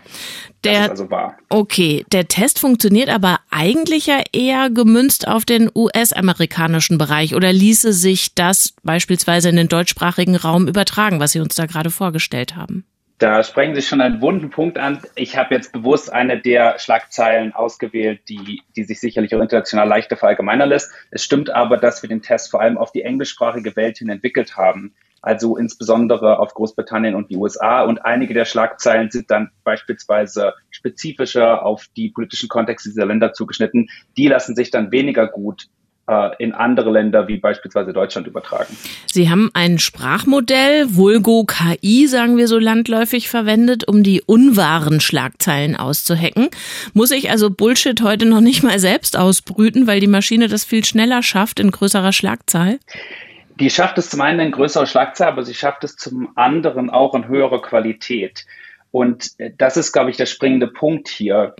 Der, 0.63 0.91
also 0.91 1.11
wahr. 1.11 1.37
Okay, 1.49 2.07
der 2.13 2.29
Test 2.29 2.61
funktioniert 2.61 3.09
aber 3.09 3.41
eigentlich 3.51 4.07
ja 4.07 4.23
eher 4.33 4.71
gemünzt 4.71 5.27
auf 5.27 5.45
den 5.45 5.71
US-amerikanischen 5.75 6.97
Bereich 6.97 7.35
oder 7.35 7.53
ließe 7.53 7.93
sich 7.93 8.35
das 8.35 8.75
beispielsweise 8.83 9.49
in 9.49 9.57
den 9.57 9.69
deutschsprachigen 9.69 10.37
Raum 10.37 10.69
übertragen, 10.69 11.21
was 11.21 11.33
Sie 11.33 11.41
uns 11.41 11.57
da 11.57 11.67
gerade 11.67 11.91
vorgestellt 11.91 12.55
haben? 12.55 12.85
Da 13.19 13.45
sprechen 13.45 13.75
Sie 13.75 13.83
schon 13.83 14.01
einen 14.01 14.21
wunden 14.21 14.51
Punkt 14.51 14.77
an. 14.77 15.01
Ich 15.15 15.37
habe 15.37 15.55
jetzt 15.55 15.73
bewusst 15.73 16.13
eine 16.13 16.41
der 16.41 16.79
Schlagzeilen 16.79 17.55
ausgewählt, 17.55 18.23
die, 18.29 18.63
die 18.75 18.85
sich 18.85 18.99
sicherlich 18.99 19.35
auch 19.35 19.41
international 19.41 19.87
leichter 19.87 20.17
verallgemeinern 20.17 20.69
lässt. 20.69 20.91
Es 21.11 21.23
stimmt 21.23 21.49
aber, 21.49 21.77
dass 21.77 22.03
wir 22.03 22.09
den 22.09 22.23
Test 22.23 22.51
vor 22.51 22.61
allem 22.61 22.77
auf 22.77 22.91
die 22.91 23.03
englischsprachige 23.03 23.77
Welt 23.77 23.99
hin 23.99 24.09
entwickelt 24.09 24.57
haben 24.57 24.95
also 25.25 25.57
insbesondere 25.57 26.39
auf 26.39 26.53
Großbritannien 26.53 27.15
und 27.15 27.31
die 27.31 27.37
USA. 27.37 27.83
Und 27.83 28.05
einige 28.05 28.35
der 28.35 28.45
Schlagzeilen 28.45 29.11
sind 29.11 29.31
dann 29.31 29.51
beispielsweise 29.65 30.53
spezifischer 30.71 31.65
auf 31.65 31.87
die 31.97 32.11
politischen 32.11 32.51
Kontexte 32.51 32.91
dieser 32.91 33.07
Länder 33.07 33.33
zugeschnitten. 33.33 33.89
Die 34.19 34.29
lassen 34.29 34.55
sich 34.55 34.71
dann 34.71 34.93
weniger 34.93 35.27
gut 35.27 35.69
in 36.39 36.53
andere 36.53 36.91
Länder 36.91 37.29
wie 37.29 37.39
beispielsweise 37.39 37.93
Deutschland 37.93 38.27
übertragen. 38.27 38.77
Sie 39.07 39.31
haben 39.31 39.51
ein 39.55 39.79
Sprachmodell, 39.79 40.95
Vulgo 40.95 41.45
KI, 41.45 42.07
sagen 42.07 42.37
wir 42.37 42.47
so 42.47 42.59
landläufig, 42.59 43.29
verwendet, 43.29 43.89
um 43.89 44.03
die 44.03 44.21
unwahren 44.21 45.01
Schlagzeilen 45.01 45.77
auszuhacken. 45.77 46.49
Muss 46.93 47.11
ich 47.11 47.31
also 47.31 47.49
Bullshit 47.51 48.03
heute 48.03 48.27
noch 48.27 48.41
nicht 48.41 48.63
mal 48.63 48.79
selbst 48.79 49.17
ausbrüten, 49.17 49.87
weil 49.87 50.01
die 50.01 50.07
Maschine 50.07 50.49
das 50.49 50.65
viel 50.65 50.85
schneller 50.85 51.23
schafft 51.23 51.59
in 51.59 51.71
größerer 51.71 52.13
Schlagzahl? 52.13 52.79
die 53.61 53.71
schafft 53.71 53.99
es 53.99 54.11
zum 54.11 54.21
einen 54.21 54.41
in 54.41 54.53
größerer 54.53 54.87
Schlagzahl, 54.87 55.29
aber 55.29 55.45
sie 55.45 55.55
schafft 55.55 55.85
es 55.85 55.97
zum 55.97 56.31
anderen 56.35 56.91
auch 56.91 57.15
in 57.15 57.29
höherer 57.29 57.63
Qualität. 57.63 58.47
Und 58.91 59.31
äh, 59.39 59.51
das 59.57 59.77
ist, 59.77 59.93
glaube 59.93 60.11
ich, 60.11 60.17
der 60.17 60.27
springende 60.27 60.69
Punkt 60.69 61.09
hier. 61.09 61.55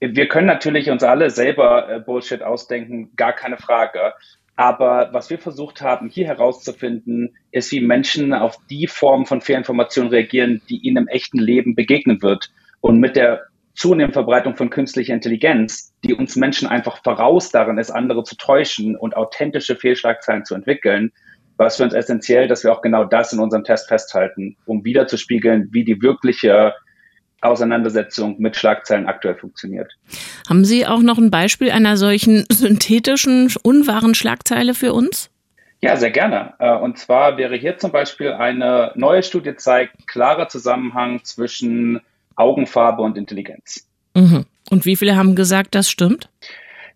Wir 0.00 0.28
können 0.28 0.46
natürlich 0.46 0.90
uns 0.90 1.02
alle 1.02 1.30
selber 1.30 1.88
äh, 1.88 2.00
Bullshit 2.00 2.42
ausdenken, 2.42 3.12
gar 3.16 3.32
keine 3.32 3.56
Frage. 3.56 4.12
Aber 4.56 5.10
was 5.12 5.28
wir 5.28 5.38
versucht 5.38 5.82
haben, 5.82 6.08
hier 6.08 6.26
herauszufinden, 6.26 7.36
ist, 7.50 7.72
wie 7.72 7.80
Menschen 7.80 8.32
auf 8.32 8.58
die 8.70 8.86
Form 8.86 9.26
von 9.26 9.42
Fehlinformation 9.42 10.08
reagieren, 10.08 10.62
die 10.68 10.78
ihnen 10.78 11.04
im 11.04 11.08
echten 11.08 11.38
Leben 11.38 11.74
begegnen 11.74 12.22
wird. 12.22 12.50
Und 12.80 12.98
mit 12.98 13.16
der 13.16 13.46
zunehmenden 13.74 14.14
Verbreitung 14.14 14.56
von 14.56 14.70
künstlicher 14.70 15.12
Intelligenz, 15.12 15.94
die 16.02 16.14
uns 16.14 16.36
Menschen 16.36 16.68
einfach 16.68 17.02
voraus 17.02 17.50
darin 17.50 17.76
ist, 17.76 17.90
andere 17.90 18.24
zu 18.24 18.36
täuschen 18.36 18.96
und 18.96 19.14
authentische 19.14 19.76
Fehlschlagzeilen 19.76 20.46
zu 20.46 20.54
entwickeln, 20.54 21.12
war 21.58 21.66
es 21.66 21.76
für 21.76 21.84
uns 21.84 21.94
essentiell, 21.94 22.48
dass 22.48 22.64
wir 22.64 22.72
auch 22.72 22.82
genau 22.82 23.04
das 23.04 23.32
in 23.32 23.38
unserem 23.38 23.64
Test 23.64 23.88
festhalten, 23.88 24.56
um 24.64 24.84
wiederzuspiegeln, 24.84 25.68
wie 25.72 25.84
die 25.84 26.00
wirkliche 26.02 26.74
Auseinandersetzung 27.40 28.36
mit 28.38 28.56
Schlagzeilen 28.56 29.06
aktuell 29.06 29.36
funktioniert. 29.36 29.92
Haben 30.48 30.64
Sie 30.64 30.86
auch 30.86 31.00
noch 31.00 31.18
ein 31.18 31.30
Beispiel 31.30 31.70
einer 31.70 31.96
solchen 31.96 32.44
synthetischen, 32.50 33.52
unwahren 33.62 34.14
Schlagzeile 34.14 34.74
für 34.74 34.92
uns? 34.92 35.30
Ja, 35.82 35.96
sehr 35.96 36.10
gerne. 36.10 36.54
Äh, 36.58 36.74
und 36.74 36.98
zwar 36.98 37.36
wäre 37.36 37.56
hier 37.56 37.76
zum 37.78 37.92
Beispiel 37.92 38.32
eine 38.32 38.92
neue 38.94 39.22
Studie 39.22 39.54
zeigt, 39.56 40.06
klarer 40.06 40.48
Zusammenhang 40.48 41.22
zwischen 41.24 42.00
Augenfarbe 42.34 43.02
und 43.02 43.16
Intelligenz. 43.16 43.86
Mhm. 44.14 44.46
Und 44.70 44.86
wie 44.86 44.96
viele 44.96 45.16
haben 45.16 45.36
gesagt, 45.36 45.74
das 45.74 45.90
stimmt? 45.90 46.30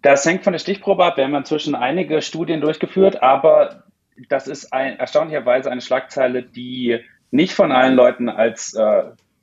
Das 0.03 0.25
hängt 0.25 0.45
von 0.45 0.55
der 0.55 0.61
Stichprobe 0.61 1.05
ab. 1.05 1.19
Wir 1.19 1.25
haben 1.25 1.35
inzwischen 1.35 1.75
einige 1.75 2.23
Studien 2.23 2.63
durchgeführt, 2.63 3.23
aber 3.23 3.85
das 4.29 4.49
ist 4.49 4.73
ein, 4.73 4.99
erstaunlicherweise 4.99 5.71
eine 5.71 5.83
Schlagzeile, 5.83 6.43
die 6.43 6.99
nicht 7.31 7.53
von 7.53 7.71
allen 7.71 7.95
Leuten 7.95 8.29
als 8.29 8.75
äh, 8.75 9.03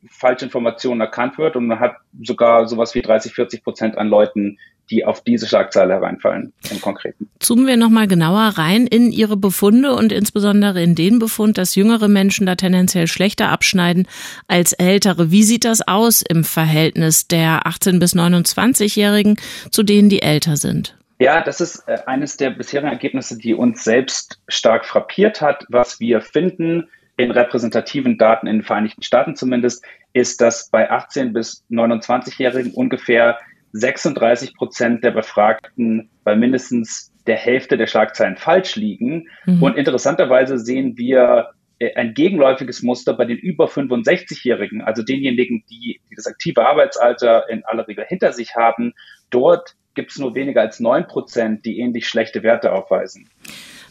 Falschinformation 0.09 1.01
erkannt 1.01 1.37
wird 1.37 1.55
und 1.55 1.67
man 1.67 1.79
hat 1.79 1.97
sogar 2.21 2.67
sowas 2.67 2.95
wie 2.95 3.01
30, 3.01 3.33
40 3.33 3.63
Prozent 3.63 3.97
an 3.97 4.07
Leuten, 4.07 4.57
die 4.89 5.05
auf 5.05 5.21
diese 5.21 5.47
Schlagzeile 5.47 5.93
hereinfallen 5.93 6.53
im 6.71 6.81
Konkreten. 6.81 7.29
Zoomen 7.39 7.67
wir 7.67 7.77
nochmal 7.77 8.07
genauer 8.07 8.53
rein 8.57 8.87
in 8.87 9.11
Ihre 9.11 9.37
Befunde 9.37 9.93
und 9.93 10.11
insbesondere 10.11 10.81
in 10.81 10.95
den 10.95 11.19
Befund, 11.19 11.57
dass 11.57 11.75
jüngere 11.75 12.07
Menschen 12.07 12.45
da 12.45 12.55
tendenziell 12.55 13.07
schlechter 13.07 13.49
abschneiden 13.49 14.07
als 14.47 14.73
ältere. 14.73 15.31
Wie 15.31 15.43
sieht 15.43 15.65
das 15.65 15.85
aus 15.87 16.21
im 16.21 16.43
Verhältnis 16.43 17.27
der 17.27 17.67
18 17.67 17.99
bis 17.99 18.15
29-Jährigen 18.15 19.37
zu 19.71 19.83
denen, 19.83 20.09
die 20.09 20.21
älter 20.21 20.55
sind? 20.55 20.97
Ja, 21.19 21.41
das 21.41 21.61
ist 21.61 21.87
äh, 21.87 21.97
eines 22.05 22.37
der 22.37 22.51
bisherigen 22.51 22.89
Ergebnisse, 22.89 23.37
die 23.37 23.55
uns 23.55 23.83
selbst 23.83 24.39
stark 24.47 24.85
frappiert 24.85 25.41
hat. 25.41 25.65
Was 25.69 25.99
wir 25.99 26.21
finden 26.21 26.87
in 27.18 27.32
repräsentativen 27.32 28.18
Daten 28.18 28.47
in 28.47 28.57
den 28.57 28.63
Vereinigten 28.63 29.01
Staaten 29.01 29.36
zumindest, 29.36 29.84
ist, 30.13 30.39
dass 30.39 30.70
bei 30.70 30.89
18 30.89 31.34
bis 31.34 31.65
29-Jährigen 31.70 32.74
ungefähr 32.74 33.39
36 33.74 34.55
Prozent 34.55 35.03
der 35.03 35.11
Befragten 35.11 36.09
bei 36.24 36.36
mindestens 36.36 37.11
der 37.26 37.36
Hälfte 37.36 37.78
der 37.78 37.88
Schlagzeilen 37.88 38.38
falsch 38.38 38.76
liegen. 38.76 39.28
Mhm. 39.45 39.61
Und 39.61 39.78
interessanterweise 39.78 40.57
sehen 40.59 40.97
wir 40.97 41.49
äh, 41.80 41.93
ein 41.95 42.13
gegenläufiges 42.13 42.84
Muster 42.84 43.13
bei 43.13 43.26
den 43.26 43.38
über 43.38 43.65
65-Jährigen, 43.65 44.82
also 44.82 45.03
denjenigen, 45.03 45.63
die, 45.70 45.99
die 46.09 46.15
das 46.15 46.28
aktive 46.28 46.65
Arbeitsalter 46.65 47.49
in 47.49 47.65
aller 47.65 47.88
Regel 47.88 48.05
hinter 48.07 48.32
sich 48.32 48.55
haben. 48.55 48.93
Dort 49.32 49.76
gibt 49.95 50.11
es 50.11 50.20
nur 50.20 50.36
weniger 50.36 50.61
als 50.61 50.80
9 50.80 51.07
Prozent, 51.07 51.65
die 51.65 51.80
ähnlich 51.80 52.07
schlechte 52.07 52.43
Werte 52.43 52.72
aufweisen. 52.72 53.30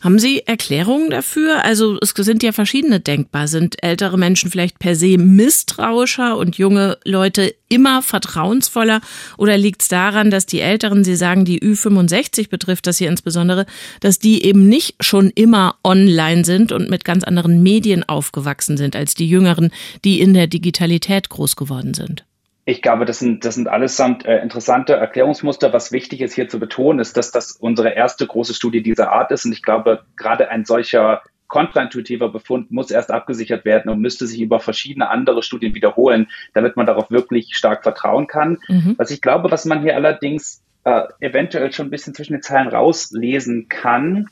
Haben 0.03 0.19
Sie 0.19 0.43
Erklärungen 0.47 1.11
dafür? 1.11 1.65
Also 1.65 1.99
es 2.01 2.11
sind 2.11 2.43
ja 2.43 2.53
verschiedene 2.53 3.01
denkbar. 3.01 3.49
Sind 3.49 3.83
ältere 3.83 4.19
Menschen 4.19 4.51
vielleicht 4.51 4.79
per 4.79 4.95
se 4.95 5.17
misstrauischer 5.17 6.37
und 6.37 6.59
junge 6.59 6.99
Leute 7.05 7.55
immer 7.69 8.03
vertrauensvoller? 8.03 9.01
Oder 9.39 9.57
liegt 9.57 9.83
es 9.83 9.89
daran, 9.89 10.31
dass 10.31 10.45
die 10.45 10.61
Älteren, 10.61 11.03
Sie 11.03 11.17
sagen, 11.17 11.45
die 11.45 11.61
Ü65 11.61 12.51
betrifft 12.51 12.87
das 12.87 12.99
hier 12.99 13.09
insbesondere, 13.09 13.65
dass 14.01 14.19
die 14.19 14.45
eben 14.45 14.69
nicht 14.69 14.97
schon 15.01 15.31
immer 15.31 15.77
online 15.83 16.45
sind 16.45 16.73
und 16.73 16.91
mit 16.91 17.05
ganz 17.05 17.25
anderen 17.25 17.63
Medien 17.63 18.05
aufgewachsen 18.07 18.77
sind 18.77 18.97
als 18.97 19.15
die 19.15 19.29
Jüngeren, 19.29 19.71
die 20.05 20.21
in 20.21 20.35
der 20.35 20.47
Digitalität 20.47 21.31
groß 21.31 21.57
geworden 21.57 21.95
sind? 21.95 22.26
Ich 22.69 22.83
glaube, 22.83 23.05
das 23.05 23.21
sind, 23.21 23.45
das 23.45 23.55
sind 23.55 23.69
allesamt 23.69 24.27
äh, 24.27 24.43
interessante 24.43 24.95
Erklärungsmuster. 24.95 25.73
Was 25.73 25.93
wichtig 25.93 26.21
ist 26.21 26.35
hier 26.35 26.49
zu 26.49 26.59
betonen, 26.59 26.99
ist, 26.99 27.17
dass 27.17 27.31
das 27.31 27.53
unsere 27.53 27.91
erste 27.91 28.27
große 28.27 28.55
Studie 28.55 28.83
dieser 28.83 29.13
Art 29.13 29.31
ist. 29.31 29.47
Und 29.47 29.53
ich 29.53 29.63
glaube, 29.63 30.03
gerade 30.17 30.49
ein 30.51 30.65
solcher 30.65 31.23
kontraintuitiver 31.47 32.29
Befund 32.29 32.73
muss 32.73 32.91
erst 32.91 33.13
abgesichert 33.13 33.65
werden 33.65 33.89
und 33.89 34.01
müsste 34.01 34.27
sich 34.27 34.41
über 34.41 34.59
verschiedene 34.59 35.09
andere 35.09 35.45
Studien 35.45 35.77
wiederholen, 35.77 36.29
damit 36.55 36.77
man 36.77 36.87
darauf 36.87 37.09
wirklich 37.09 37.55
stark 37.55 37.85
vertrauen 37.85 38.27
kann. 38.27 38.59
Mhm. 38.67 38.97
Was 38.99 39.13
ich 39.13 39.23
glaube, 39.23 39.49
was 39.53 39.65
man 39.65 39.83
hier 39.83 39.95
allerdings 39.95 40.65
äh, 40.83 41.03
eventuell 41.21 41.73
schon 41.73 41.87
ein 41.87 41.91
bisschen 41.91 42.15
zwischen 42.15 42.33
den 42.33 42.43
Zeilen 42.43 42.67
rauslesen 42.67 43.69
kann, 43.69 44.27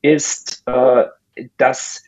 ist, 0.00 0.62
äh, 0.66 1.06
dass 1.56 2.04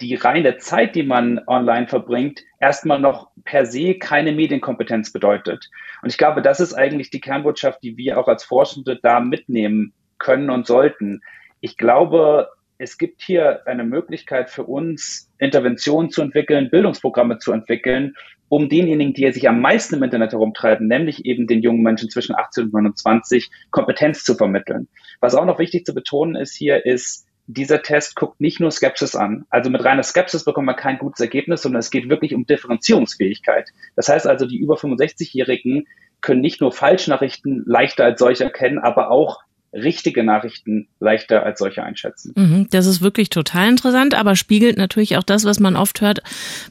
die 0.00 0.14
reine 0.14 0.58
Zeit, 0.58 0.94
die 0.94 1.02
man 1.02 1.40
online 1.46 1.88
verbringt, 1.88 2.42
erstmal 2.58 3.00
noch 3.00 3.30
per 3.44 3.66
se 3.66 3.94
keine 3.94 4.32
Medienkompetenz 4.32 5.12
bedeutet. 5.12 5.70
Und 6.02 6.10
ich 6.10 6.18
glaube, 6.18 6.42
das 6.42 6.60
ist 6.60 6.74
eigentlich 6.74 7.10
die 7.10 7.20
Kernbotschaft, 7.20 7.82
die 7.82 7.96
wir 7.96 8.18
auch 8.18 8.28
als 8.28 8.44
Forschende 8.44 8.98
da 9.02 9.20
mitnehmen 9.20 9.92
können 10.18 10.50
und 10.50 10.66
sollten. 10.66 11.22
Ich 11.60 11.76
glaube, 11.76 12.48
es 12.78 12.98
gibt 12.98 13.22
hier 13.22 13.66
eine 13.66 13.84
Möglichkeit 13.84 14.50
für 14.50 14.64
uns, 14.64 15.30
Interventionen 15.38 16.10
zu 16.10 16.22
entwickeln, 16.22 16.70
Bildungsprogramme 16.70 17.38
zu 17.38 17.52
entwickeln, 17.52 18.14
um 18.48 18.68
denjenigen, 18.68 19.14
die 19.14 19.30
sich 19.32 19.48
am 19.48 19.60
meisten 19.60 19.96
im 19.96 20.02
Internet 20.02 20.32
herumtreiben, 20.32 20.88
nämlich 20.88 21.24
eben 21.24 21.46
den 21.46 21.62
jungen 21.62 21.82
Menschen 21.82 22.10
zwischen 22.10 22.34
18 22.34 22.64
und 22.64 22.72
29, 22.72 23.50
Kompetenz 23.70 24.24
zu 24.24 24.34
vermitteln. 24.34 24.88
Was 25.20 25.34
auch 25.34 25.44
noch 25.44 25.58
wichtig 25.58 25.86
zu 25.86 25.94
betonen 25.94 26.36
ist 26.36 26.54
hier, 26.56 26.84
ist, 26.84 27.26
dieser 27.52 27.82
Test 27.82 28.16
guckt 28.16 28.40
nicht 28.40 28.60
nur 28.60 28.70
Skepsis 28.70 29.16
an. 29.16 29.46
Also 29.50 29.70
mit 29.70 29.84
reiner 29.84 30.02
Skepsis 30.02 30.44
bekommt 30.44 30.66
man 30.66 30.76
kein 30.76 30.98
gutes 30.98 31.20
Ergebnis, 31.20 31.62
sondern 31.62 31.80
es 31.80 31.90
geht 31.90 32.08
wirklich 32.08 32.34
um 32.34 32.46
Differenzierungsfähigkeit. 32.46 33.70
Das 33.96 34.08
heißt 34.08 34.26
also, 34.26 34.46
die 34.46 34.58
über 34.58 34.76
65-Jährigen 34.76 35.86
können 36.20 36.40
nicht 36.40 36.60
nur 36.60 36.72
Falschnachrichten 36.72 37.64
leichter 37.66 38.04
als 38.04 38.20
solche 38.20 38.44
erkennen, 38.44 38.78
aber 38.78 39.10
auch 39.10 39.40
richtige 39.72 40.24
Nachrichten 40.24 40.88
leichter 40.98 41.44
als 41.44 41.60
solche 41.60 41.84
einschätzen. 41.84 42.32
Mhm, 42.36 42.66
das 42.70 42.86
ist 42.86 43.02
wirklich 43.02 43.30
total 43.30 43.68
interessant, 43.68 44.14
aber 44.14 44.34
spiegelt 44.34 44.76
natürlich 44.76 45.16
auch 45.16 45.22
das, 45.22 45.44
was 45.44 45.60
man 45.60 45.76
oft 45.76 46.00
hört, 46.00 46.22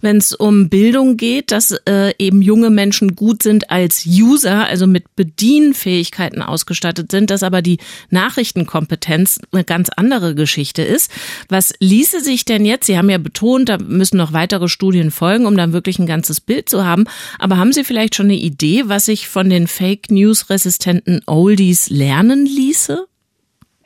wenn 0.01 0.17
es 0.17 0.33
um 0.33 0.69
Bildung 0.69 1.15
geht, 1.15 1.51
dass 1.51 1.71
äh, 1.87 2.13
eben 2.19 2.41
junge 2.41 2.69
Menschen 2.69 3.15
gut 3.15 3.41
sind 3.41 3.71
als 3.71 4.05
User, 4.05 4.67
also 4.67 4.85
mit 4.85 5.15
Bedienfähigkeiten 5.15 6.41
ausgestattet 6.41 7.09
sind, 7.11 7.29
dass 7.29 7.41
aber 7.41 7.61
die 7.61 7.77
Nachrichtenkompetenz 8.09 9.39
eine 9.53 9.63
ganz 9.63 9.89
andere 9.95 10.35
Geschichte 10.35 10.81
ist. 10.81 11.09
Was 11.47 11.73
ließe 11.79 12.19
sich 12.19 12.43
denn 12.43 12.65
jetzt, 12.65 12.85
Sie 12.87 12.97
haben 12.97 13.09
ja 13.09 13.17
betont, 13.17 13.69
da 13.69 13.77
müssen 13.77 14.17
noch 14.17 14.33
weitere 14.33 14.67
Studien 14.67 15.11
folgen, 15.11 15.45
um 15.45 15.55
dann 15.55 15.71
wirklich 15.71 15.99
ein 15.99 16.07
ganzes 16.07 16.41
Bild 16.41 16.67
zu 16.67 16.83
haben, 16.83 17.05
aber 17.37 17.57
haben 17.57 17.71
Sie 17.71 17.85
vielleicht 17.85 18.15
schon 18.15 18.25
eine 18.25 18.35
Idee, 18.35 18.83
was 18.87 19.05
sich 19.05 19.29
von 19.29 19.49
den 19.49 19.67
Fake 19.67 20.11
News 20.11 20.49
resistenten 20.49 21.21
Oldies 21.27 21.89
lernen 21.89 22.45
ließe? 22.45 22.88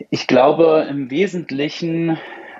Ich 0.09 0.27
glaube 0.27 0.87
im 0.89 1.09
Wesentlichen 1.11 2.17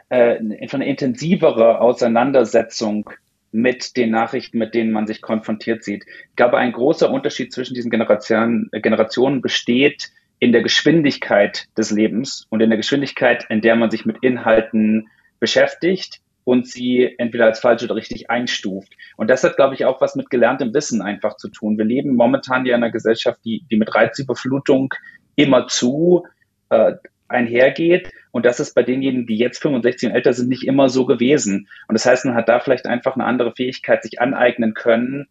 äh, 0.10 0.38
von 0.68 0.82
einer 0.82 0.90
intensivere 0.90 1.82
Auseinandersetzung 1.82 3.10
mit 3.52 3.98
den 3.98 4.12
Nachrichten, 4.12 4.58
mit 4.58 4.74
denen 4.74 4.92
man 4.92 5.08
sich 5.08 5.22
konfrontiert 5.22 5.84
sieht. 5.84 6.06
Ich 6.30 6.36
glaube, 6.36 6.58
ein 6.58 6.72
großer 6.72 7.10
Unterschied 7.10 7.54
zwischen 7.54 7.76
diesen 7.76 7.92
Generationen, 7.92 8.70
äh, 8.72 8.82
Generationen 8.82 9.42
besteht 9.42 10.12
in 10.40 10.52
der 10.52 10.62
Geschwindigkeit 10.62 11.68
des 11.78 11.92
Lebens 11.92 12.46
und 12.50 12.62
in 12.62 12.70
der 12.70 12.78
Geschwindigkeit, 12.78 13.46
in 13.50 13.62
der 13.62 13.76
man 13.76 13.92
sich 13.92 14.06
mit 14.06 14.18
Inhalten 14.22 15.08
beschäftigt 15.40 16.20
und 16.44 16.68
sie 16.68 17.16
entweder 17.18 17.46
als 17.46 17.60
falsch 17.60 17.84
oder 17.84 17.96
richtig 17.96 18.30
einstuft. 18.30 18.94
Und 19.16 19.30
das 19.30 19.44
hat, 19.44 19.56
glaube 19.56 19.76
ich, 19.76 19.86
auch 19.86 20.02
was 20.02 20.16
mit 20.16 20.30
gelerntem 20.30 20.74
Wissen 20.74 21.02
einfach 21.02 21.38
zu 21.38 21.48
tun. 21.50 21.78
Wir 21.78 21.86
leben 21.86 22.16
momentan 22.16 22.66
ja 22.66 22.76
in 22.76 22.84
einer 22.84 22.92
Gesellschaft, 22.92 23.40
die, 23.46 23.64
die 23.72 23.78
mit 23.78 23.94
Reizüberflutung 23.96 24.94
immer 25.36 25.68
zu 25.68 26.26
äh, 26.70 26.94
einhergeht. 27.28 28.12
Und 28.32 28.46
das 28.46 28.60
ist 28.60 28.74
bei 28.74 28.84
denjenigen, 28.84 29.28
die 29.28 29.38
jetzt 29.38 29.62
65 29.62 30.10
und 30.10 30.16
älter 30.16 30.34
sind, 30.34 30.50
nicht 30.50 30.66
immer 30.66 30.90
so 30.90 31.06
gewesen. 31.06 31.68
Und 31.88 31.94
das 31.94 32.06
heißt, 32.06 32.26
man 32.26 32.36
hat 32.36 32.50
da 32.50 32.60
vielleicht 32.60 32.86
einfach 32.86 33.16
eine 33.16 33.26
andere 33.26 33.54
Fähigkeit 33.54 34.04
sich 34.04 34.22
aneignen 34.22 34.74
können, 34.74 35.28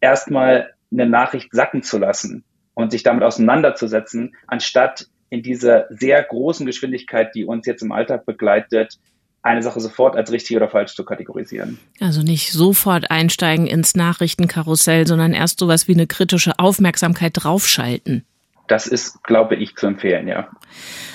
erstmal 0.00 0.74
eine 0.92 1.06
Nachricht 1.06 1.52
sacken 1.52 1.82
zu 1.82 1.98
lassen 1.98 2.44
und 2.74 2.90
sich 2.90 3.02
damit 3.02 3.22
auseinanderzusetzen, 3.22 4.34
anstatt 4.46 5.06
in 5.28 5.42
dieser 5.42 5.86
sehr 5.90 6.22
großen 6.22 6.66
Geschwindigkeit, 6.66 7.34
die 7.34 7.44
uns 7.44 7.66
jetzt 7.66 7.82
im 7.82 7.92
Alltag 7.92 8.26
begleitet, 8.26 8.98
eine 9.42 9.62
Sache 9.62 9.80
sofort 9.80 10.16
als 10.16 10.32
richtig 10.32 10.56
oder 10.56 10.68
falsch 10.68 10.94
zu 10.94 11.04
kategorisieren. 11.04 11.78
Also 11.98 12.22
nicht 12.22 12.52
sofort 12.52 13.10
einsteigen 13.10 13.66
ins 13.66 13.94
Nachrichtenkarussell, 13.94 15.06
sondern 15.06 15.32
erst 15.32 15.60
sowas 15.60 15.88
wie 15.88 15.94
eine 15.94 16.06
kritische 16.06 16.58
Aufmerksamkeit 16.58 17.32
draufschalten 17.34 18.24
das 18.70 18.86
ist, 18.86 19.22
glaube 19.24 19.56
ich, 19.56 19.76
zu 19.76 19.86
empfehlen, 19.86 20.28
ja. 20.28 20.48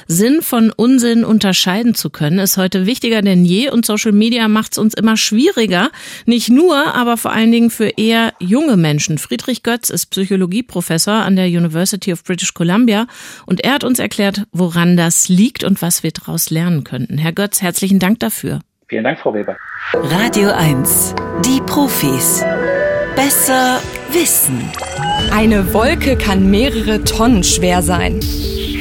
Sinn 0.07 0.41
von 0.41 0.71
Unsinn 0.71 1.23
unterscheiden 1.23 1.95
zu 1.95 2.09
können, 2.09 2.37
ist 2.37 2.57
heute 2.57 2.85
wichtiger 2.85 3.21
denn 3.21 3.43
je 3.43 3.71
und 3.71 3.85
Social 3.85 4.11
Media 4.11 4.47
macht 4.47 4.73
es 4.73 4.77
uns 4.77 4.93
immer 4.93 5.17
schwieriger. 5.17 5.89
Nicht 6.25 6.49
nur, 6.49 6.93
aber 6.93 7.17
vor 7.17 7.31
allen 7.31 7.51
Dingen 7.51 7.69
für 7.71 7.89
eher 7.97 8.33
junge 8.39 8.77
Menschen. 8.77 9.17
Friedrich 9.17 9.63
Götz 9.63 9.89
ist 9.89 10.07
Psychologieprofessor 10.07 11.13
an 11.13 11.35
der 11.35 11.47
University 11.47 12.13
of 12.13 12.23
British 12.23 12.53
Columbia 12.53 13.07
und 13.45 13.63
er 13.63 13.73
hat 13.73 13.83
uns 13.83 13.97
erklärt, 13.97 14.43
woran 14.51 14.95
das 14.95 15.27
liegt 15.27 15.63
und 15.63 15.81
was 15.81 16.03
wir 16.03 16.11
daraus 16.11 16.49
lernen 16.51 16.83
könnten. 16.83 17.17
Herr 17.17 17.33
Götz, 17.33 17.61
herzlichen 17.61 17.99
Dank 17.99 18.19
dafür. 18.19 18.59
Vielen 18.87 19.03
Dank, 19.03 19.19
Frau 19.19 19.33
Weber. 19.33 19.57
Radio 19.93 20.51
1, 20.51 21.15
die 21.43 21.59
Profis. 21.65 22.43
Besser 23.15 23.81
wissen. 24.11 24.71
Eine 25.31 25.73
Wolke 25.73 26.15
kann 26.17 26.49
mehrere 26.49 27.03
Tonnen 27.03 27.43
schwer 27.43 27.81
sein. 27.81 28.21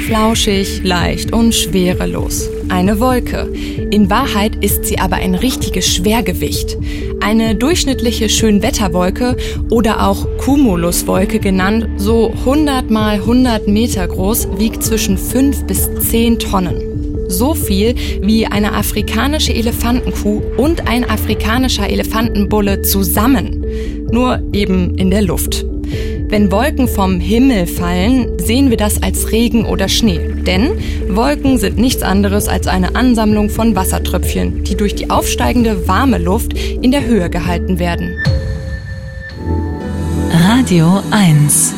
Flauschig, 0.06 0.82
leicht 0.82 1.32
und 1.32 1.54
schwerelos. 1.54 2.48
Eine 2.68 3.00
Wolke. 3.00 3.52
In 3.90 4.10
Wahrheit 4.10 4.62
ist 4.62 4.84
sie 4.84 4.98
aber 4.98 5.16
ein 5.16 5.34
richtiges 5.34 5.94
Schwergewicht. 5.94 6.76
Eine 7.20 7.54
durchschnittliche 7.54 8.28
Schönwetterwolke 8.28 9.36
oder 9.70 10.06
auch 10.06 10.26
Cumuluswolke 10.38 11.38
genannt, 11.38 11.88
so 11.96 12.30
100 12.30 12.90
mal 12.90 13.14
100 13.14 13.68
Meter 13.68 14.06
groß, 14.06 14.58
wiegt 14.58 14.82
zwischen 14.82 15.16
5 15.16 15.64
bis 15.64 15.88
10 16.10 16.38
Tonnen. 16.38 17.26
So 17.28 17.54
viel 17.54 17.94
wie 18.22 18.46
eine 18.46 18.74
afrikanische 18.74 19.54
Elefantenkuh 19.54 20.42
und 20.56 20.86
ein 20.86 21.08
afrikanischer 21.08 21.88
Elefantenbulle 21.88 22.82
zusammen. 22.82 23.64
Nur 24.10 24.42
eben 24.52 24.94
in 24.96 25.10
der 25.10 25.22
Luft. 25.22 25.64
Wenn 26.34 26.50
Wolken 26.50 26.88
vom 26.88 27.20
Himmel 27.20 27.68
fallen, 27.68 28.40
sehen 28.40 28.68
wir 28.68 28.76
das 28.76 29.00
als 29.00 29.30
Regen 29.30 29.66
oder 29.66 29.88
Schnee. 29.88 30.18
Denn 30.18 30.72
Wolken 31.08 31.58
sind 31.58 31.78
nichts 31.78 32.02
anderes 32.02 32.48
als 32.48 32.66
eine 32.66 32.96
Ansammlung 32.96 33.50
von 33.50 33.76
Wassertröpfchen, 33.76 34.64
die 34.64 34.76
durch 34.76 34.96
die 34.96 35.10
aufsteigende 35.10 35.86
warme 35.86 36.18
Luft 36.18 36.54
in 36.54 36.90
der 36.90 37.04
Höhe 37.04 37.30
gehalten 37.30 37.78
werden. 37.78 38.18
Radio 40.32 41.04
1 41.12 41.72